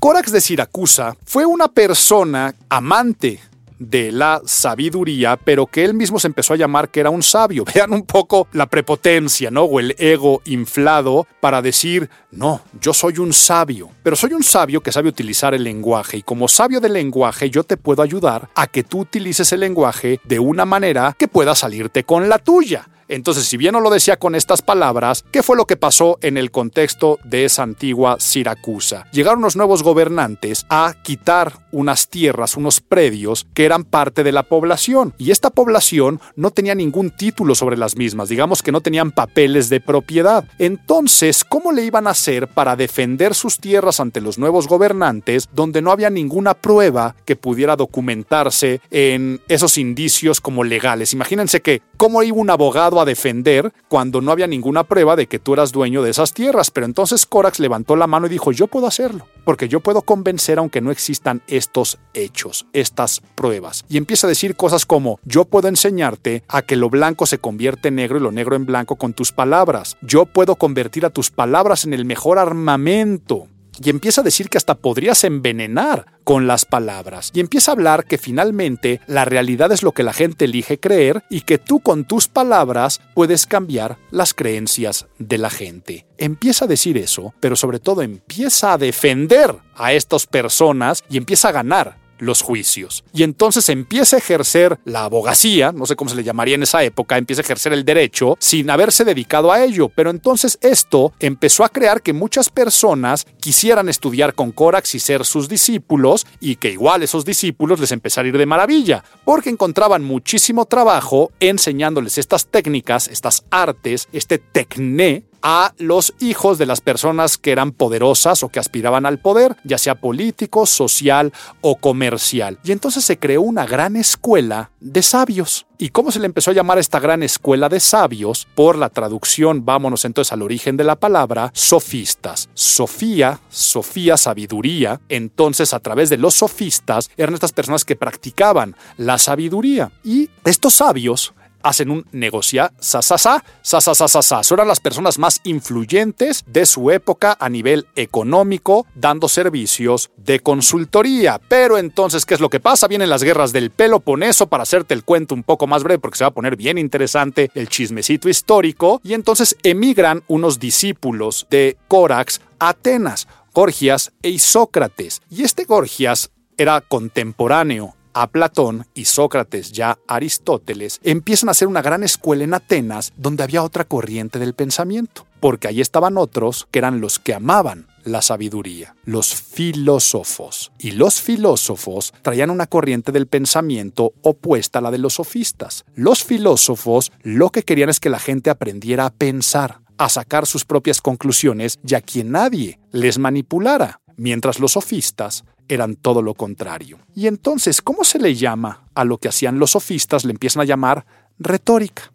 Corax 0.00 0.32
de 0.32 0.40
Siracusa 0.40 1.14
fue 1.26 1.44
una 1.44 1.68
persona 1.68 2.54
amante 2.70 3.38
de 3.78 4.10
la 4.10 4.40
sabiduría, 4.46 5.36
pero 5.36 5.66
que 5.66 5.84
él 5.84 5.92
mismo 5.92 6.18
se 6.18 6.26
empezó 6.26 6.54
a 6.54 6.56
llamar 6.56 6.88
que 6.88 7.00
era 7.00 7.10
un 7.10 7.22
sabio. 7.22 7.66
Vean 7.74 7.92
un 7.92 8.06
poco 8.06 8.48
la 8.54 8.64
prepotencia, 8.64 9.50
¿no? 9.50 9.64
O 9.64 9.78
el 9.78 9.94
ego 9.98 10.40
inflado 10.46 11.26
para 11.40 11.60
decir, 11.60 12.08
no, 12.30 12.62
yo 12.80 12.94
soy 12.94 13.18
un 13.18 13.34
sabio, 13.34 13.90
pero 14.02 14.16
soy 14.16 14.32
un 14.32 14.42
sabio 14.42 14.80
que 14.80 14.90
sabe 14.90 15.10
utilizar 15.10 15.52
el 15.52 15.64
lenguaje 15.64 16.16
y 16.16 16.22
como 16.22 16.48
sabio 16.48 16.80
del 16.80 16.94
lenguaje 16.94 17.50
yo 17.50 17.62
te 17.62 17.76
puedo 17.76 18.00
ayudar 18.00 18.48
a 18.54 18.68
que 18.68 18.82
tú 18.82 19.00
utilices 19.00 19.52
el 19.52 19.60
lenguaje 19.60 20.18
de 20.24 20.38
una 20.38 20.64
manera 20.64 21.14
que 21.18 21.28
pueda 21.28 21.54
salirte 21.54 22.04
con 22.04 22.30
la 22.30 22.38
tuya. 22.38 22.88
Entonces, 23.10 23.46
si 23.46 23.56
bien 23.56 23.72
no 23.72 23.80
lo 23.80 23.90
decía 23.90 24.18
con 24.18 24.36
estas 24.36 24.62
palabras, 24.62 25.24
¿qué 25.32 25.42
fue 25.42 25.56
lo 25.56 25.66
que 25.66 25.76
pasó 25.76 26.18
en 26.22 26.36
el 26.36 26.52
contexto 26.52 27.18
de 27.24 27.44
esa 27.44 27.64
antigua 27.64 28.16
Siracusa? 28.20 29.06
Llegaron 29.10 29.42
los 29.42 29.56
nuevos 29.56 29.82
gobernantes 29.82 30.64
a 30.70 30.94
quitar 31.02 31.66
unas 31.72 32.08
tierras, 32.08 32.56
unos 32.56 32.80
predios 32.80 33.48
que 33.52 33.64
eran 33.64 33.82
parte 33.82 34.22
de 34.22 34.30
la 34.30 34.44
población. 34.44 35.12
Y 35.18 35.32
esta 35.32 35.50
población 35.50 36.20
no 36.36 36.52
tenía 36.52 36.76
ningún 36.76 37.10
título 37.10 37.56
sobre 37.56 37.76
las 37.76 37.96
mismas, 37.96 38.28
digamos 38.28 38.62
que 38.62 38.70
no 38.70 38.80
tenían 38.80 39.10
papeles 39.10 39.68
de 39.70 39.80
propiedad. 39.80 40.44
Entonces, 40.58 41.42
¿cómo 41.42 41.72
le 41.72 41.84
iban 41.84 42.06
a 42.06 42.10
hacer 42.10 42.46
para 42.46 42.76
defender 42.76 43.34
sus 43.34 43.58
tierras 43.58 43.98
ante 43.98 44.20
los 44.20 44.38
nuevos 44.38 44.68
gobernantes 44.68 45.48
donde 45.52 45.82
no 45.82 45.90
había 45.90 46.10
ninguna 46.10 46.54
prueba 46.54 47.16
que 47.24 47.34
pudiera 47.34 47.74
documentarse 47.74 48.80
en 48.92 49.40
esos 49.48 49.78
indicios 49.78 50.40
como 50.40 50.62
legales? 50.62 51.12
Imagínense 51.12 51.60
que, 51.60 51.82
¿cómo 51.96 52.22
iba 52.22 52.36
un 52.36 52.50
abogado 52.50 52.99
a 53.00 53.04
defender 53.04 53.72
cuando 53.88 54.20
no 54.20 54.32
había 54.32 54.46
ninguna 54.46 54.84
prueba 54.84 55.16
de 55.16 55.26
que 55.26 55.38
tú 55.38 55.54
eras 55.54 55.72
dueño 55.72 56.02
de 56.02 56.10
esas 56.10 56.32
tierras. 56.32 56.70
Pero 56.70 56.86
entonces 56.86 57.26
Corax 57.26 57.60
levantó 57.60 57.96
la 57.96 58.06
mano 58.06 58.26
y 58.26 58.30
dijo, 58.30 58.52
yo 58.52 58.66
puedo 58.66 58.86
hacerlo, 58.86 59.26
porque 59.44 59.68
yo 59.68 59.80
puedo 59.80 60.02
convencer 60.02 60.58
aunque 60.58 60.80
no 60.80 60.90
existan 60.90 61.42
estos 61.46 61.98
hechos, 62.14 62.66
estas 62.72 63.20
pruebas. 63.34 63.84
Y 63.88 63.96
empieza 63.96 64.26
a 64.26 64.28
decir 64.28 64.56
cosas 64.56 64.86
como, 64.86 65.18
yo 65.24 65.44
puedo 65.44 65.68
enseñarte 65.68 66.44
a 66.48 66.62
que 66.62 66.76
lo 66.76 66.90
blanco 66.90 67.26
se 67.26 67.38
convierte 67.38 67.88
en 67.88 67.96
negro 67.96 68.18
y 68.18 68.22
lo 68.22 68.32
negro 68.32 68.56
en 68.56 68.66
blanco 68.66 68.96
con 68.96 69.12
tus 69.12 69.32
palabras. 69.32 69.96
Yo 70.02 70.26
puedo 70.26 70.56
convertir 70.56 71.06
a 71.06 71.10
tus 71.10 71.30
palabras 71.30 71.84
en 71.84 71.94
el 71.94 72.04
mejor 72.04 72.38
armamento 72.38 73.48
y 73.82 73.90
empieza 73.90 74.20
a 74.20 74.24
decir 74.24 74.48
que 74.48 74.58
hasta 74.58 74.74
podrías 74.74 75.24
envenenar 75.24 76.06
con 76.24 76.46
las 76.46 76.64
palabras. 76.64 77.30
Y 77.34 77.40
empieza 77.40 77.70
a 77.70 77.74
hablar 77.74 78.04
que 78.04 78.18
finalmente 78.18 79.00
la 79.06 79.24
realidad 79.24 79.72
es 79.72 79.82
lo 79.82 79.92
que 79.92 80.02
la 80.02 80.12
gente 80.12 80.44
elige 80.44 80.78
creer 80.78 81.24
y 81.30 81.42
que 81.42 81.58
tú 81.58 81.80
con 81.80 82.04
tus 82.04 82.28
palabras 82.28 83.00
puedes 83.14 83.46
cambiar 83.46 83.98
las 84.10 84.34
creencias 84.34 85.06
de 85.18 85.38
la 85.38 85.50
gente. 85.50 86.06
Empieza 86.18 86.66
a 86.66 86.68
decir 86.68 86.98
eso, 86.98 87.34
pero 87.40 87.56
sobre 87.56 87.80
todo 87.80 88.02
empieza 88.02 88.74
a 88.74 88.78
defender 88.78 89.56
a 89.74 89.92
estas 89.94 90.26
personas 90.26 91.02
y 91.08 91.16
empieza 91.16 91.48
a 91.48 91.52
ganar 91.52 91.98
los 92.20 92.42
juicios. 92.42 93.04
Y 93.12 93.22
entonces 93.22 93.68
empieza 93.68 94.16
a 94.16 94.18
ejercer 94.18 94.78
la 94.84 95.04
abogacía, 95.04 95.72
no 95.72 95.86
sé 95.86 95.96
cómo 95.96 96.10
se 96.10 96.16
le 96.16 96.24
llamaría 96.24 96.54
en 96.54 96.62
esa 96.62 96.82
época, 96.82 97.18
empieza 97.18 97.42
a 97.42 97.44
ejercer 97.44 97.72
el 97.72 97.84
derecho 97.84 98.36
sin 98.38 98.70
haberse 98.70 99.04
dedicado 99.04 99.52
a 99.52 99.62
ello. 99.62 99.88
Pero 99.88 100.10
entonces 100.10 100.58
esto 100.60 101.12
empezó 101.20 101.64
a 101.64 101.68
crear 101.68 102.02
que 102.02 102.12
muchas 102.12 102.48
personas 102.50 103.26
quisieran 103.40 103.88
estudiar 103.88 104.34
con 104.34 104.52
Corax 104.52 104.94
y 104.94 105.00
ser 105.00 105.24
sus 105.24 105.48
discípulos 105.48 106.26
y 106.40 106.56
que 106.56 106.70
igual 106.70 107.02
esos 107.02 107.24
discípulos 107.24 107.80
les 107.80 107.92
empezara 107.92 108.26
a 108.26 108.28
ir 108.28 108.38
de 108.38 108.46
maravilla, 108.46 109.04
porque 109.24 109.50
encontraban 109.50 110.04
muchísimo 110.04 110.66
trabajo 110.66 111.32
enseñándoles 111.40 112.18
estas 112.18 112.46
técnicas, 112.46 113.08
estas 113.08 113.44
artes, 113.50 114.08
este 114.12 114.38
tecné 114.38 115.24
a 115.42 115.72
los 115.78 116.14
hijos 116.20 116.58
de 116.58 116.66
las 116.66 116.80
personas 116.80 117.38
que 117.38 117.52
eran 117.52 117.72
poderosas 117.72 118.42
o 118.42 118.48
que 118.48 118.60
aspiraban 118.60 119.06
al 119.06 119.18
poder, 119.18 119.56
ya 119.64 119.78
sea 119.78 119.94
político, 119.94 120.66
social 120.66 121.32
o 121.60 121.76
comercial. 121.76 122.58
Y 122.64 122.72
entonces 122.72 123.04
se 123.04 123.18
creó 123.18 123.42
una 123.42 123.66
gran 123.66 123.96
escuela 123.96 124.70
de 124.80 125.02
sabios. 125.02 125.66
¿Y 125.78 125.88
cómo 125.88 126.10
se 126.10 126.20
le 126.20 126.26
empezó 126.26 126.50
a 126.50 126.54
llamar 126.54 126.76
a 126.76 126.82
esta 126.82 127.00
gran 127.00 127.22
escuela 127.22 127.70
de 127.70 127.80
sabios? 127.80 128.46
Por 128.54 128.76
la 128.76 128.90
traducción, 128.90 129.64
vámonos 129.64 130.04
entonces 130.04 130.30
al 130.32 130.42
origen 130.42 130.76
de 130.76 130.84
la 130.84 130.96
palabra, 130.96 131.50
sofistas. 131.54 132.50
Sofía, 132.52 133.40
Sofía, 133.48 134.18
sabiduría. 134.18 135.00
Entonces, 135.08 135.72
a 135.72 135.80
través 135.80 136.10
de 136.10 136.18
los 136.18 136.34
sofistas, 136.34 137.10
eran 137.16 137.32
estas 137.34 137.52
personas 137.52 137.86
que 137.86 137.96
practicaban 137.96 138.76
la 138.98 139.16
sabiduría. 139.16 139.90
Y 140.04 140.28
estos 140.44 140.74
sabios 140.74 141.32
hacen 141.62 141.90
un 141.90 142.06
negocia, 142.12 142.72
sa, 142.78 143.02
sa, 143.02 143.18
sa, 143.18 143.42
sa, 143.62 143.80
sa, 143.80 143.94
sa, 143.94 144.22
sa, 144.22 144.42
Son 144.42 144.66
las 144.66 144.80
personas 144.80 145.18
más 145.18 145.40
influyentes 145.44 146.44
de 146.46 146.66
su 146.66 146.90
época 146.90 147.36
a 147.38 147.48
nivel 147.48 147.86
económico, 147.96 148.86
dando 148.94 149.28
servicios 149.28 150.10
de 150.16 150.40
consultoría. 150.40 151.40
Pero 151.48 151.78
entonces, 151.78 152.26
¿qué 152.26 152.34
es 152.34 152.40
lo 152.40 152.50
que 152.50 152.60
pasa? 152.60 152.88
Vienen 152.88 153.10
las 153.10 153.22
guerras 153.22 153.52
del 153.52 153.70
Peloponeso 153.70 154.46
para 154.46 154.62
hacerte 154.62 154.94
el 154.94 155.04
cuento 155.04 155.34
un 155.34 155.42
poco 155.42 155.66
más 155.66 155.82
breve 155.82 155.98
porque 155.98 156.18
se 156.18 156.24
va 156.24 156.28
a 156.28 156.34
poner 156.34 156.56
bien 156.56 156.78
interesante 156.78 157.50
el 157.54 157.68
chismecito 157.68 158.28
histórico. 158.28 159.00
Y 159.04 159.14
entonces 159.14 159.56
emigran 159.62 160.22
unos 160.28 160.58
discípulos 160.58 161.46
de 161.50 161.76
Corax 161.88 162.40
a 162.58 162.70
Atenas, 162.70 163.28
Gorgias 163.52 164.12
e 164.22 164.30
Isócrates. 164.30 165.22
Y 165.30 165.42
este 165.42 165.64
Gorgias 165.64 166.30
era 166.56 166.80
contemporáneo 166.80 167.94
a 168.14 168.28
Platón 168.28 168.86
y 168.94 169.04
Sócrates, 169.06 169.72
ya 169.72 169.98
Aristóteles, 170.08 171.00
empiezan 171.02 171.48
a 171.48 171.52
hacer 171.52 171.68
una 171.68 171.82
gran 171.82 172.02
escuela 172.02 172.44
en 172.44 172.54
Atenas 172.54 173.12
donde 173.16 173.42
había 173.42 173.62
otra 173.62 173.84
corriente 173.84 174.38
del 174.38 174.54
pensamiento, 174.54 175.26
porque 175.40 175.68
ahí 175.68 175.80
estaban 175.80 176.18
otros 176.18 176.68
que 176.70 176.78
eran 176.78 177.00
los 177.00 177.18
que 177.18 177.34
amaban 177.34 177.86
la 178.04 178.22
sabiduría, 178.22 178.96
los 179.04 179.34
filósofos. 179.34 180.72
Y 180.78 180.92
los 180.92 181.20
filósofos 181.20 182.12
traían 182.22 182.50
una 182.50 182.66
corriente 182.66 183.12
del 183.12 183.26
pensamiento 183.26 184.12
opuesta 184.22 184.78
a 184.78 184.82
la 184.82 184.90
de 184.90 184.98
los 184.98 185.14
sofistas. 185.14 185.84
Los 185.94 186.24
filósofos 186.24 187.12
lo 187.22 187.50
que 187.50 187.62
querían 187.62 187.90
es 187.90 188.00
que 188.00 188.10
la 188.10 188.18
gente 188.18 188.50
aprendiera 188.50 189.06
a 189.06 189.10
pensar, 189.10 189.80
a 189.98 190.08
sacar 190.08 190.46
sus 190.46 190.64
propias 190.64 191.00
conclusiones, 191.00 191.78
ya 191.82 192.00
que 192.00 192.24
nadie 192.24 192.78
les 192.90 193.18
manipulara, 193.18 194.00
mientras 194.16 194.60
los 194.60 194.72
sofistas 194.72 195.44
eran 195.70 195.94
todo 195.94 196.20
lo 196.20 196.34
contrario. 196.34 196.98
Y 197.14 197.26
entonces, 197.28 197.80
¿cómo 197.80 198.04
se 198.04 198.18
le 198.18 198.34
llama 198.34 198.82
a 198.94 199.04
lo 199.04 199.18
que 199.18 199.28
hacían 199.28 199.58
los 199.58 199.70
sofistas? 199.70 200.24
Le 200.24 200.32
empiezan 200.32 200.62
a 200.62 200.66
llamar 200.66 201.06
retórica. 201.38 202.12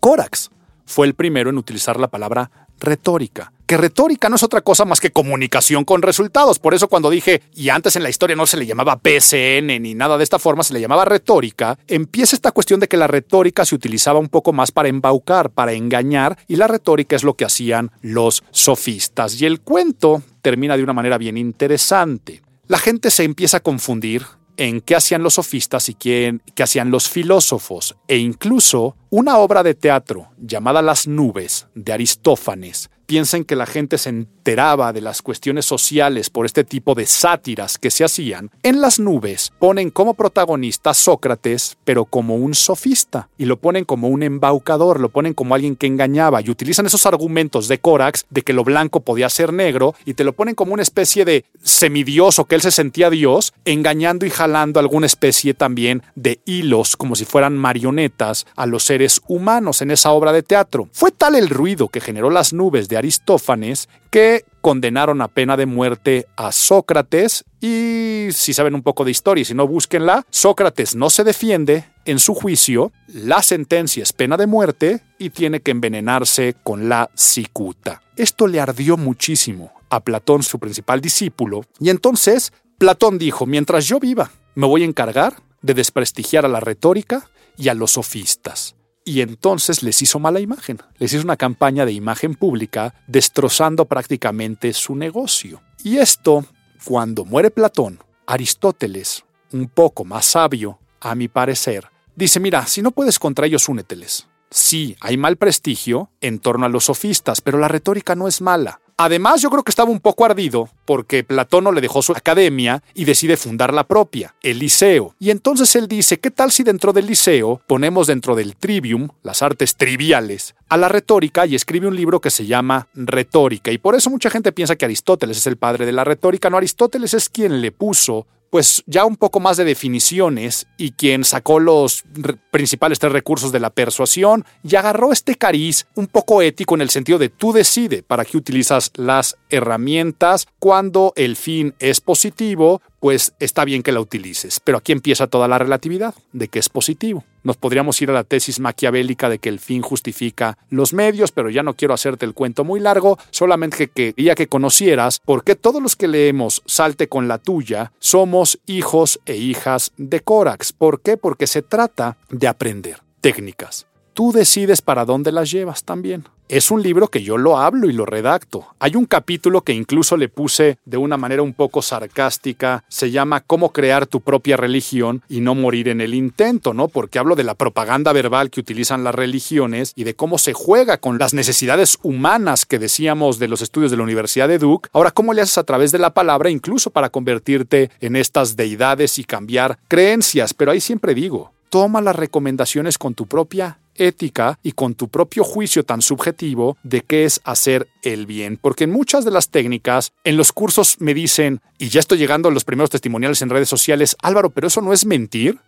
Corax 0.00 0.50
fue 0.86 1.06
el 1.06 1.14
primero 1.14 1.50
en 1.50 1.58
utilizar 1.58 2.00
la 2.00 2.08
palabra 2.08 2.50
retórica. 2.80 3.52
Que 3.66 3.78
retórica 3.78 4.28
no 4.28 4.36
es 4.36 4.42
otra 4.42 4.60
cosa 4.60 4.84
más 4.84 5.00
que 5.00 5.10
comunicación 5.10 5.84
con 5.84 6.02
resultados. 6.02 6.58
Por 6.58 6.74
eso 6.74 6.88
cuando 6.88 7.08
dije, 7.08 7.42
y 7.54 7.70
antes 7.70 7.96
en 7.96 8.02
la 8.02 8.10
historia 8.10 8.36
no 8.36 8.46
se 8.46 8.58
le 8.58 8.66
llamaba 8.66 8.98
PCN 8.98 9.82
ni 9.82 9.94
nada 9.94 10.18
de 10.18 10.24
esta 10.24 10.38
forma, 10.38 10.62
se 10.62 10.74
le 10.74 10.80
llamaba 10.82 11.06
retórica, 11.06 11.78
empieza 11.86 12.36
esta 12.36 12.52
cuestión 12.52 12.80
de 12.80 12.88
que 12.88 12.98
la 12.98 13.06
retórica 13.06 13.64
se 13.64 13.74
utilizaba 13.74 14.18
un 14.18 14.28
poco 14.28 14.52
más 14.52 14.70
para 14.70 14.88
embaucar, 14.88 15.48
para 15.48 15.72
engañar, 15.72 16.36
y 16.46 16.56
la 16.56 16.68
retórica 16.68 17.16
es 17.16 17.24
lo 17.24 17.34
que 17.34 17.46
hacían 17.46 17.90
los 18.02 18.44
sofistas. 18.50 19.40
Y 19.40 19.46
el 19.46 19.60
cuento 19.60 20.22
termina 20.42 20.76
de 20.76 20.82
una 20.82 20.92
manera 20.92 21.16
bien 21.16 21.38
interesante 21.38 22.42
la 22.66 22.78
gente 22.78 23.10
se 23.10 23.24
empieza 23.24 23.58
a 23.58 23.62
confundir 23.62 24.24
en 24.56 24.80
qué 24.80 24.94
hacían 24.94 25.22
los 25.22 25.34
sofistas 25.34 25.88
y 25.88 25.94
qué, 25.94 26.38
hacían 26.62 26.90
los 26.90 27.08
filósofos, 27.08 27.96
e 28.08 28.18
incluso 28.18 28.96
una 29.10 29.38
obra 29.38 29.62
de 29.62 29.74
teatro 29.74 30.30
llamada 30.38 30.82
Las 30.82 31.06
nubes 31.06 31.66
de 31.74 31.92
Aristófanes 31.92 32.90
piensen 33.06 33.44
que 33.44 33.56
la 33.56 33.66
gente 33.66 33.98
se 33.98 34.10
enteraba 34.10 34.92
de 34.92 35.00
las 35.00 35.22
cuestiones 35.22 35.64
sociales 35.64 36.30
por 36.30 36.46
este 36.46 36.64
tipo 36.64 36.94
de 36.94 37.06
sátiras 37.06 37.78
que 37.78 37.90
se 37.90 38.04
hacían, 38.04 38.50
en 38.62 38.80
las 38.80 38.98
nubes 38.98 39.52
ponen 39.58 39.90
como 39.90 40.14
protagonista 40.14 40.94
Sócrates, 40.94 41.76
pero 41.84 42.04
como 42.04 42.36
un 42.36 42.54
sofista, 42.54 43.28
y 43.38 43.44
lo 43.44 43.58
ponen 43.58 43.84
como 43.84 44.08
un 44.08 44.22
embaucador, 44.22 45.00
lo 45.00 45.08
ponen 45.08 45.34
como 45.34 45.54
alguien 45.54 45.76
que 45.76 45.86
engañaba, 45.86 46.40
y 46.40 46.50
utilizan 46.50 46.86
esos 46.86 47.06
argumentos 47.06 47.68
de 47.68 47.78
Corax 47.78 48.26
de 48.30 48.42
que 48.42 48.52
lo 48.52 48.64
blanco 48.64 49.00
podía 49.00 49.28
ser 49.28 49.52
negro, 49.52 49.94
y 50.04 50.14
te 50.14 50.24
lo 50.24 50.32
ponen 50.32 50.54
como 50.54 50.74
una 50.74 50.82
especie 50.82 51.24
de 51.24 51.44
semidioso 51.62 52.44
que 52.44 52.54
él 52.54 52.60
se 52.60 52.70
sentía 52.70 53.10
Dios, 53.10 53.52
engañando 53.64 54.26
y 54.26 54.30
jalando 54.30 54.80
alguna 54.80 55.06
especie 55.06 55.54
también 55.54 56.02
de 56.14 56.40
hilos, 56.44 56.96
como 56.96 57.16
si 57.16 57.24
fueran 57.24 57.56
marionetas, 57.56 58.46
a 58.56 58.66
los 58.66 58.84
seres 58.84 59.20
humanos 59.26 59.82
en 59.82 59.90
esa 59.90 60.10
obra 60.10 60.32
de 60.32 60.42
teatro. 60.42 60.88
Fue 60.92 61.10
tal 61.10 61.34
el 61.34 61.48
ruido 61.48 61.88
que 61.88 62.00
generó 62.00 62.30
las 62.30 62.52
nubes 62.52 62.88
Aristófanes 62.96 63.88
que 64.10 64.44
condenaron 64.60 65.20
a 65.20 65.28
pena 65.28 65.56
de 65.56 65.66
muerte 65.66 66.26
a 66.36 66.52
Sócrates 66.52 67.44
y 67.60 68.28
si 68.32 68.54
saben 68.54 68.74
un 68.74 68.82
poco 68.82 69.04
de 69.04 69.10
historia 69.10 69.42
y 69.42 69.44
si 69.44 69.54
no 69.54 69.66
búsquenla, 69.66 70.24
Sócrates 70.30 70.94
no 70.94 71.10
se 71.10 71.24
defiende 71.24 71.84
en 72.04 72.18
su 72.18 72.34
juicio, 72.34 72.92
la 73.08 73.42
sentencia 73.42 74.02
es 74.02 74.12
pena 74.12 74.36
de 74.36 74.46
muerte 74.46 75.02
y 75.18 75.30
tiene 75.30 75.60
que 75.60 75.70
envenenarse 75.70 76.54
con 76.62 76.88
la 76.88 77.10
cicuta. 77.14 78.02
Esto 78.16 78.46
le 78.46 78.60
ardió 78.60 78.96
muchísimo 78.96 79.72
a 79.90 80.00
Platón, 80.00 80.42
su 80.42 80.58
principal 80.58 81.00
discípulo, 81.00 81.64
y 81.80 81.90
entonces 81.90 82.52
Platón 82.78 83.18
dijo, 83.18 83.46
mientras 83.46 83.86
yo 83.86 84.00
viva, 84.00 84.30
me 84.54 84.66
voy 84.66 84.82
a 84.82 84.86
encargar 84.86 85.42
de 85.62 85.74
desprestigiar 85.74 86.44
a 86.44 86.48
la 86.48 86.60
retórica 86.60 87.28
y 87.56 87.68
a 87.68 87.74
los 87.74 87.92
sofistas 87.92 88.76
y 89.04 89.20
entonces 89.20 89.82
les 89.82 90.00
hizo 90.02 90.18
mala 90.18 90.40
imagen, 90.40 90.78
les 90.98 91.12
hizo 91.12 91.24
una 91.24 91.36
campaña 91.36 91.84
de 91.84 91.92
imagen 91.92 92.34
pública 92.34 92.94
destrozando 93.06 93.84
prácticamente 93.84 94.72
su 94.72 94.96
negocio. 94.96 95.62
Y 95.82 95.98
esto, 95.98 96.44
cuando 96.84 97.24
muere 97.24 97.50
Platón, 97.50 97.98
Aristóteles, 98.26 99.24
un 99.52 99.68
poco 99.68 100.04
más 100.04 100.24
sabio, 100.24 100.78
a 101.00 101.14
mi 101.14 101.28
parecer, 101.28 101.88
dice, 102.16 102.40
mira, 102.40 102.66
si 102.66 102.80
no 102.80 102.90
puedes 102.90 103.18
contra 103.18 103.46
ellos, 103.46 103.68
úneteles. 103.68 104.26
Sí, 104.50 104.96
hay 105.00 105.16
mal 105.16 105.36
prestigio 105.36 106.10
en 106.20 106.38
torno 106.38 106.64
a 106.64 106.68
los 106.68 106.84
sofistas, 106.84 107.40
pero 107.40 107.58
la 107.58 107.68
retórica 107.68 108.14
no 108.14 108.28
es 108.28 108.40
mala. 108.40 108.80
Además, 108.96 109.42
yo 109.42 109.50
creo 109.50 109.64
que 109.64 109.70
estaba 109.70 109.90
un 109.90 109.98
poco 109.98 110.24
ardido 110.24 110.68
porque 110.84 111.24
Platón 111.24 111.64
le 111.74 111.80
dejó 111.80 112.02
su 112.02 112.12
academia 112.12 112.82
y 112.94 113.04
decide 113.04 113.36
fundar 113.36 113.74
la 113.74 113.84
propia, 113.84 114.34
el 114.42 114.60
Liceo. 114.60 115.14
Y 115.18 115.30
entonces 115.30 115.74
él 115.74 115.88
dice, 115.88 116.20
¿qué 116.20 116.30
tal 116.30 116.52
si 116.52 116.62
dentro 116.62 116.92
del 116.92 117.06
Liceo 117.06 117.60
ponemos 117.66 118.06
dentro 118.06 118.36
del 118.36 118.54
trivium, 118.56 119.08
las 119.22 119.42
artes 119.42 119.76
triviales, 119.76 120.54
a 120.68 120.76
la 120.76 120.88
retórica 120.88 121.46
y 121.46 121.54
escribe 121.54 121.88
un 121.88 121.96
libro 121.96 122.20
que 122.20 122.30
se 122.30 122.46
llama 122.46 122.86
Retórica? 122.94 123.72
Y 123.72 123.78
por 123.78 123.96
eso 123.96 124.10
mucha 124.10 124.30
gente 124.30 124.52
piensa 124.52 124.76
que 124.76 124.84
Aristóteles 124.84 125.38
es 125.38 125.46
el 125.46 125.56
padre 125.56 125.86
de 125.86 125.92
la 125.92 126.04
retórica. 126.04 126.48
No, 126.48 126.58
Aristóteles 126.58 127.14
es 127.14 127.28
quien 127.28 127.60
le 127.60 127.72
puso 127.72 128.26
pues 128.54 128.84
ya 128.86 129.04
un 129.04 129.16
poco 129.16 129.40
más 129.40 129.56
de 129.56 129.64
definiciones 129.64 130.68
y 130.76 130.92
quien 130.92 131.24
sacó 131.24 131.58
los 131.58 132.04
principales 132.52 133.00
tres 133.00 133.10
recursos 133.10 133.50
de 133.50 133.58
la 133.58 133.70
persuasión 133.70 134.44
y 134.62 134.76
agarró 134.76 135.10
este 135.10 135.34
cariz 135.34 135.88
un 135.96 136.06
poco 136.06 136.40
ético 136.40 136.76
en 136.76 136.80
el 136.80 136.88
sentido 136.88 137.18
de 137.18 137.30
tú 137.30 137.52
decide 137.52 138.04
para 138.04 138.24
qué 138.24 138.36
utilizas 138.36 138.92
las 138.94 139.36
herramientas 139.50 140.46
cuando 140.60 141.12
el 141.16 141.34
fin 141.34 141.74
es 141.80 142.00
positivo, 142.00 142.80
pues 143.04 143.34
está 143.38 143.66
bien 143.66 143.82
que 143.82 143.92
la 143.92 144.00
utilices. 144.00 144.60
Pero 144.60 144.78
aquí 144.78 144.90
empieza 144.90 145.26
toda 145.26 145.46
la 145.46 145.58
relatividad, 145.58 146.14
de 146.32 146.48
que 146.48 146.58
es 146.58 146.70
positivo. 146.70 147.22
Nos 147.42 147.58
podríamos 147.58 148.00
ir 148.00 148.08
a 148.08 148.14
la 148.14 148.24
tesis 148.24 148.60
maquiavélica 148.60 149.28
de 149.28 149.38
que 149.38 149.50
el 149.50 149.60
fin 149.60 149.82
justifica 149.82 150.56
los 150.70 150.94
medios, 150.94 151.30
pero 151.30 151.50
ya 151.50 151.62
no 151.62 151.74
quiero 151.74 151.92
hacerte 151.92 152.24
el 152.24 152.32
cuento 152.32 152.64
muy 152.64 152.80
largo, 152.80 153.18
solamente 153.28 153.88
que 153.88 154.14
quería 154.14 154.34
que 154.34 154.46
conocieras 154.46 155.20
por 155.22 155.44
qué 155.44 155.54
todos 155.54 155.82
los 155.82 155.96
que 155.96 156.08
leemos 156.08 156.62
Salte 156.64 157.06
con 157.06 157.28
la 157.28 157.36
tuya 157.36 157.92
somos 157.98 158.58
hijos 158.64 159.20
e 159.26 159.36
hijas 159.36 159.92
de 159.98 160.20
Corax. 160.20 160.72
¿Por 160.72 161.02
qué? 161.02 161.18
Porque 161.18 161.46
se 161.46 161.60
trata 161.60 162.16
de 162.30 162.48
aprender 162.48 163.02
técnicas. 163.20 163.86
Tú 164.14 164.30
decides 164.30 164.80
para 164.80 165.04
dónde 165.04 165.32
las 165.32 165.50
llevas 165.50 165.82
también. 165.82 166.22
Es 166.48 166.70
un 166.70 166.84
libro 166.84 167.08
que 167.08 167.24
yo 167.24 167.36
lo 167.36 167.58
hablo 167.58 167.90
y 167.90 167.92
lo 167.92 168.06
redacto. 168.06 168.64
Hay 168.78 168.94
un 168.94 169.06
capítulo 169.06 169.62
que 169.62 169.72
incluso 169.72 170.16
le 170.16 170.28
puse 170.28 170.78
de 170.84 170.96
una 170.96 171.16
manera 171.16 171.42
un 171.42 171.52
poco 171.52 171.82
sarcástica, 171.82 172.84
se 172.86 173.10
llama 173.10 173.40
Cómo 173.40 173.72
crear 173.72 174.06
tu 174.06 174.20
propia 174.20 174.56
religión 174.56 175.22
y 175.28 175.40
no 175.40 175.56
morir 175.56 175.88
en 175.88 176.00
el 176.00 176.14
intento, 176.14 176.74
¿no? 176.74 176.86
Porque 176.86 177.18
hablo 177.18 177.34
de 177.34 177.42
la 177.42 177.56
propaganda 177.56 178.12
verbal 178.12 178.50
que 178.50 178.60
utilizan 178.60 179.02
las 179.02 179.16
religiones 179.16 179.92
y 179.96 180.04
de 180.04 180.14
cómo 180.14 180.38
se 180.38 180.52
juega 180.52 180.98
con 180.98 181.18
las 181.18 181.34
necesidades 181.34 181.98
humanas 182.04 182.66
que 182.66 182.78
decíamos 182.78 183.40
de 183.40 183.48
los 183.48 183.62
estudios 183.62 183.90
de 183.90 183.96
la 183.96 184.04
Universidad 184.04 184.46
de 184.46 184.58
Duke. 184.58 184.90
Ahora, 184.92 185.10
¿cómo 185.10 185.32
le 185.32 185.42
haces 185.42 185.58
a 185.58 185.64
través 185.64 185.90
de 185.90 185.98
la 185.98 186.14
palabra 186.14 186.50
incluso 186.50 186.90
para 186.90 187.08
convertirte 187.08 187.90
en 188.00 188.14
estas 188.14 188.54
deidades 188.54 189.18
y 189.18 189.24
cambiar 189.24 189.80
creencias? 189.88 190.54
Pero 190.54 190.70
ahí 190.70 190.80
siempre 190.80 191.14
digo, 191.14 191.52
toma 191.68 192.00
las 192.00 192.14
recomendaciones 192.14 192.96
con 192.96 193.14
tu 193.14 193.26
propia 193.26 193.78
ética 193.96 194.58
y 194.62 194.72
con 194.72 194.94
tu 194.94 195.08
propio 195.08 195.44
juicio 195.44 195.84
tan 195.84 196.02
subjetivo 196.02 196.76
de 196.82 197.02
qué 197.02 197.24
es 197.24 197.40
hacer 197.44 197.88
el 198.02 198.26
bien. 198.26 198.58
Porque 198.60 198.84
en 198.84 198.90
muchas 198.90 199.24
de 199.24 199.30
las 199.30 199.50
técnicas, 199.50 200.12
en 200.24 200.36
los 200.36 200.52
cursos 200.52 201.00
me 201.00 201.14
dicen, 201.14 201.60
y 201.78 201.88
ya 201.88 202.00
estoy 202.00 202.18
llegando 202.18 202.48
a 202.48 202.52
los 202.52 202.64
primeros 202.64 202.90
testimoniales 202.90 203.42
en 203.42 203.50
redes 203.50 203.68
sociales, 203.68 204.16
Álvaro, 204.22 204.50
pero 204.50 204.66
eso 204.66 204.80
no 204.80 204.92
es 204.92 205.06
mentir. 205.06 205.58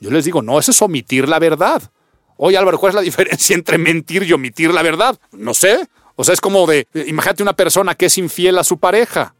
Yo 0.00 0.10
les 0.10 0.24
digo, 0.24 0.42
no, 0.42 0.58
eso 0.58 0.70
es 0.70 0.82
omitir 0.82 1.28
la 1.28 1.38
verdad. 1.38 1.82
Oye 2.36 2.56
Álvaro, 2.56 2.78
¿cuál 2.78 2.90
es 2.90 2.94
la 2.94 3.00
diferencia 3.02 3.54
entre 3.54 3.78
mentir 3.78 4.22
y 4.22 4.32
omitir 4.32 4.72
la 4.72 4.82
verdad? 4.82 5.18
No 5.32 5.54
sé. 5.54 5.88
O 6.16 6.24
sea, 6.24 6.34
es 6.34 6.40
como 6.40 6.66
de, 6.66 6.86
imagínate 7.06 7.42
una 7.42 7.54
persona 7.54 7.94
que 7.94 8.06
es 8.06 8.18
infiel 8.18 8.58
a 8.58 8.64
su 8.64 8.78
pareja. 8.78 9.34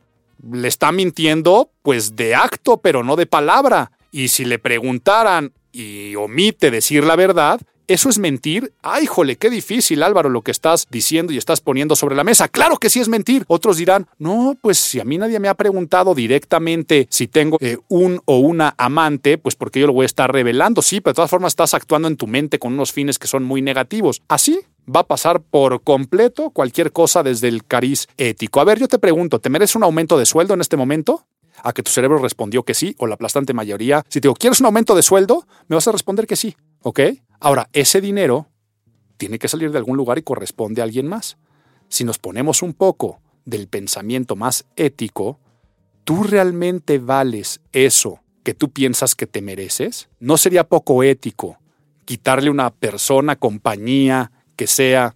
Le 0.52 0.68
está 0.68 0.92
mintiendo, 0.92 1.70
pues 1.82 2.14
de 2.14 2.36
acto, 2.36 2.76
pero 2.76 3.02
no 3.02 3.16
de 3.16 3.26
palabra. 3.26 3.90
Y 4.12 4.28
si 4.28 4.44
le 4.44 4.60
preguntaran 4.60 5.52
y 5.72 6.14
omite 6.14 6.70
decir 6.70 7.04
la 7.04 7.16
verdad, 7.16 7.60
¿Eso 7.88 8.10
es 8.10 8.18
mentir? 8.18 8.74
¡Ay, 8.82 9.06
jole, 9.06 9.36
qué 9.36 9.48
difícil, 9.48 10.02
Álvaro, 10.02 10.28
lo 10.28 10.42
que 10.42 10.50
estás 10.50 10.86
diciendo 10.90 11.32
y 11.32 11.38
estás 11.38 11.62
poniendo 11.62 11.96
sobre 11.96 12.16
la 12.16 12.22
mesa! 12.22 12.46
¡Claro 12.46 12.76
que 12.76 12.90
sí 12.90 13.00
es 13.00 13.08
mentir! 13.08 13.46
Otros 13.48 13.78
dirán, 13.78 14.06
no, 14.18 14.58
pues 14.60 14.76
si 14.76 15.00
a 15.00 15.06
mí 15.06 15.16
nadie 15.16 15.40
me 15.40 15.48
ha 15.48 15.54
preguntado 15.54 16.14
directamente 16.14 17.08
si 17.10 17.28
tengo 17.28 17.56
eh, 17.62 17.78
un 17.88 18.20
o 18.26 18.40
una 18.40 18.74
amante, 18.76 19.38
pues 19.38 19.56
porque 19.56 19.80
yo 19.80 19.86
lo 19.86 19.94
voy 19.94 20.02
a 20.02 20.06
estar 20.06 20.30
revelando. 20.30 20.82
Sí, 20.82 21.00
pero 21.00 21.12
de 21.12 21.16
todas 21.16 21.30
formas 21.30 21.52
estás 21.52 21.72
actuando 21.72 22.08
en 22.08 22.18
tu 22.18 22.26
mente 22.26 22.58
con 22.58 22.74
unos 22.74 22.92
fines 22.92 23.18
que 23.18 23.26
son 23.26 23.44
muy 23.44 23.62
negativos. 23.62 24.20
Así 24.28 24.60
va 24.86 25.00
a 25.00 25.06
pasar 25.06 25.40
por 25.40 25.82
completo 25.82 26.50
cualquier 26.50 26.92
cosa 26.92 27.22
desde 27.22 27.48
el 27.48 27.64
cariz 27.64 28.06
ético. 28.18 28.60
A 28.60 28.64
ver, 28.64 28.78
yo 28.78 28.88
te 28.88 28.98
pregunto, 28.98 29.38
¿te 29.38 29.48
mereces 29.48 29.76
un 29.76 29.84
aumento 29.84 30.18
de 30.18 30.26
sueldo 30.26 30.52
en 30.52 30.60
este 30.60 30.76
momento? 30.76 31.24
a 31.64 31.72
que 31.72 31.82
tu 31.82 31.90
cerebro 31.90 32.18
respondió 32.18 32.62
que 32.62 32.72
sí, 32.72 32.94
o 32.98 33.08
la 33.08 33.14
aplastante 33.14 33.52
mayoría. 33.52 34.04
Si 34.08 34.20
te 34.20 34.28
digo, 34.28 34.34
¿quieres 34.34 34.60
un 34.60 34.66
aumento 34.66 34.94
de 34.94 35.02
sueldo? 35.02 35.44
Me 35.66 35.74
vas 35.74 35.88
a 35.88 35.92
responder 35.92 36.28
que 36.28 36.36
sí, 36.36 36.56
¿ok? 36.82 37.00
Ahora, 37.40 37.68
ese 37.72 38.00
dinero 38.00 38.48
tiene 39.16 39.38
que 39.38 39.48
salir 39.48 39.70
de 39.70 39.78
algún 39.78 39.96
lugar 39.96 40.18
y 40.18 40.22
corresponde 40.22 40.80
a 40.80 40.84
alguien 40.84 41.06
más. 41.06 41.36
Si 41.88 42.04
nos 42.04 42.18
ponemos 42.18 42.62
un 42.62 42.74
poco 42.74 43.20
del 43.44 43.68
pensamiento 43.68 44.36
más 44.36 44.66
ético, 44.76 45.38
¿tú 46.04 46.22
realmente 46.22 46.98
vales 46.98 47.60
eso 47.72 48.20
que 48.42 48.54
tú 48.54 48.70
piensas 48.70 49.14
que 49.14 49.26
te 49.26 49.42
mereces? 49.42 50.08
¿No 50.20 50.36
sería 50.36 50.64
poco 50.64 51.02
ético 51.02 51.58
quitarle 52.04 52.48
a 52.48 52.52
una 52.52 52.70
persona, 52.70 53.36
compañía, 53.36 54.32
que 54.56 54.66
sea 54.66 55.14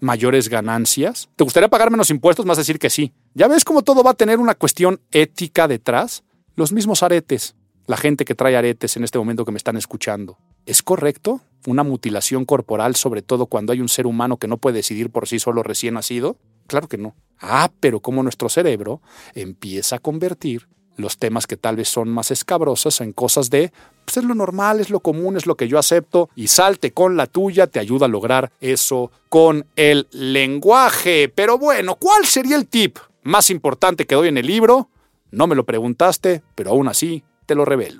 mayores 0.00 0.48
ganancias? 0.48 1.28
¿Te 1.36 1.44
gustaría 1.44 1.68
pagar 1.68 1.90
menos 1.90 2.10
impuestos? 2.10 2.46
Más 2.46 2.56
decir 2.56 2.78
que 2.78 2.90
sí. 2.90 3.12
¿Ya 3.34 3.48
ves 3.48 3.64
cómo 3.64 3.82
todo 3.82 4.02
va 4.02 4.12
a 4.12 4.14
tener 4.14 4.38
una 4.38 4.54
cuestión 4.54 5.00
ética 5.12 5.68
detrás? 5.68 6.24
Los 6.56 6.72
mismos 6.72 7.02
aretes, 7.02 7.54
la 7.86 7.96
gente 7.96 8.24
que 8.24 8.34
trae 8.34 8.56
aretes 8.56 8.96
en 8.96 9.04
este 9.04 9.18
momento 9.18 9.44
que 9.44 9.52
me 9.52 9.58
están 9.58 9.76
escuchando. 9.76 10.38
¿Es 10.66 10.82
correcto 10.82 11.40
una 11.66 11.82
mutilación 11.82 12.44
corporal, 12.44 12.96
sobre 12.96 13.22
todo 13.22 13.46
cuando 13.46 13.72
hay 13.72 13.80
un 13.80 13.88
ser 13.88 14.06
humano 14.06 14.36
que 14.36 14.48
no 14.48 14.56
puede 14.56 14.76
decidir 14.76 15.10
por 15.10 15.28
sí 15.28 15.38
solo 15.38 15.62
recién 15.62 15.94
nacido? 15.94 16.36
Claro 16.66 16.88
que 16.88 16.98
no. 16.98 17.14
Ah, 17.40 17.70
pero 17.80 18.00
como 18.00 18.22
nuestro 18.22 18.48
cerebro 18.48 19.00
empieza 19.34 19.96
a 19.96 19.98
convertir 19.98 20.68
los 20.96 21.18
temas 21.18 21.46
que 21.46 21.56
tal 21.56 21.76
vez 21.76 21.88
son 21.88 22.08
más 22.10 22.30
escabrosos 22.30 23.00
en 23.00 23.12
cosas 23.12 23.50
de, 23.50 23.72
pues 24.04 24.18
es 24.18 24.24
lo 24.24 24.34
normal, 24.34 24.80
es 24.80 24.90
lo 24.90 25.00
común, 25.00 25.36
es 25.36 25.46
lo 25.46 25.56
que 25.56 25.68
yo 25.68 25.78
acepto, 25.78 26.28
y 26.36 26.48
salte 26.48 26.92
con 26.92 27.16
la 27.16 27.26
tuya, 27.26 27.66
te 27.66 27.80
ayuda 27.80 28.06
a 28.06 28.08
lograr 28.08 28.52
eso 28.60 29.10
con 29.28 29.66
el 29.76 30.06
lenguaje. 30.12 31.28
Pero 31.34 31.58
bueno, 31.58 31.96
¿cuál 31.96 32.26
sería 32.26 32.56
el 32.56 32.66
tip 32.66 32.98
más 33.22 33.50
importante 33.50 34.06
que 34.06 34.14
doy 34.14 34.28
en 34.28 34.38
el 34.38 34.46
libro? 34.46 34.90
No 35.30 35.46
me 35.46 35.54
lo 35.54 35.64
preguntaste, 35.64 36.42
pero 36.54 36.70
aún 36.70 36.88
así 36.88 37.24
te 37.46 37.54
lo 37.54 37.64
revelo. 37.64 37.98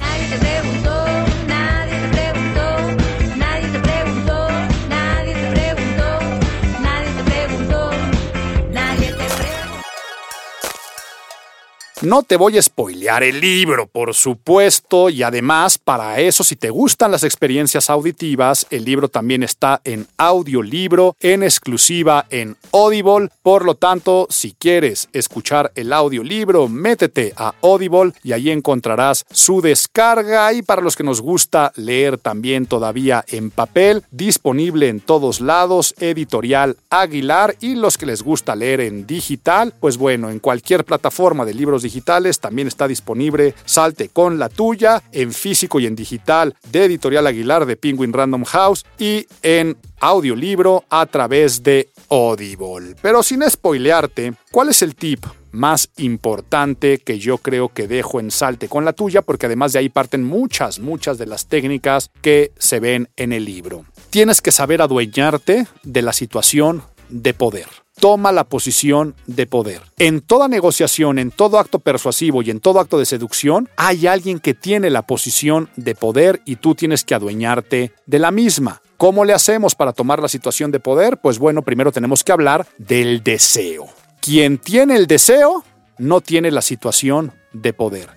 No 12.02 12.22
te 12.22 12.38
voy 12.38 12.56
a 12.56 12.62
spoilear 12.62 13.22
el 13.22 13.42
libro, 13.42 13.86
por 13.86 14.14
supuesto, 14.14 15.10
y 15.10 15.22
además, 15.22 15.76
para 15.76 16.18
eso, 16.18 16.42
si 16.42 16.56
te 16.56 16.70
gustan 16.70 17.10
las 17.10 17.24
experiencias 17.24 17.90
auditivas, 17.90 18.66
el 18.70 18.86
libro 18.86 19.10
también 19.10 19.42
está 19.42 19.82
en 19.84 20.06
audiolibro, 20.16 21.14
en 21.20 21.42
exclusiva 21.42 22.24
en 22.30 22.56
Audible. 22.72 23.28
Por 23.42 23.66
lo 23.66 23.74
tanto, 23.74 24.26
si 24.30 24.52
quieres 24.52 25.10
escuchar 25.12 25.72
el 25.74 25.92
audiolibro, 25.92 26.68
métete 26.68 27.34
a 27.36 27.52
Audible 27.60 28.14
y 28.24 28.32
ahí 28.32 28.48
encontrarás 28.48 29.26
su 29.30 29.60
descarga. 29.60 30.50
Y 30.54 30.62
para 30.62 30.80
los 30.80 30.96
que 30.96 31.04
nos 31.04 31.20
gusta 31.20 31.70
leer 31.76 32.16
también 32.16 32.64
todavía 32.64 33.26
en 33.28 33.50
papel, 33.50 34.04
disponible 34.10 34.88
en 34.88 35.00
todos 35.00 35.42
lados, 35.42 35.94
editorial 35.98 36.78
Aguilar. 36.88 37.56
Y 37.60 37.74
los 37.74 37.98
que 37.98 38.06
les 38.06 38.22
gusta 38.22 38.56
leer 38.56 38.80
en 38.80 39.06
digital, 39.06 39.74
pues 39.80 39.98
bueno, 39.98 40.30
en 40.30 40.38
cualquier 40.38 40.86
plataforma 40.86 41.44
de 41.44 41.52
libros 41.52 41.82
digitales 41.82 41.89
digitales, 41.90 42.38
también 42.38 42.68
está 42.68 42.87
disponible 42.87 43.55
Salte 43.64 44.09
con 44.09 44.38
la 44.38 44.48
tuya 44.48 45.03
en 45.11 45.33
físico 45.33 45.81
y 45.81 45.87
en 45.87 45.96
digital 45.96 46.55
de 46.70 46.85
Editorial 46.85 47.26
Aguilar 47.26 47.66
de 47.66 47.76
Penguin 47.76 48.12
Random 48.12 48.44
House 48.44 48.87
y 48.96 49.26
en 49.42 49.76
audiolibro 49.98 50.85
a 50.88 51.05
través 51.07 51.62
de 51.64 51.88
Audible. 52.09 52.94
Pero 53.03 53.22
sin 53.22 53.42
spoilearte, 53.48 54.35
¿cuál 54.53 54.68
es 54.68 54.83
el 54.83 54.94
tip 54.94 55.26
más 55.50 55.90
importante 55.96 56.98
que 56.98 57.18
yo 57.18 57.38
creo 57.38 57.70
que 57.70 57.88
dejo 57.88 58.20
en 58.20 58.31
Salte 58.31 58.68
con 58.68 58.85
la 58.85 58.92
tuya? 58.92 59.22
Porque 59.22 59.46
además 59.46 59.72
de 59.72 59.81
ahí 59.81 59.88
parten 59.88 60.24
muchas, 60.24 60.79
muchas 60.79 61.18
de 61.18 61.26
las 61.26 61.46
técnicas 61.46 62.11
que 62.22 62.53
se 62.57 62.79
ven 62.79 63.09
en 63.16 63.33
el 63.33 63.44
libro. 63.44 63.85
Tienes 64.11 64.40
que 64.40 64.53
saber 64.53 64.81
adueñarte 64.81 65.66
de 65.83 66.03
la 66.03 66.12
situación 66.12 66.83
de 67.09 67.35
poder 67.35 67.79
toma 68.00 68.32
la 68.32 68.44
posición 68.44 69.14
de 69.26 69.46
poder. 69.46 69.82
En 69.98 70.22
toda 70.22 70.48
negociación, 70.48 71.18
en 71.18 71.30
todo 71.30 71.58
acto 71.58 71.78
persuasivo 71.78 72.42
y 72.42 72.50
en 72.50 72.58
todo 72.58 72.80
acto 72.80 72.98
de 72.98 73.04
seducción, 73.04 73.68
hay 73.76 74.06
alguien 74.06 74.40
que 74.40 74.54
tiene 74.54 74.90
la 74.90 75.02
posición 75.02 75.68
de 75.76 75.94
poder 75.94 76.40
y 76.46 76.56
tú 76.56 76.74
tienes 76.74 77.04
que 77.04 77.14
adueñarte 77.14 77.92
de 78.06 78.18
la 78.18 78.30
misma. 78.30 78.80
¿Cómo 78.96 79.24
le 79.24 79.34
hacemos 79.34 79.74
para 79.74 79.92
tomar 79.92 80.20
la 80.20 80.28
situación 80.28 80.70
de 80.70 80.80
poder? 80.80 81.18
Pues 81.18 81.38
bueno, 81.38 81.62
primero 81.62 81.92
tenemos 81.92 82.24
que 82.24 82.32
hablar 82.32 82.66
del 82.78 83.22
deseo. 83.22 83.86
Quien 84.20 84.58
tiene 84.58 84.96
el 84.96 85.06
deseo 85.06 85.62
no 85.98 86.22
tiene 86.22 86.50
la 86.50 86.62
situación 86.62 87.32
de 87.52 87.74
poder. 87.74 88.08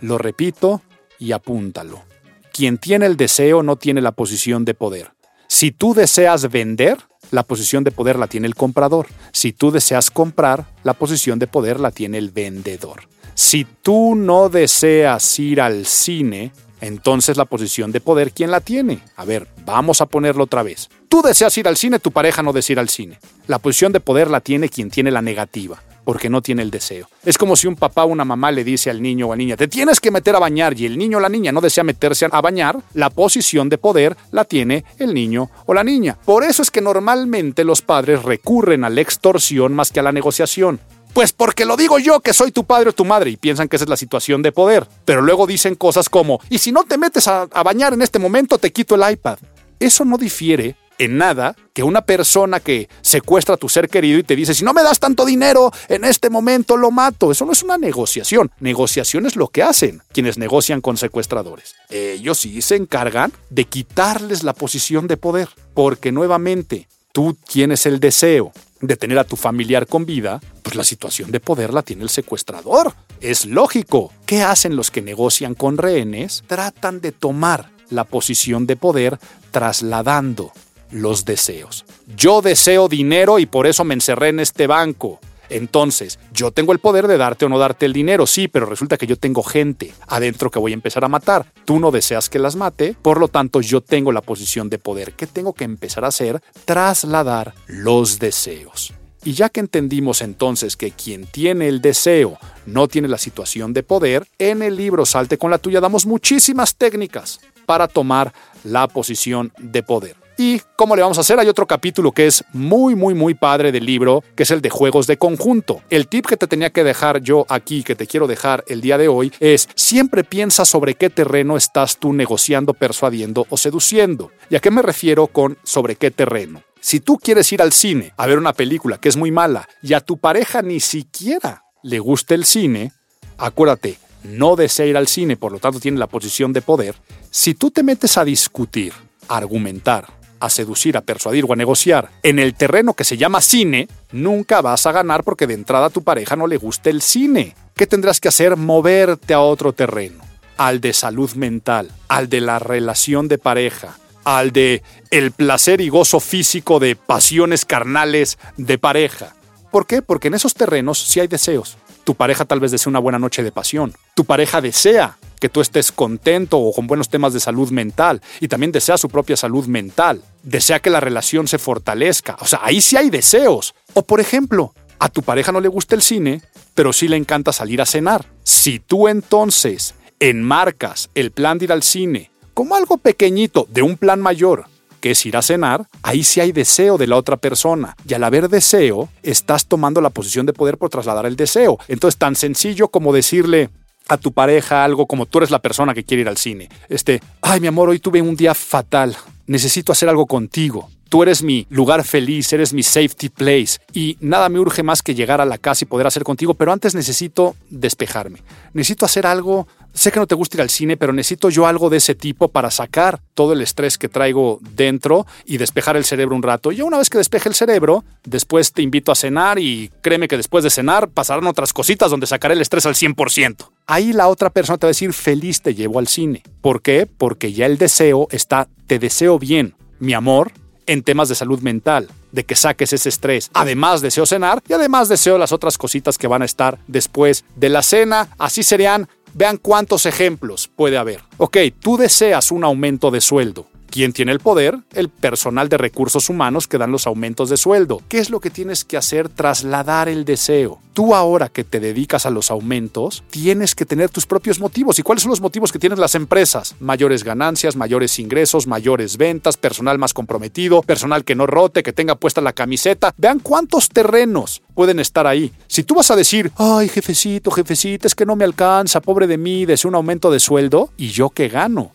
Lo 0.00 0.18
repito 0.18 0.82
y 1.18 1.32
apúntalo. 1.32 2.04
Quien 2.52 2.78
tiene 2.78 3.06
el 3.06 3.16
deseo 3.16 3.62
no 3.62 3.76
tiene 3.76 4.00
la 4.00 4.12
posición 4.12 4.64
de 4.64 4.74
poder. 4.74 5.10
Si 5.48 5.72
tú 5.72 5.94
deseas 5.94 6.50
vender, 6.50 6.98
la 7.30 7.42
posición 7.42 7.84
de 7.84 7.90
poder 7.90 8.18
la 8.18 8.26
tiene 8.26 8.46
el 8.46 8.54
comprador. 8.54 9.06
Si 9.32 9.52
tú 9.52 9.70
deseas 9.70 10.10
comprar, 10.10 10.66
la 10.84 10.94
posición 10.94 11.38
de 11.38 11.46
poder 11.46 11.80
la 11.80 11.90
tiene 11.90 12.18
el 12.18 12.30
vendedor. 12.30 13.08
Si 13.34 13.66
tú 13.82 14.14
no 14.14 14.48
deseas 14.48 15.38
ir 15.38 15.60
al 15.60 15.86
cine, 15.86 16.52
entonces 16.80 17.36
la 17.36 17.44
posición 17.44 17.92
de 17.92 18.00
poder, 18.00 18.32
¿quién 18.32 18.50
la 18.50 18.60
tiene? 18.60 19.00
A 19.16 19.24
ver, 19.24 19.46
vamos 19.64 20.00
a 20.00 20.06
ponerlo 20.06 20.44
otra 20.44 20.62
vez. 20.62 20.88
Tú 21.08 21.22
deseas 21.22 21.56
ir 21.58 21.68
al 21.68 21.76
cine, 21.76 21.98
tu 21.98 22.12
pareja 22.12 22.42
no 22.42 22.52
desea 22.52 22.74
ir 22.74 22.78
al 22.78 22.88
cine. 22.88 23.18
La 23.46 23.58
posición 23.58 23.92
de 23.92 24.00
poder 24.00 24.30
la 24.30 24.40
tiene 24.40 24.68
quien 24.68 24.90
tiene 24.90 25.10
la 25.10 25.22
negativa 25.22 25.82
porque 26.06 26.30
no 26.30 26.40
tiene 26.40 26.62
el 26.62 26.70
deseo. 26.70 27.08
Es 27.24 27.36
como 27.36 27.56
si 27.56 27.66
un 27.66 27.74
papá 27.74 28.04
o 28.04 28.06
una 28.06 28.24
mamá 28.24 28.52
le 28.52 28.62
dice 28.62 28.90
al 28.90 29.02
niño 29.02 29.26
o 29.26 29.32
a 29.32 29.36
la 29.36 29.38
niña, 29.38 29.56
te 29.56 29.66
tienes 29.66 29.98
que 29.98 30.12
meter 30.12 30.36
a 30.36 30.38
bañar 30.38 30.78
y 30.78 30.86
el 30.86 30.96
niño 30.96 31.18
o 31.18 31.20
la 31.20 31.28
niña 31.28 31.50
no 31.50 31.60
desea 31.60 31.82
meterse 31.82 32.28
a 32.30 32.40
bañar, 32.40 32.78
la 32.94 33.10
posición 33.10 33.68
de 33.68 33.76
poder 33.76 34.16
la 34.30 34.44
tiene 34.44 34.84
el 35.00 35.12
niño 35.12 35.50
o 35.66 35.74
la 35.74 35.82
niña. 35.82 36.16
Por 36.24 36.44
eso 36.44 36.62
es 36.62 36.70
que 36.70 36.80
normalmente 36.80 37.64
los 37.64 37.82
padres 37.82 38.22
recurren 38.22 38.84
a 38.84 38.88
la 38.88 39.00
extorsión 39.00 39.74
más 39.74 39.90
que 39.90 39.98
a 39.98 40.04
la 40.04 40.12
negociación. 40.12 40.78
Pues 41.12 41.32
porque 41.32 41.64
lo 41.64 41.76
digo 41.76 41.98
yo 41.98 42.20
que 42.20 42.32
soy 42.32 42.52
tu 42.52 42.62
padre 42.62 42.90
o 42.90 42.92
tu 42.92 43.04
madre 43.04 43.30
y 43.30 43.36
piensan 43.36 43.66
que 43.66 43.74
esa 43.74 43.84
es 43.86 43.88
la 43.88 43.96
situación 43.96 44.42
de 44.42 44.52
poder. 44.52 44.86
Pero 45.04 45.22
luego 45.22 45.48
dicen 45.48 45.74
cosas 45.74 46.08
como, 46.08 46.38
y 46.50 46.58
si 46.58 46.70
no 46.70 46.84
te 46.84 46.98
metes 46.98 47.26
a, 47.26 47.48
a 47.50 47.62
bañar 47.64 47.94
en 47.94 48.02
este 48.02 48.20
momento, 48.20 48.58
te 48.58 48.70
quito 48.70 48.94
el 48.94 49.10
iPad. 49.10 49.38
Eso 49.80 50.04
no 50.04 50.18
difiere 50.18 50.76
en 50.98 51.18
nada 51.18 51.56
que 51.72 51.82
una 51.82 52.02
persona 52.02 52.60
que 52.60 52.88
secuestra 53.02 53.54
a 53.54 53.58
tu 53.58 53.68
ser 53.68 53.88
querido 53.88 54.18
y 54.18 54.22
te 54.22 54.36
dice, 54.36 54.54
si 54.54 54.64
no 54.64 54.72
me 54.72 54.82
das 54.82 54.98
tanto 54.98 55.24
dinero, 55.24 55.72
en 55.88 56.04
este 56.04 56.30
momento 56.30 56.76
lo 56.76 56.90
mato. 56.90 57.30
Eso 57.30 57.44
no 57.44 57.52
es 57.52 57.62
una 57.62 57.78
negociación. 57.78 58.50
Negociación 58.60 59.26
es 59.26 59.36
lo 59.36 59.48
que 59.48 59.62
hacen 59.62 60.02
quienes 60.12 60.38
negocian 60.38 60.80
con 60.80 60.96
secuestradores. 60.96 61.74
Ellos 61.90 62.38
sí 62.38 62.62
se 62.62 62.76
encargan 62.76 63.32
de 63.50 63.64
quitarles 63.64 64.42
la 64.42 64.54
posición 64.54 65.06
de 65.06 65.16
poder, 65.16 65.48
porque 65.74 66.12
nuevamente 66.12 66.88
tú 67.12 67.36
tienes 67.46 67.86
el 67.86 68.00
deseo 68.00 68.52
de 68.80 68.96
tener 68.96 69.18
a 69.18 69.24
tu 69.24 69.36
familiar 69.36 69.86
con 69.86 70.04
vida, 70.04 70.40
pues 70.62 70.76
la 70.76 70.84
situación 70.84 71.30
de 71.30 71.40
poder 71.40 71.72
la 71.72 71.82
tiene 71.82 72.02
el 72.02 72.10
secuestrador. 72.10 72.94
Es 73.20 73.46
lógico. 73.46 74.12
¿Qué 74.26 74.42
hacen 74.42 74.76
los 74.76 74.90
que 74.90 75.02
negocian 75.02 75.54
con 75.54 75.78
rehenes? 75.78 76.44
Tratan 76.46 77.00
de 77.00 77.12
tomar 77.12 77.70
la 77.88 78.04
posición 78.04 78.66
de 78.66 78.76
poder 78.76 79.18
trasladando 79.50 80.52
los 80.90 81.24
deseos. 81.24 81.84
Yo 82.16 82.42
deseo 82.42 82.88
dinero 82.88 83.38
y 83.38 83.46
por 83.46 83.66
eso 83.66 83.84
me 83.84 83.94
encerré 83.94 84.28
en 84.28 84.40
este 84.40 84.66
banco. 84.66 85.20
Entonces, 85.48 86.18
yo 86.32 86.50
tengo 86.50 86.72
el 86.72 86.78
poder 86.78 87.06
de 87.06 87.18
darte 87.18 87.44
o 87.44 87.48
no 87.48 87.58
darte 87.58 87.86
el 87.86 87.92
dinero, 87.92 88.26
sí, 88.26 88.48
pero 88.48 88.66
resulta 88.66 88.96
que 88.96 89.06
yo 89.06 89.16
tengo 89.16 89.42
gente 89.42 89.92
adentro 90.08 90.50
que 90.50 90.58
voy 90.58 90.72
a 90.72 90.74
empezar 90.74 91.04
a 91.04 91.08
matar. 91.08 91.52
Tú 91.64 91.78
no 91.78 91.90
deseas 91.90 92.28
que 92.28 92.38
las 92.38 92.56
mate, 92.56 92.96
por 93.00 93.20
lo 93.20 93.28
tanto 93.28 93.60
yo 93.60 93.80
tengo 93.80 94.12
la 94.12 94.22
posición 94.22 94.68
de 94.70 94.78
poder. 94.78 95.12
¿Qué 95.12 95.26
tengo 95.26 95.52
que 95.52 95.64
empezar 95.64 96.04
a 96.04 96.08
hacer? 96.08 96.42
Trasladar 96.64 97.54
los 97.66 98.18
deseos. 98.18 98.92
Y 99.24 99.32
ya 99.32 99.48
que 99.48 99.58
entendimos 99.58 100.22
entonces 100.22 100.76
que 100.76 100.92
quien 100.92 101.26
tiene 101.26 101.66
el 101.66 101.80
deseo 101.80 102.38
no 102.64 102.86
tiene 102.86 103.08
la 103.08 103.18
situación 103.18 103.72
de 103.72 103.82
poder, 103.82 104.24
en 104.38 104.62
el 104.62 104.76
libro 104.76 105.04
Salte 105.04 105.36
con 105.36 105.50
la 105.50 105.58
tuya 105.58 105.80
damos 105.80 106.06
muchísimas 106.06 106.76
técnicas 106.76 107.40
para 107.66 107.88
tomar 107.88 108.32
la 108.62 108.86
posición 108.86 109.52
de 109.58 109.82
poder. 109.82 110.25
¿Y 110.38 110.60
cómo 110.76 110.94
le 110.94 111.00
vamos 111.00 111.16
a 111.16 111.22
hacer? 111.22 111.38
Hay 111.38 111.48
otro 111.48 111.66
capítulo 111.66 112.12
que 112.12 112.26
es 112.26 112.44
muy, 112.52 112.94
muy, 112.94 113.14
muy 113.14 113.32
padre 113.32 113.72
del 113.72 113.86
libro, 113.86 114.22
que 114.34 114.42
es 114.42 114.50
el 114.50 114.60
de 114.60 114.68
juegos 114.68 115.06
de 115.06 115.16
conjunto. 115.16 115.80
El 115.88 116.08
tip 116.08 116.26
que 116.26 116.36
te 116.36 116.46
tenía 116.46 116.68
que 116.68 116.84
dejar 116.84 117.22
yo 117.22 117.46
aquí, 117.48 117.82
que 117.82 117.94
te 117.94 118.06
quiero 118.06 118.26
dejar 118.26 118.62
el 118.68 118.82
día 118.82 118.98
de 118.98 119.08
hoy, 119.08 119.32
es 119.40 119.66
siempre 119.74 120.24
piensa 120.24 120.66
sobre 120.66 120.94
qué 120.94 121.08
terreno 121.08 121.56
estás 121.56 121.96
tú 121.96 122.12
negociando, 122.12 122.74
persuadiendo 122.74 123.46
o 123.48 123.56
seduciendo. 123.56 124.30
¿Y 124.50 124.56
a 124.56 124.60
qué 124.60 124.70
me 124.70 124.82
refiero 124.82 125.26
con 125.26 125.56
sobre 125.62 125.96
qué 125.96 126.10
terreno? 126.10 126.62
Si 126.80 127.00
tú 127.00 127.16
quieres 127.16 127.50
ir 127.52 127.62
al 127.62 127.72
cine 127.72 128.12
a 128.18 128.26
ver 128.26 128.36
una 128.36 128.52
película 128.52 128.98
que 128.98 129.08
es 129.08 129.16
muy 129.16 129.30
mala 129.30 129.66
y 129.82 129.94
a 129.94 130.00
tu 130.00 130.18
pareja 130.18 130.60
ni 130.60 130.80
siquiera 130.80 131.64
le 131.82 131.98
gusta 131.98 132.34
el 132.34 132.44
cine, 132.44 132.92
acuérdate, 133.38 133.96
no 134.22 134.54
desea 134.54 134.84
ir 134.84 134.98
al 134.98 135.08
cine, 135.08 135.38
por 135.38 135.50
lo 135.50 135.60
tanto 135.60 135.80
tiene 135.80 135.98
la 135.98 136.08
posición 136.08 136.52
de 136.52 136.60
poder. 136.60 136.94
Si 137.30 137.54
tú 137.54 137.70
te 137.70 137.82
metes 137.82 138.18
a 138.18 138.24
discutir, 138.24 138.92
a 139.28 139.38
argumentar, 139.38 140.16
a 140.40 140.50
seducir, 140.50 140.96
a 140.96 141.02
persuadir 141.02 141.44
o 141.44 141.52
a 141.52 141.56
negociar 141.56 142.10
en 142.22 142.38
el 142.38 142.54
terreno 142.54 142.94
que 142.94 143.04
se 143.04 143.16
llama 143.16 143.40
cine, 143.40 143.88
nunca 144.12 144.60
vas 144.60 144.86
a 144.86 144.92
ganar 144.92 145.24
porque 145.24 145.46
de 145.46 145.54
entrada 145.54 145.86
a 145.86 145.90
tu 145.90 146.02
pareja 146.02 146.36
no 146.36 146.46
le 146.46 146.56
gusta 146.56 146.90
el 146.90 147.02
cine. 147.02 147.54
¿Qué 147.74 147.86
tendrás 147.86 148.20
que 148.20 148.28
hacer? 148.28 148.56
Moverte 148.56 149.34
a 149.34 149.40
otro 149.40 149.72
terreno, 149.72 150.22
al 150.56 150.80
de 150.80 150.92
salud 150.92 151.32
mental, 151.34 151.90
al 152.08 152.28
de 152.28 152.40
la 152.40 152.58
relación 152.58 153.28
de 153.28 153.38
pareja, 153.38 153.98
al 154.24 154.52
de 154.52 154.82
el 155.10 155.30
placer 155.32 155.80
y 155.80 155.88
gozo 155.88 156.20
físico 156.20 156.80
de 156.80 156.96
pasiones 156.96 157.64
carnales 157.64 158.38
de 158.56 158.78
pareja. 158.78 159.34
¿Por 159.70 159.86
qué? 159.86 160.02
Porque 160.02 160.28
en 160.28 160.34
esos 160.34 160.54
terrenos 160.54 160.98
sí 160.98 161.20
hay 161.20 161.28
deseos. 161.28 161.76
Tu 162.04 162.14
pareja 162.14 162.44
tal 162.44 162.60
vez 162.60 162.70
desea 162.70 162.90
una 162.90 162.98
buena 162.98 163.18
noche 163.18 163.42
de 163.42 163.52
pasión. 163.52 163.92
Tu 164.14 164.24
pareja 164.24 164.60
desea 164.60 165.18
tú 165.48 165.60
estés 165.60 165.92
contento 165.92 166.58
o 166.58 166.72
con 166.72 166.86
buenos 166.86 167.08
temas 167.08 167.32
de 167.32 167.40
salud 167.40 167.70
mental 167.70 168.20
y 168.40 168.48
también 168.48 168.72
desea 168.72 168.98
su 168.98 169.08
propia 169.08 169.36
salud 169.36 169.66
mental. 169.66 170.22
Desea 170.42 170.80
que 170.80 170.90
la 170.90 171.00
relación 171.00 171.48
se 171.48 171.58
fortalezca. 171.58 172.36
O 172.40 172.46
sea, 172.46 172.60
ahí 172.62 172.80
sí 172.80 172.96
hay 172.96 173.10
deseos. 173.10 173.74
O 173.94 174.02
por 174.02 174.20
ejemplo, 174.20 174.72
a 174.98 175.08
tu 175.08 175.22
pareja 175.22 175.52
no 175.52 175.60
le 175.60 175.68
gusta 175.68 175.94
el 175.94 176.02
cine, 176.02 176.42
pero 176.74 176.92
sí 176.92 177.08
le 177.08 177.16
encanta 177.16 177.52
salir 177.52 177.80
a 177.80 177.86
cenar. 177.86 178.26
Si 178.42 178.78
tú 178.78 179.08
entonces 179.08 179.94
enmarcas 180.20 181.10
el 181.14 181.30
plan 181.30 181.58
de 181.58 181.66
ir 181.66 181.72
al 181.72 181.82
cine 181.82 182.30
como 182.54 182.74
algo 182.74 182.96
pequeñito 182.96 183.66
de 183.70 183.82
un 183.82 183.98
plan 183.98 184.20
mayor, 184.20 184.64
que 185.00 185.10
es 185.10 185.26
ir 185.26 185.36
a 185.36 185.42
cenar, 185.42 185.86
ahí 186.02 186.24
sí 186.24 186.40
hay 186.40 186.52
deseo 186.52 186.96
de 186.96 187.06
la 187.06 187.16
otra 187.16 187.36
persona. 187.36 187.94
Y 188.08 188.14
al 188.14 188.24
haber 188.24 188.48
deseo, 188.48 189.10
estás 189.22 189.66
tomando 189.66 190.00
la 190.00 190.10
posición 190.10 190.46
de 190.46 190.54
poder 190.54 190.78
por 190.78 190.88
trasladar 190.88 191.26
el 191.26 191.36
deseo. 191.36 191.78
Entonces, 191.86 192.18
tan 192.18 192.34
sencillo 192.34 192.88
como 192.88 193.12
decirle, 193.12 193.68
a 194.08 194.16
tu 194.16 194.32
pareja 194.32 194.84
algo 194.84 195.06
como 195.06 195.26
tú 195.26 195.38
eres 195.38 195.50
la 195.50 195.60
persona 195.60 195.94
que 195.94 196.04
quiere 196.04 196.22
ir 196.22 196.28
al 196.28 196.36
cine. 196.36 196.68
Este, 196.88 197.20
ay 197.42 197.60
mi 197.60 197.66
amor, 197.66 197.88
hoy 197.88 197.98
tuve 197.98 198.22
un 198.22 198.36
día 198.36 198.54
fatal, 198.54 199.16
necesito 199.46 199.92
hacer 199.92 200.08
algo 200.08 200.26
contigo. 200.26 200.88
Tú 201.08 201.22
eres 201.22 201.42
mi 201.42 201.66
lugar 201.70 202.04
feliz, 202.04 202.52
eres 202.52 202.72
mi 202.72 202.82
safety 202.82 203.28
place 203.28 203.78
y 203.92 204.16
nada 204.20 204.48
me 204.48 204.58
urge 204.58 204.82
más 204.82 205.02
que 205.02 205.14
llegar 205.14 205.40
a 205.40 205.44
la 205.44 205.58
casa 205.58 205.84
y 205.84 205.88
poder 205.88 206.06
hacer 206.06 206.24
contigo, 206.24 206.54
pero 206.54 206.72
antes 206.72 206.94
necesito 206.94 207.56
despejarme. 207.70 208.42
Necesito 208.72 209.04
hacer 209.04 209.26
algo 209.26 209.66
sé 209.96 210.12
que 210.12 210.20
no 210.20 210.26
te 210.26 210.34
gusta 210.34 210.58
ir 210.58 210.60
al 210.60 210.70
cine, 210.70 210.96
pero 210.96 211.12
necesito 211.12 211.48
yo 211.48 211.66
algo 211.66 211.90
de 211.90 211.96
ese 211.96 212.14
tipo 212.14 212.48
para 212.48 212.70
sacar 212.70 213.20
todo 213.34 213.54
el 213.54 213.62
estrés 213.62 213.98
que 213.98 214.08
traigo 214.08 214.60
dentro 214.60 215.26
y 215.44 215.56
despejar 215.56 215.96
el 215.96 216.04
cerebro 216.04 216.36
un 216.36 216.42
rato. 216.42 216.70
Y 216.70 216.82
una 216.82 216.98
vez 216.98 217.10
que 217.10 217.18
despeje 217.18 217.48
el 217.48 217.54
cerebro, 217.54 218.04
después 218.24 218.72
te 218.72 218.82
invito 218.82 219.10
a 219.10 219.14
cenar 219.14 219.58
y 219.58 219.90
créeme 220.02 220.28
que 220.28 220.36
después 220.36 220.62
de 220.62 220.70
cenar 220.70 221.08
pasarán 221.08 221.46
otras 221.46 221.72
cositas 221.72 222.10
donde 222.10 222.26
sacaré 222.26 222.54
el 222.54 222.60
estrés 222.60 222.86
al 222.86 222.94
100%. 222.94 223.68
Ahí 223.86 224.12
la 224.12 224.28
otra 224.28 224.50
persona 224.50 224.78
te 224.78 224.86
va 224.86 224.88
a 224.88 224.92
decir, 224.92 225.12
feliz 225.12 225.62
te 225.62 225.74
llevo 225.74 225.98
al 225.98 226.08
cine. 226.08 226.42
¿Por 226.60 226.82
qué? 226.82 227.06
Porque 227.06 227.52
ya 227.52 227.66
el 227.66 227.78
deseo 227.78 228.28
está, 228.30 228.68
te 228.86 228.98
deseo 228.98 229.38
bien, 229.38 229.74
mi 229.98 230.12
amor, 230.12 230.52
en 230.86 231.02
temas 231.02 231.28
de 231.28 231.34
salud 231.34 231.60
mental, 231.60 232.08
de 232.32 232.44
que 232.44 232.56
saques 232.56 232.92
ese 232.92 233.08
estrés. 233.08 233.50
Además 233.54 234.00
deseo 234.00 234.26
cenar 234.26 234.62
y 234.68 234.72
además 234.72 235.08
deseo 235.08 235.38
las 235.38 235.52
otras 235.52 235.78
cositas 235.78 236.18
que 236.18 236.28
van 236.28 236.42
a 236.42 236.46
estar 236.46 236.78
después 236.86 237.44
de 237.54 237.68
la 237.68 237.82
cena. 237.82 238.28
Así 238.38 238.62
serían 238.62 239.08
Vean 239.36 239.58
cuántos 239.58 240.06
ejemplos 240.06 240.70
puede 240.74 240.96
haber. 240.96 241.20
Ok, 241.36 241.58
tú 241.78 241.98
deseas 241.98 242.50
un 242.50 242.64
aumento 242.64 243.10
de 243.10 243.20
sueldo. 243.20 243.66
¿Quién 243.90 244.12
tiene 244.12 244.32
el 244.32 244.40
poder? 244.40 244.78
El 244.92 245.08
personal 245.08 245.68
de 245.68 245.78
recursos 245.78 246.28
humanos 246.28 246.68
que 246.68 246.78
dan 246.78 246.92
los 246.92 247.06
aumentos 247.06 247.48
de 247.48 247.56
sueldo. 247.56 248.02
¿Qué 248.08 248.18
es 248.18 248.30
lo 248.30 248.40
que 248.40 248.50
tienes 248.50 248.84
que 248.84 248.96
hacer? 248.96 249.28
Trasladar 249.28 250.08
el 250.08 250.24
deseo. 250.24 250.80
Tú 250.92 251.14
ahora 251.14 251.50
que 251.50 251.62
te 251.62 251.78
dedicas 251.78 252.24
a 252.24 252.30
los 252.30 252.50
aumentos, 252.50 253.22
tienes 253.30 253.74
que 253.74 253.84
tener 253.84 254.08
tus 254.08 254.24
propios 254.26 254.60
motivos. 254.60 254.98
¿Y 254.98 255.02
cuáles 255.02 255.22
son 255.22 255.30
los 255.30 255.42
motivos 255.42 255.70
que 255.70 255.78
tienen 255.78 256.00
las 256.00 256.14
empresas? 256.14 256.74
Mayores 256.80 257.22
ganancias, 257.22 257.76
mayores 257.76 258.18
ingresos, 258.18 258.66
mayores 258.66 259.18
ventas, 259.18 259.58
personal 259.58 259.98
más 259.98 260.14
comprometido, 260.14 260.82
personal 260.82 261.24
que 261.24 261.34
no 261.34 261.46
rote, 261.46 261.82
que 261.82 261.92
tenga 261.92 262.14
puesta 262.14 262.40
la 262.40 262.54
camiseta. 262.54 263.14
Vean 263.18 263.40
cuántos 263.40 263.90
terrenos 263.90 264.62
pueden 264.74 265.00
estar 265.00 265.26
ahí. 265.26 265.52
Si 265.66 265.82
tú 265.82 265.96
vas 265.96 266.10
a 266.10 266.16
decir, 266.16 266.50
ay, 266.56 266.88
jefecito, 266.88 267.50
jefecito, 267.50 268.06
es 268.06 268.14
que 268.14 268.26
no 268.26 268.36
me 268.36 268.44
alcanza, 268.44 269.00
pobre 269.00 269.26
de 269.26 269.36
mí, 269.36 269.66
deseo 269.66 269.90
un 269.90 269.96
aumento 269.96 270.30
de 270.30 270.40
sueldo, 270.40 270.90
¿y 270.96 271.08
yo 271.08 271.30
qué 271.30 271.48
gano? 271.48 271.92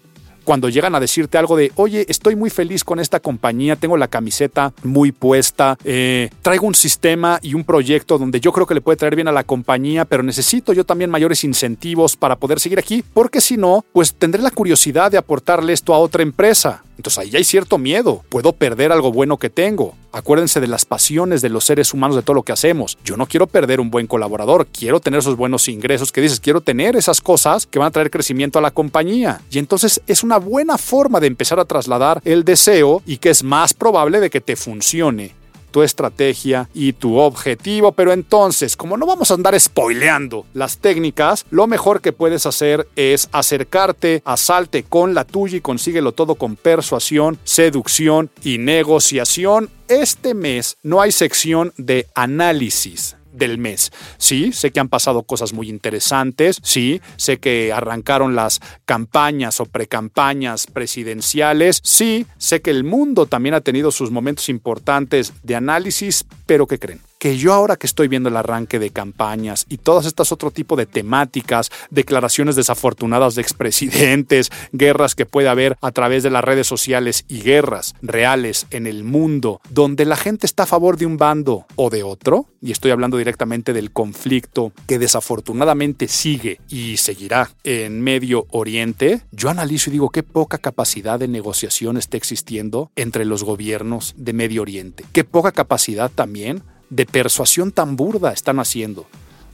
Cuando 0.51 0.67
llegan 0.67 0.93
a 0.95 0.99
decirte 0.99 1.37
algo 1.37 1.55
de, 1.55 1.71
oye, 1.77 2.05
estoy 2.09 2.35
muy 2.35 2.49
feliz 2.49 2.83
con 2.83 2.99
esta 2.99 3.21
compañía, 3.21 3.77
tengo 3.77 3.95
la 3.95 4.09
camiseta 4.09 4.73
muy 4.83 5.13
puesta, 5.13 5.77
eh, 5.85 6.29
traigo 6.41 6.67
un 6.67 6.75
sistema 6.75 7.39
y 7.41 7.53
un 7.53 7.63
proyecto 7.63 8.17
donde 8.17 8.41
yo 8.41 8.51
creo 8.51 8.67
que 8.67 8.73
le 8.73 8.81
puede 8.81 8.97
traer 8.97 9.15
bien 9.15 9.29
a 9.29 9.31
la 9.31 9.45
compañía, 9.45 10.03
pero 10.03 10.23
necesito 10.23 10.73
yo 10.73 10.83
también 10.83 11.09
mayores 11.09 11.45
incentivos 11.45 12.17
para 12.17 12.35
poder 12.35 12.59
seguir 12.59 12.79
aquí, 12.79 13.01
porque 13.13 13.39
si 13.39 13.55
no, 13.55 13.85
pues 13.93 14.13
tendré 14.13 14.41
la 14.41 14.51
curiosidad 14.51 15.09
de 15.09 15.17
aportarle 15.17 15.71
esto 15.71 15.93
a 15.93 15.99
otra 15.99 16.21
empresa. 16.21 16.83
Entonces 17.01 17.17
ahí 17.17 17.35
hay 17.35 17.43
cierto 17.43 17.79
miedo. 17.79 18.23
Puedo 18.29 18.53
perder 18.53 18.91
algo 18.91 19.11
bueno 19.11 19.37
que 19.37 19.49
tengo. 19.49 19.95
Acuérdense 20.11 20.59
de 20.59 20.67
las 20.67 20.85
pasiones 20.85 21.41
de 21.41 21.49
los 21.49 21.65
seres 21.65 21.95
humanos 21.95 22.15
de 22.15 22.21
todo 22.21 22.35
lo 22.35 22.43
que 22.43 22.51
hacemos. 22.51 22.99
Yo 23.03 23.17
no 23.17 23.25
quiero 23.25 23.47
perder 23.47 23.79
un 23.79 23.89
buen 23.89 24.05
colaborador, 24.05 24.67
quiero 24.67 24.99
tener 24.99 25.19
esos 25.19 25.35
buenos 25.35 25.67
ingresos 25.67 26.11
que 26.11 26.21
dices, 26.21 26.39
quiero 26.39 26.61
tener 26.61 26.95
esas 26.95 27.19
cosas 27.19 27.65
que 27.65 27.79
van 27.79 27.87
a 27.87 27.91
traer 27.91 28.11
crecimiento 28.11 28.59
a 28.59 28.61
la 28.61 28.69
compañía. 28.69 29.41
Y 29.49 29.57
entonces 29.57 29.99
es 30.05 30.21
una 30.21 30.37
buena 30.37 30.77
forma 30.77 31.19
de 31.19 31.25
empezar 31.25 31.59
a 31.59 31.65
trasladar 31.65 32.21
el 32.23 32.43
deseo 32.43 33.01
y 33.07 33.17
que 33.17 33.31
es 33.31 33.41
más 33.41 33.73
probable 33.73 34.19
de 34.19 34.29
que 34.29 34.41
te 34.41 34.55
funcione 34.55 35.40
tu 35.71 35.81
estrategia 35.81 36.69
y 36.73 36.93
tu 36.93 37.17
objetivo. 37.17 37.91
Pero 37.93 38.13
entonces, 38.13 38.75
como 38.75 38.97
no 38.97 39.05
vamos 39.05 39.31
a 39.31 39.35
andar 39.35 39.59
spoileando 39.59 40.45
las 40.53 40.77
técnicas, 40.77 41.45
lo 41.49 41.67
mejor 41.67 42.01
que 42.01 42.13
puedes 42.13 42.45
hacer 42.45 42.87
es 42.95 43.29
acercarte 43.31 44.21
a 44.25 44.37
Salte 44.37 44.83
con 44.83 45.13
la 45.13 45.25
tuya 45.25 45.57
y 45.57 45.61
consíguelo 45.61 46.11
todo 46.11 46.35
con 46.35 46.55
persuasión, 46.55 47.39
seducción 47.43 48.29
y 48.43 48.57
negociación. 48.57 49.69
Este 49.87 50.33
mes 50.33 50.77
no 50.83 51.01
hay 51.01 51.11
sección 51.11 51.73
de 51.77 52.07
análisis 52.15 53.15
del 53.33 53.57
mes. 53.57 53.91
Sí, 54.17 54.51
sé 54.53 54.71
que 54.71 54.79
han 54.79 54.89
pasado 54.89 55.23
cosas 55.23 55.53
muy 55.53 55.69
interesantes, 55.69 56.57
sí, 56.63 57.01
sé 57.17 57.37
que 57.37 57.71
arrancaron 57.73 58.35
las 58.35 58.59
campañas 58.85 59.59
o 59.59 59.65
precampañas 59.65 60.67
presidenciales, 60.67 61.81
sí, 61.83 62.25
sé 62.37 62.61
que 62.61 62.71
el 62.71 62.83
mundo 62.83 63.25
también 63.25 63.55
ha 63.55 63.61
tenido 63.61 63.91
sus 63.91 64.11
momentos 64.11 64.49
importantes 64.49 65.33
de 65.43 65.55
análisis, 65.55 66.25
pero 66.45 66.67
¿qué 66.67 66.79
creen? 66.79 67.10
Que 67.21 67.37
yo 67.37 67.53
ahora 67.53 67.75
que 67.75 67.85
estoy 67.85 68.07
viendo 68.07 68.29
el 68.29 68.35
arranque 68.35 68.79
de 68.79 68.89
campañas 68.89 69.67
y 69.69 69.77
todas 69.77 70.07
estas 70.07 70.31
otro 70.31 70.49
tipo 70.49 70.75
de 70.75 70.87
temáticas, 70.87 71.69
declaraciones 71.91 72.55
desafortunadas 72.55 73.35
de 73.35 73.43
expresidentes, 73.43 74.49
guerras 74.71 75.13
que 75.13 75.27
puede 75.27 75.47
haber 75.47 75.77
a 75.81 75.91
través 75.91 76.23
de 76.23 76.31
las 76.31 76.43
redes 76.43 76.65
sociales 76.65 77.25
y 77.27 77.41
guerras 77.41 77.93
reales 78.01 78.65
en 78.71 78.87
el 78.87 79.03
mundo, 79.03 79.61
donde 79.69 80.05
la 80.05 80.15
gente 80.15 80.47
está 80.47 80.63
a 80.63 80.65
favor 80.65 80.97
de 80.97 81.05
un 81.05 81.17
bando 81.17 81.67
o 81.75 81.91
de 81.91 82.01
otro, 82.01 82.47
y 82.59 82.71
estoy 82.71 82.89
hablando 82.89 83.17
directamente 83.17 83.71
del 83.71 83.91
conflicto 83.91 84.71
que 84.87 84.97
desafortunadamente 84.97 86.07
sigue 86.07 86.59
y 86.69 86.97
seguirá 86.97 87.51
en 87.63 88.01
Medio 88.01 88.47
Oriente, 88.49 89.21
yo 89.31 89.51
analizo 89.51 89.91
y 89.91 89.93
digo 89.93 90.09
qué 90.09 90.23
poca 90.23 90.57
capacidad 90.57 91.19
de 91.19 91.27
negociación 91.27 91.97
está 91.97 92.17
existiendo 92.17 92.91
entre 92.95 93.25
los 93.25 93.43
gobiernos 93.43 94.15
de 94.17 94.33
Medio 94.33 94.63
Oriente, 94.63 95.05
qué 95.13 95.23
poca 95.23 95.51
capacidad 95.51 96.09
también 96.09 96.63
de 96.91 97.07
persuasión 97.07 97.71
tan 97.71 97.95
burda 97.95 98.31
están 98.31 98.59
haciendo. 98.59 99.07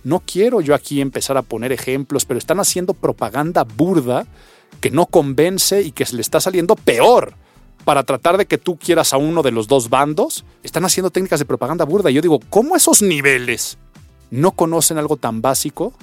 No 0.04 0.20
quiero 0.20 0.60
yo 0.60 0.76
aquí 0.76 1.00
empezar 1.00 1.38
a 1.38 1.44
poner 1.44 1.72
ejemplos, 1.72 2.26
pero 2.26 2.38
están 2.38 2.60
haciendo 2.60 2.94
propaganda 2.94 3.64
burda 3.64 4.26
que 4.82 4.92
no 4.92 5.06
convence 5.06 5.82
y 5.82 5.92
que 5.92 6.06
se 6.06 6.16
le 6.16 6.22
está 6.22 6.42
saliendo 6.42 6.76
peor 6.76 7.36
para 7.86 8.04
tratar 8.04 8.38
de 8.38 8.48
que 8.48 8.58
tú 8.58 8.78
quieras 8.78 9.14
a 9.14 9.18
uno 9.18 9.44
de 9.44 9.52
los 9.52 9.68
dos 9.68 9.90
bandos. 9.90 10.44
Están 10.64 10.84
haciendo 10.84 11.12
técnicas 11.12 11.40
de 11.40 11.46
propaganda 11.46 11.86
burda. 11.86 12.10
Y 12.10 12.16
yo 12.16 12.22
digo, 12.22 12.40
¿cómo 12.50 12.76
esos 12.76 13.02
niveles 13.02 13.78
no 14.32 14.52
conocen 14.52 14.98
algo 14.98 15.16
tan 15.16 15.42
básico 15.42 15.94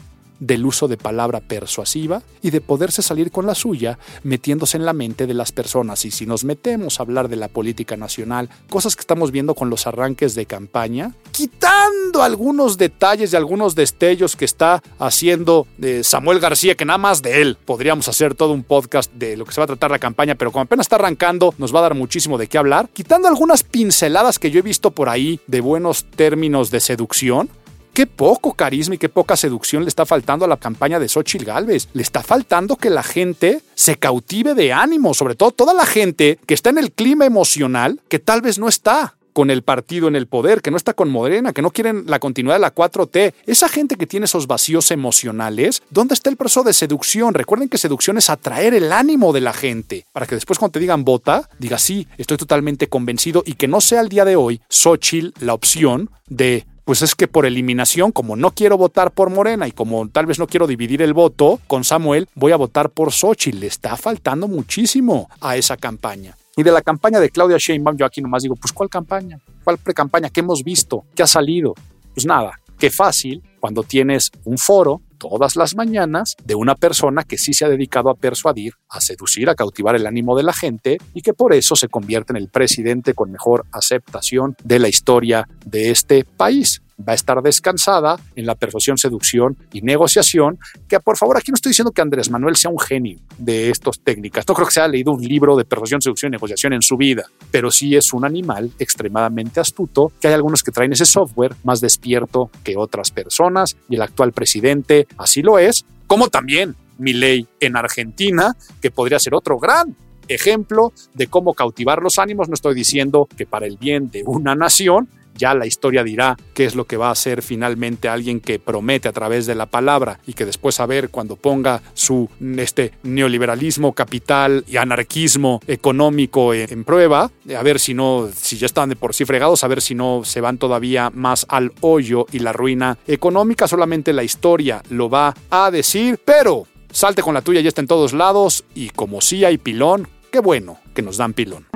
del 0.41 0.67
uso 0.67 0.89
de 0.89 0.97
palabra 0.97 1.41
persuasiva 1.41 2.23
y 2.43 2.51
de 2.51 2.61
poderse 2.61 3.03
salir 3.03 3.31
con 3.31 3.47
la 3.47 3.55
suya 3.55 3.99
metiéndose 4.23 4.77
en 4.77 4.85
la 4.85 4.93
mente 4.93 5.27
de 5.27 5.35
las 5.35 5.53
personas. 5.53 6.05
Y 6.05 6.11
si 6.11 6.27
nos 6.27 6.45
metemos 6.45 6.99
a 6.99 7.03
hablar 7.03 7.29
de 7.29 7.37
la 7.37 7.49
política 7.49 7.97
nacional, 7.97 8.51
cosas 8.69 8.97
que 8.97 9.01
estamos 9.01 9.31
viendo 9.31 9.55
con 9.55 9.71
los 9.71 9.87
arranques 9.87 10.35
de 10.35 10.47
campaña, 10.47 11.15
quitando 11.31 12.23
algunos 12.23 12.79
detalles 12.79 13.33
y 13.33 13.37
algunos 13.37 13.75
destellos 13.75 14.37
que 14.37 14.45
está 14.45 14.83
haciendo 14.99 15.67
eh, 15.81 16.03
Samuel 16.05 16.41
García, 16.41 16.75
que 16.75 16.85
nada 16.85 16.99
más 16.99 17.23
de 17.23 17.41
él 17.43 17.59
podríamos 17.65 18.09
hacer 18.09 18.35
todo 18.35 18.53
un 18.53 18.63
podcast 18.63 19.13
de 19.13 19.37
lo 19.37 19.45
que 19.45 19.53
se 19.53 19.61
va 19.61 19.65
a 19.65 19.69
tratar 19.69 19.91
la 19.91 19.99
campaña, 19.99 20.35
pero 20.35 20.53
como 20.53 20.63
apenas 20.63 20.87
está 20.87 20.97
arrancando, 20.97 21.55
nos 21.59 21.75
va 21.75 21.81
a 21.81 21.83
dar 21.83 21.95
muchísimo 21.95 22.39
de 22.39 22.47
qué 22.47 22.59
hablar, 22.59 22.89
quitando 22.93 23.29
algunas 23.29 23.63
pinceladas 23.63 24.39
que 24.39 24.51
yo 24.51 24.59
he 24.59 24.63
visto 24.63 24.91
por 24.91 25.09
ahí 25.09 25.41
de 25.47 25.61
buenos 25.61 26.05
términos 26.05 26.71
de 26.71 26.81
seducción, 26.81 27.49
Qué 27.95 28.09
poco 28.09 28.55
carisma 28.55 28.97
y 28.97 28.99
qué 28.99 29.09
poca 29.09 29.37
seducción 29.37 29.85
le 29.85 29.89
está 29.89 30.05
faltando 30.05 30.45
a 30.45 30.49
la 30.49 30.57
campaña 30.57 30.99
de 30.99 31.09
Xochitl 31.09 31.45
Galvez. 31.45 31.87
Le 31.93 32.03
está 32.03 32.25
faltando 32.25 32.75
que 32.75 32.91
la 32.91 33.05
gente 33.05 33.63
se 33.77 33.95
cautive 33.95 34.55
de 34.55 34.73
ánimo, 34.73 35.15
sobre 35.15 35.37
todo 35.37 35.53
toda 35.53 35.73
la 35.75 35.87
gente 35.87 36.41
que 36.45 36.55
está 36.55 36.71
en 36.71 36.79
el 36.79 36.91
clima 36.91 37.25
emocional 37.25 38.01
que 38.09 38.19
tal 38.19 38.43
vez 38.43 38.59
no 38.59 38.67
está 38.67 39.15
con 39.33 39.49
el 39.49 39.63
partido 39.63 40.09
en 40.09 40.17
el 40.17 40.27
poder, 40.27 40.61
que 40.61 40.73
no 40.73 40.77
está 40.77 40.95
con 40.95 41.09
Morena, 41.09 41.53
que 41.53 41.63
no 41.63 41.71
quieren 41.71 42.03
la 42.09 42.19
continuidad 42.19 42.57
de 42.57 42.63
la 42.63 42.75
4T. 42.75 43.33
Esa 43.47 43.69
gente 43.69 43.95
que 43.95 44.09
tiene 44.09 44.27
esos 44.27 44.49
vacíos 44.49 44.91
emocionales, 44.91 45.81
¿dónde 45.91 46.15
está 46.15 46.31
el 46.31 46.37
proceso 46.37 46.65
de 46.65 46.73
seducción? 46.73 47.33
Recuerden 47.33 47.69
que 47.69 47.79
seducción 47.79 48.19
es 48.19 48.29
atraer 48.29 48.75
el 48.75 48.93
ánimo 48.93 49.33
de 49.33 49.41
la 49.41 49.53
gente, 49.53 50.05
para 50.13 50.27
que 50.27 50.35
después 50.35 50.59
cuando 50.59 50.73
te 50.73 50.81
digan 50.81 51.05
vota, 51.05 51.49
diga 51.61 51.79
sí, 51.79 52.09
estoy 52.19 52.39
totalmente 52.39 52.89
convencido 52.89 53.45
y 53.47 53.55
que 53.55 53.69
no 53.69 53.81
sea 53.81 54.01
el 54.01 54.09
día 54.09 54.25
de 54.25 54.35
hoy 54.35 54.61
Xochitl 54.69 55.33
la 55.45 55.55
opción 55.55 56.11
de 56.29 56.67
pues 56.85 57.03
es 57.03 57.15
que 57.15 57.29
por 57.29 57.47
eliminación, 57.47 58.13
como 58.13 58.37
no 58.37 58.51
quiero 58.51 58.77
votar 58.77 59.13
por 59.13 59.31
Morena 59.31 59.67
y 59.67 59.73
como 59.73 60.09
tal 60.09 60.27
vez 60.27 60.39
no 60.39 60.47
quiero 60.47 60.67
dividir 60.67 61.01
el 61.03 61.15
voto 61.15 61.61
con 61.67 61.85
Samuel, 61.85 62.29
voy 62.35 62.53
a 62.53 62.57
votar 62.57 62.91
por 62.91 63.13
Xochitl. 63.13 63.61
Le 63.61 63.67
está 63.67 63.97
faltando 63.97 64.49
muchísimo 64.49 65.29
a 65.41 65.57
esa 65.57 65.77
campaña. 65.77 66.37
Y 66.57 66.63
de 66.63 66.71
la 66.71 66.83
campaña 66.83 67.21
de 67.21 67.31
Claudia 67.31 67.57
Sheinbaum, 67.59 67.97
yo 67.97 68.07
aquí 68.07 68.21
nomás 68.21 68.43
digo, 68.43 68.55
pues 68.55 68.73
¿cuál 68.73 68.89
campaña? 68.89 69.41
¿Cuál 69.65 69.79
pre-campaña? 69.79 70.29
¿Qué 70.29 70.41
hemos 70.41 70.63
visto? 70.63 71.05
¿Qué 71.15 71.23
ha 71.23 71.27
salido? 71.27 71.75
Pues 72.15 72.27
nada, 72.27 72.61
qué 72.79 72.91
fácil 72.91 73.43
cuando 73.59 73.83
tienes 73.83 74.31
un 74.45 74.59
foro 74.59 75.01
todas 75.29 75.57
las 75.57 75.75
mañanas 75.75 76.37
de 76.45 76.55
una 76.55 76.75
persona 76.75 77.25
que 77.25 77.39
sí 77.39 77.55
se 77.55 77.65
ha 77.65 77.71
dedicado 77.71 78.11
a 78.11 78.15
persuadir, 78.15 78.75
a 78.91 79.01
seducir, 79.01 79.49
a 79.49 79.55
cautivar 79.55 79.97
el 79.97 80.07
ánimo 80.07 80.37
de 80.37 80.43
la 80.43 80.53
gente 80.53 80.99
y 81.15 81.23
que 81.23 81.33
por 81.33 81.55
eso 81.55 81.77
se 81.77 81.89
convierte 81.89 82.35
en 82.35 82.37
el 82.37 82.49
presidente 82.49 83.15
con 83.15 83.33
mejor 83.33 83.65
aceptación 83.73 84.55
de 84.63 84.79
la 84.79 84.89
historia 84.89 85.49
de 85.65 85.91
este 85.91 86.25
país 86.25 86.83
va 86.99 87.13
a 87.13 87.15
estar 87.15 87.41
descansada 87.43 88.19
en 88.37 88.47
la 88.47 88.55
persuasión, 88.55 88.99
seducción 88.99 89.57
y 89.73 89.83
negociación, 89.83 90.59
que 90.89 91.01
por 91.01 91.17
favor 91.17 91.37
aquí 91.37 91.51
no 91.51 91.57
estoy 91.57 91.71
diciendo 91.71 91.93
que 91.93 92.03
Andrés 92.03 92.31
Manuel 92.31 92.57
sea 92.57 92.71
un 92.71 92.79
genio 92.79 93.19
de 93.39 93.71
estas 93.71 94.01
técnicas, 94.01 94.47
no 94.47 94.55
creo 94.55 94.67
que 94.67 94.75
se 94.75 94.81
haya 94.81 94.89
leído 94.89 95.13
un 95.13 95.23
libro 95.23 95.57
de 95.57 95.65
persuasión, 95.65 96.01
seducción 96.01 96.31
y 96.31 96.35
negociación 96.35 96.73
en 96.73 96.83
su 96.83 96.97
vida, 96.97 97.25
pero 97.51 97.71
sí 97.71 97.97
es 97.97 98.13
un 98.13 98.25
animal 98.25 98.71
extremadamente 98.79 99.61
astuto, 99.61 100.13
que 100.21 100.29
hay 100.29 100.35
algunos 100.35 100.63
que 100.63 100.73
traen 100.73 100.93
ese 100.93 101.07
software 101.07 101.55
más 101.65 101.81
despierto 101.81 102.51
que 102.63 102.77
otras 102.77 103.11
personas 103.11 103.77
y 103.89 103.97
el 103.97 104.03
actual 104.03 104.33
presidente 104.33 105.07
así 105.19 105.43
lo 105.43 105.59
es, 105.59 105.85
como 106.07 106.29
también 106.29 106.77
mi 106.99 107.13
ley 107.13 107.47
en 107.61 107.77
Argentina, 107.77 108.57
que 108.81 108.91
podría 108.91 109.19
ser 109.19 109.35
otro 109.35 109.59
gran 109.59 109.97
ejemplo 110.29 110.93
de 111.15 111.27
cómo 111.27 111.55
cautivar 111.55 112.03
los 112.03 112.19
ánimos. 112.19 112.49
No 112.49 112.55
estoy 112.55 112.75
diciendo 112.75 113.29
que 113.37 113.47
para 113.47 113.67
el 113.67 113.77
bien 113.77 114.11
de 114.11 114.23
una 114.25 114.55
nación 114.55 115.09
ya 115.37 115.55
la 115.55 115.67
historia 115.67 116.05
dirá 116.05 116.37
qué 116.55 116.65
es 116.65 116.75
lo 116.75 116.85
que 116.85 116.97
va 116.97 117.09
a 117.09 117.13
hacer 117.13 117.43
finalmente 117.43 118.09
alguien 118.09 118.41
que 118.41 118.59
promete 118.59 119.09
a 119.09 119.13
través 119.13 119.47
de 119.47 119.55
la 119.55 119.67
palabra 119.67 120.21
y 120.27 120.35
que 120.35 120.47
después 120.47 120.81
a 120.81 120.87
ver 120.87 121.11
cuando 121.11 121.37
ponga 121.37 121.83
su 121.95 122.29
este 122.57 122.93
neoliberalismo 123.03 123.93
capital 123.93 124.65
y 124.67 124.77
anarquismo 124.77 125.61
económico 125.67 126.55
en, 126.55 126.85
prueba, 126.85 127.31
a 127.57 127.63
ver 127.63 127.79
si 127.79 127.95
no, 127.95 128.29
si 128.35 128.57
ya 128.57 128.67
están 128.67 128.89
de 128.89 128.97
por 128.97 129.15
sí 129.15 129.25
fregados, 129.25 129.65
a 129.65 129.69
ver 129.69 129.81
si 129.81 129.95
no 129.95 130.23
se 130.25 130.41
van 130.41 130.59
todavía 130.59 131.11
más 131.15 131.47
al 131.49 131.73
hoyo 131.81 132.27
y 132.33 132.41
la 132.41 132.53
ruina 132.53 132.99
económica, 133.07 133.69
solamente 133.69 134.13
la 134.13 134.23
historia 134.23 134.83
lo 134.91 135.09
va 135.09 135.35
a 135.51 135.71
decir, 135.71 136.19
pero 136.25 136.67
salte 136.91 137.23
con 137.23 137.35
la 137.35 137.43
tuya, 137.43 137.61
ya 137.61 137.69
está 137.69 137.81
en 137.81 137.89
todos 137.89 138.13
lados 138.13 138.65
y 138.75 138.91
como 138.91 139.21
sí 139.21 139.45
hay 139.45 139.59
pilón, 139.59 140.09
qué 140.31 140.41
bueno 140.41 140.79
que 140.95 141.03
nos 141.03 141.17
dan 141.17 141.33
pilón. 141.33 141.67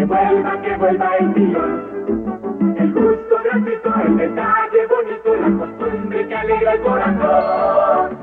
Que 0.00 0.06
vuelva, 0.06 0.62
que 0.62 0.76
vuelva 0.78 1.16
el 1.18 1.34
pilón. 1.34 2.74
El 2.78 2.90
gusto 2.94 3.34
gratuito, 3.44 3.94
el 4.06 4.16
detalle 4.16 4.86
bonito, 4.88 5.34
la 5.36 5.58
costumbre 5.58 6.26
que 6.26 6.34
alegra 6.34 6.72
el 6.72 6.80
corazón. 6.80 8.18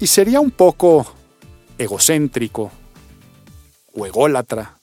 Y 0.00 0.06
sería 0.08 0.40
un 0.40 0.50
poco 0.50 1.06
egocéntrico 1.78 2.72
o 3.94 4.06
ególatra 4.06 4.77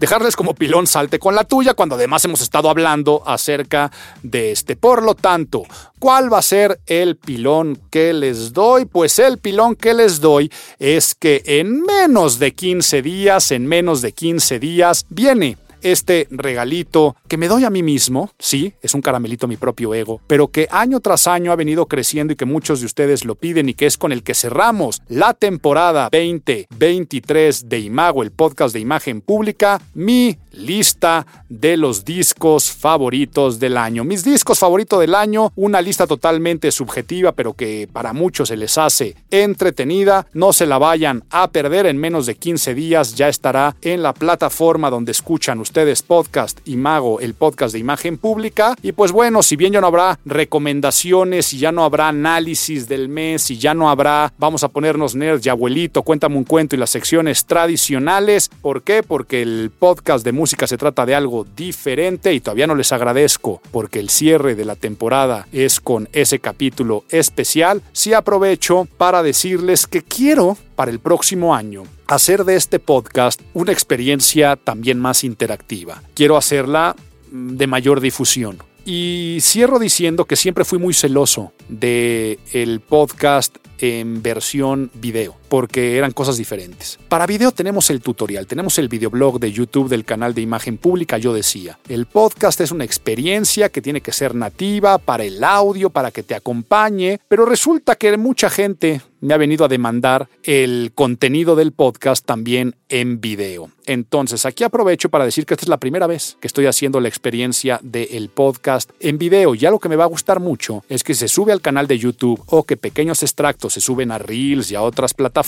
dejarles 0.00 0.34
como 0.34 0.54
pilón 0.54 0.86
salte 0.86 1.18
con 1.18 1.34
la 1.34 1.44
tuya 1.44 1.74
cuando 1.74 1.94
además 1.94 2.24
hemos 2.24 2.40
estado 2.40 2.70
hablando 2.70 3.22
acerca 3.26 3.92
de 4.22 4.50
este. 4.50 4.74
Por 4.74 5.02
lo 5.02 5.14
tanto, 5.14 5.62
¿cuál 5.98 6.32
va 6.32 6.38
a 6.38 6.42
ser 6.42 6.80
el 6.86 7.16
pilón 7.16 7.78
que 7.90 8.14
les 8.14 8.52
doy? 8.54 8.86
Pues 8.86 9.18
el 9.18 9.38
pilón 9.38 9.76
que 9.76 9.92
les 9.92 10.20
doy 10.20 10.50
es 10.78 11.14
que 11.14 11.42
en 11.44 11.82
menos 11.82 12.38
de 12.38 12.54
15 12.54 13.02
días, 13.02 13.50
en 13.52 13.66
menos 13.66 14.00
de 14.00 14.12
15 14.12 14.58
días, 14.58 15.04
viene 15.10 15.58
este 15.82 16.28
regalito 16.30 17.16
que 17.28 17.36
me 17.36 17.48
doy 17.48 17.64
a 17.64 17.70
mí 17.70 17.82
mismo, 17.82 18.30
sí, 18.38 18.74
es 18.82 18.94
un 18.94 19.00
caramelito 19.00 19.48
mi 19.48 19.56
propio 19.56 19.94
ego, 19.94 20.20
pero 20.26 20.48
que 20.48 20.68
año 20.70 21.00
tras 21.00 21.26
año 21.26 21.52
ha 21.52 21.56
venido 21.56 21.86
creciendo 21.86 22.32
y 22.32 22.36
que 22.36 22.44
muchos 22.44 22.80
de 22.80 22.86
ustedes 22.86 23.24
lo 23.24 23.34
piden 23.34 23.68
y 23.68 23.74
que 23.74 23.86
es 23.86 23.96
con 23.96 24.12
el 24.12 24.22
que 24.22 24.34
cerramos 24.34 25.02
la 25.08 25.34
temporada 25.34 26.10
2023 26.12 27.68
de 27.68 27.78
Imago, 27.80 28.22
el 28.22 28.30
podcast 28.30 28.74
de 28.74 28.80
imagen 28.80 29.20
pública, 29.20 29.80
mi 29.94 30.36
lista 30.52 31.26
de 31.48 31.76
los 31.76 32.04
discos 32.04 32.70
favoritos 32.70 33.58
del 33.58 33.76
año. 33.76 34.04
Mis 34.04 34.24
discos 34.24 34.58
favoritos 34.58 35.00
del 35.00 35.14
año, 35.14 35.52
una 35.56 35.80
lista 35.80 36.06
totalmente 36.06 36.70
subjetiva, 36.72 37.32
pero 37.32 37.54
que 37.54 37.88
para 37.90 38.12
muchos 38.12 38.48
se 38.48 38.56
les 38.56 38.76
hace 38.76 39.16
entretenida. 39.30 40.26
No 40.32 40.52
se 40.52 40.66
la 40.66 40.78
vayan 40.78 41.24
a 41.30 41.48
perder 41.48 41.86
en 41.86 41.98
menos 41.98 42.26
de 42.26 42.34
15 42.34 42.74
días. 42.74 43.14
Ya 43.14 43.28
estará 43.28 43.76
en 43.82 44.02
la 44.02 44.12
plataforma 44.12 44.90
donde 44.90 45.12
escuchan 45.12 45.60
ustedes 45.60 45.69
podcast 46.06 46.60
Imago, 46.66 47.20
el 47.20 47.34
podcast 47.34 47.72
de 47.72 47.78
imagen 47.78 48.18
pública. 48.18 48.76
Y 48.82 48.92
pues 48.92 49.12
bueno, 49.12 49.42
si 49.42 49.56
bien 49.56 49.72
ya 49.72 49.80
no 49.80 49.86
habrá 49.86 50.18
recomendaciones 50.24 51.52
y 51.52 51.58
ya 51.58 51.72
no 51.72 51.84
habrá 51.84 52.08
análisis 52.08 52.88
del 52.88 53.08
mes 53.08 53.50
y 53.50 53.58
ya 53.58 53.74
no 53.74 53.90
habrá, 53.90 54.32
vamos 54.38 54.64
a 54.64 54.68
ponernos 54.68 55.14
nerds 55.14 55.46
y 55.46 55.48
abuelito, 55.48 56.02
cuéntame 56.02 56.36
un 56.36 56.44
cuento 56.44 56.76
y 56.76 56.78
las 56.78 56.90
secciones 56.90 57.46
tradicionales. 57.46 58.50
¿Por 58.60 58.82
qué? 58.82 59.02
Porque 59.02 59.42
el 59.42 59.70
podcast 59.76 60.24
de 60.24 60.32
música 60.32 60.66
se 60.66 60.76
trata 60.76 61.06
de 61.06 61.14
algo 61.14 61.46
diferente 61.56 62.32
y 62.34 62.40
todavía 62.40 62.66
no 62.66 62.74
les 62.74 62.92
agradezco 62.92 63.60
porque 63.70 64.00
el 64.00 64.10
cierre 64.10 64.54
de 64.54 64.64
la 64.64 64.76
temporada 64.76 65.46
es 65.52 65.80
con 65.80 66.08
ese 66.12 66.38
capítulo 66.38 67.04
especial. 67.10 67.82
Sí 67.92 68.12
aprovecho 68.12 68.88
para 68.98 69.22
decirles 69.22 69.86
que 69.86 70.02
quiero 70.02 70.56
para 70.74 70.90
el 70.90 70.98
próximo 70.98 71.54
año 71.54 71.84
hacer 72.10 72.44
de 72.44 72.56
este 72.56 72.80
podcast 72.80 73.40
una 73.54 73.70
experiencia 73.70 74.56
también 74.56 74.98
más 74.98 75.22
interactiva. 75.22 76.02
Quiero 76.14 76.36
hacerla 76.36 76.96
mm, 77.30 77.56
de 77.56 77.66
mayor 77.68 78.00
difusión. 78.00 78.58
Y 78.84 79.38
cierro 79.40 79.78
diciendo 79.78 80.24
que 80.24 80.34
siempre 80.34 80.64
fui 80.64 80.80
muy 80.80 80.92
celoso 80.92 81.52
de 81.68 82.40
el 82.52 82.80
podcast 82.80 83.56
en 83.78 84.22
versión 84.22 84.90
video. 84.94 85.39
Porque 85.50 85.98
eran 85.98 86.12
cosas 86.12 86.38
diferentes. 86.38 86.98
Para 87.08 87.26
video 87.26 87.50
tenemos 87.50 87.90
el 87.90 88.00
tutorial, 88.00 88.46
tenemos 88.46 88.78
el 88.78 88.88
videoblog 88.88 89.40
de 89.40 89.52
YouTube 89.52 89.90
del 89.90 90.06
canal 90.06 90.32
de 90.32 90.40
imagen 90.40 90.78
pública, 90.78 91.18
yo 91.18 91.34
decía. 91.34 91.78
El 91.88 92.06
podcast 92.06 92.60
es 92.60 92.70
una 92.70 92.84
experiencia 92.84 93.68
que 93.68 93.82
tiene 93.82 94.00
que 94.00 94.12
ser 94.12 94.34
nativa 94.34 94.96
para 94.98 95.24
el 95.24 95.42
audio, 95.42 95.90
para 95.90 96.12
que 96.12 96.22
te 96.22 96.36
acompañe, 96.36 97.20
pero 97.28 97.44
resulta 97.44 97.96
que 97.96 98.16
mucha 98.16 98.48
gente 98.48 99.02
me 99.20 99.34
ha 99.34 99.38
venido 99.38 99.64
a 99.64 99.68
demandar 99.68 100.28
el 100.42 100.92
contenido 100.94 101.56
del 101.56 101.72
podcast 101.72 102.24
también 102.24 102.76
en 102.88 103.20
video. 103.20 103.70
Entonces, 103.86 104.46
aquí 104.46 104.64
aprovecho 104.64 105.08
para 105.08 105.24
decir 105.24 105.46
que 105.46 105.54
esta 105.54 105.64
es 105.64 105.68
la 105.68 105.80
primera 105.80 106.06
vez 106.06 106.36
que 106.40 106.46
estoy 106.46 106.66
haciendo 106.66 107.00
la 107.00 107.08
experiencia 107.08 107.80
del 107.82 108.28
podcast 108.28 108.90
en 109.00 109.18
video. 109.18 109.54
Ya 109.54 109.70
lo 109.70 109.78
que 109.78 109.88
me 109.88 109.96
va 109.96 110.04
a 110.04 110.08
gustar 110.08 110.40
mucho 110.40 110.84
es 110.88 111.04
que 111.04 111.14
se 111.14 111.28
sube 111.28 111.52
al 111.52 111.60
canal 111.60 111.86
de 111.86 111.98
YouTube 111.98 112.42
o 112.46 112.62
que 112.62 112.76
pequeños 112.76 113.22
extractos 113.22 113.74
se 113.74 113.80
suben 113.80 114.10
a 114.10 114.18
Reels 114.18 114.70
y 114.70 114.74
a 114.74 114.82
otras 114.82 115.12
plataformas, 115.12 115.39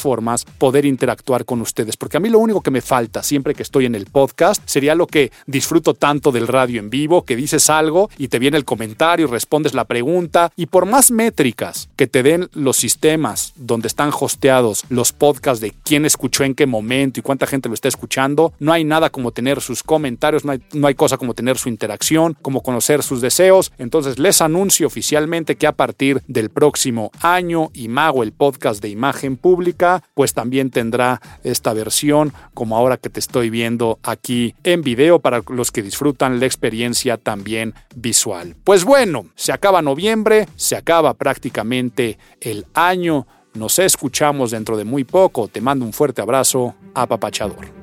poder 0.59 0.85
interactuar 0.85 1.45
con 1.45 1.61
ustedes. 1.61 1.97
Porque 1.97 2.17
a 2.17 2.21
mí 2.21 2.29
lo 2.29 2.39
único 2.39 2.61
que 2.61 2.71
me 2.71 2.81
falta 2.81 3.23
siempre 3.23 3.55
que 3.55 3.63
estoy 3.63 3.87
en 3.87 3.95
el 3.95 4.07
podcast 4.07 4.63
sería 4.67 4.95
lo 4.95 5.07
que 5.07 5.33
disfruto 5.47 5.95
tanto 5.95 6.33
del 6.33 6.49
radio 6.49 6.81
en 6.81 6.91
vivo, 6.91 7.25
que 7.25 7.37
dices 7.37 7.71
algo 7.71 8.11
y 8.19 8.29
te 8.29 8.39
viene 8.39 8.57
el 8.57 8.65
comentario, 8.65 9.27
respondes 9.27 9.75
la 9.75 9.85
pregunta 9.85 10.53
y 10.57 10.67
por 10.67 10.87
más 10.87 11.11
métricas 11.11 11.89
que 11.97 12.07
te 12.07 12.23
den 12.23 12.49
los 12.53 12.77
sistemas 12.77 13.53
donde 13.57 13.89
están 13.89 14.11
hosteados 14.19 14.85
los 14.89 15.13
podcasts 15.13 15.61
de 15.61 15.73
quién 15.85 16.05
escuchó 16.05 16.45
en 16.45 16.55
qué 16.55 16.67
momento 16.67 17.21
y 17.21 17.23
cuánta 17.23 17.47
gente 17.47 17.69
lo 17.69 17.75
está 17.75 17.89
escuchando. 17.89 18.53
No 18.59 18.73
hay 18.73 18.85
nada 18.85 19.11
como 19.11 19.33
tener 19.33 19.61
sus 19.61 19.83
comentarios, 19.83 20.45
no 20.45 20.53
hay, 20.53 20.63
no 20.73 20.87
hay 20.87 20.95
cosa 20.95 21.17
como 21.17 21.35
tener 21.35 21.59
su 21.59 21.69
interacción, 21.69 22.37
como 22.43 22.63
conocer 22.63 23.03
sus 23.03 23.21
deseos. 23.21 23.73
Entonces 23.79 24.19
les 24.19 24.41
anuncio 24.41 24.87
oficialmente 24.87 25.57
que 25.57 25.67
a 25.67 25.73
partir 25.73 26.23
del 26.27 26.51
próximo 26.51 27.11
año, 27.21 27.71
Imago, 27.75 28.23
el 28.23 28.33
podcast 28.33 28.83
de 28.83 28.89
imagen 28.89 29.37
pública, 29.37 29.82
pues 30.15 30.35
también 30.35 30.71
tendrá 30.71 31.21
esta 31.45 31.73
versión 31.73 32.33
como 32.55 32.77
ahora 32.77 32.97
que 32.97 33.11
te 33.11 33.21
estoy 33.21 33.51
viendo 33.51 33.99
aquí 34.03 34.55
en 34.65 34.83
video 34.83 35.19
para 35.19 35.43
los 35.49 35.71
que 35.71 35.83
disfrutan 35.83 36.41
la 36.41 36.47
experiencia 36.47 37.17
también 37.17 37.75
visual. 37.95 38.57
Pues 38.65 38.85
bueno, 38.85 39.27
se 39.35 39.53
acaba 39.53 39.83
noviembre, 39.83 40.49
se 40.57 40.77
acaba 40.77 41.15
prácticamente 41.15 42.19
el 42.41 42.67
año 42.75 43.27
nos 43.55 43.79
escuchamos 43.79 44.51
dentro 44.51 44.77
de 44.77 44.85
muy 44.85 45.05
poco. 45.05 45.49
Te 45.49 45.61
mando 45.61 45.85
un 45.85 45.93
fuerte 45.93 46.23
abrazo, 46.23 46.75
apapachador. 46.95 47.82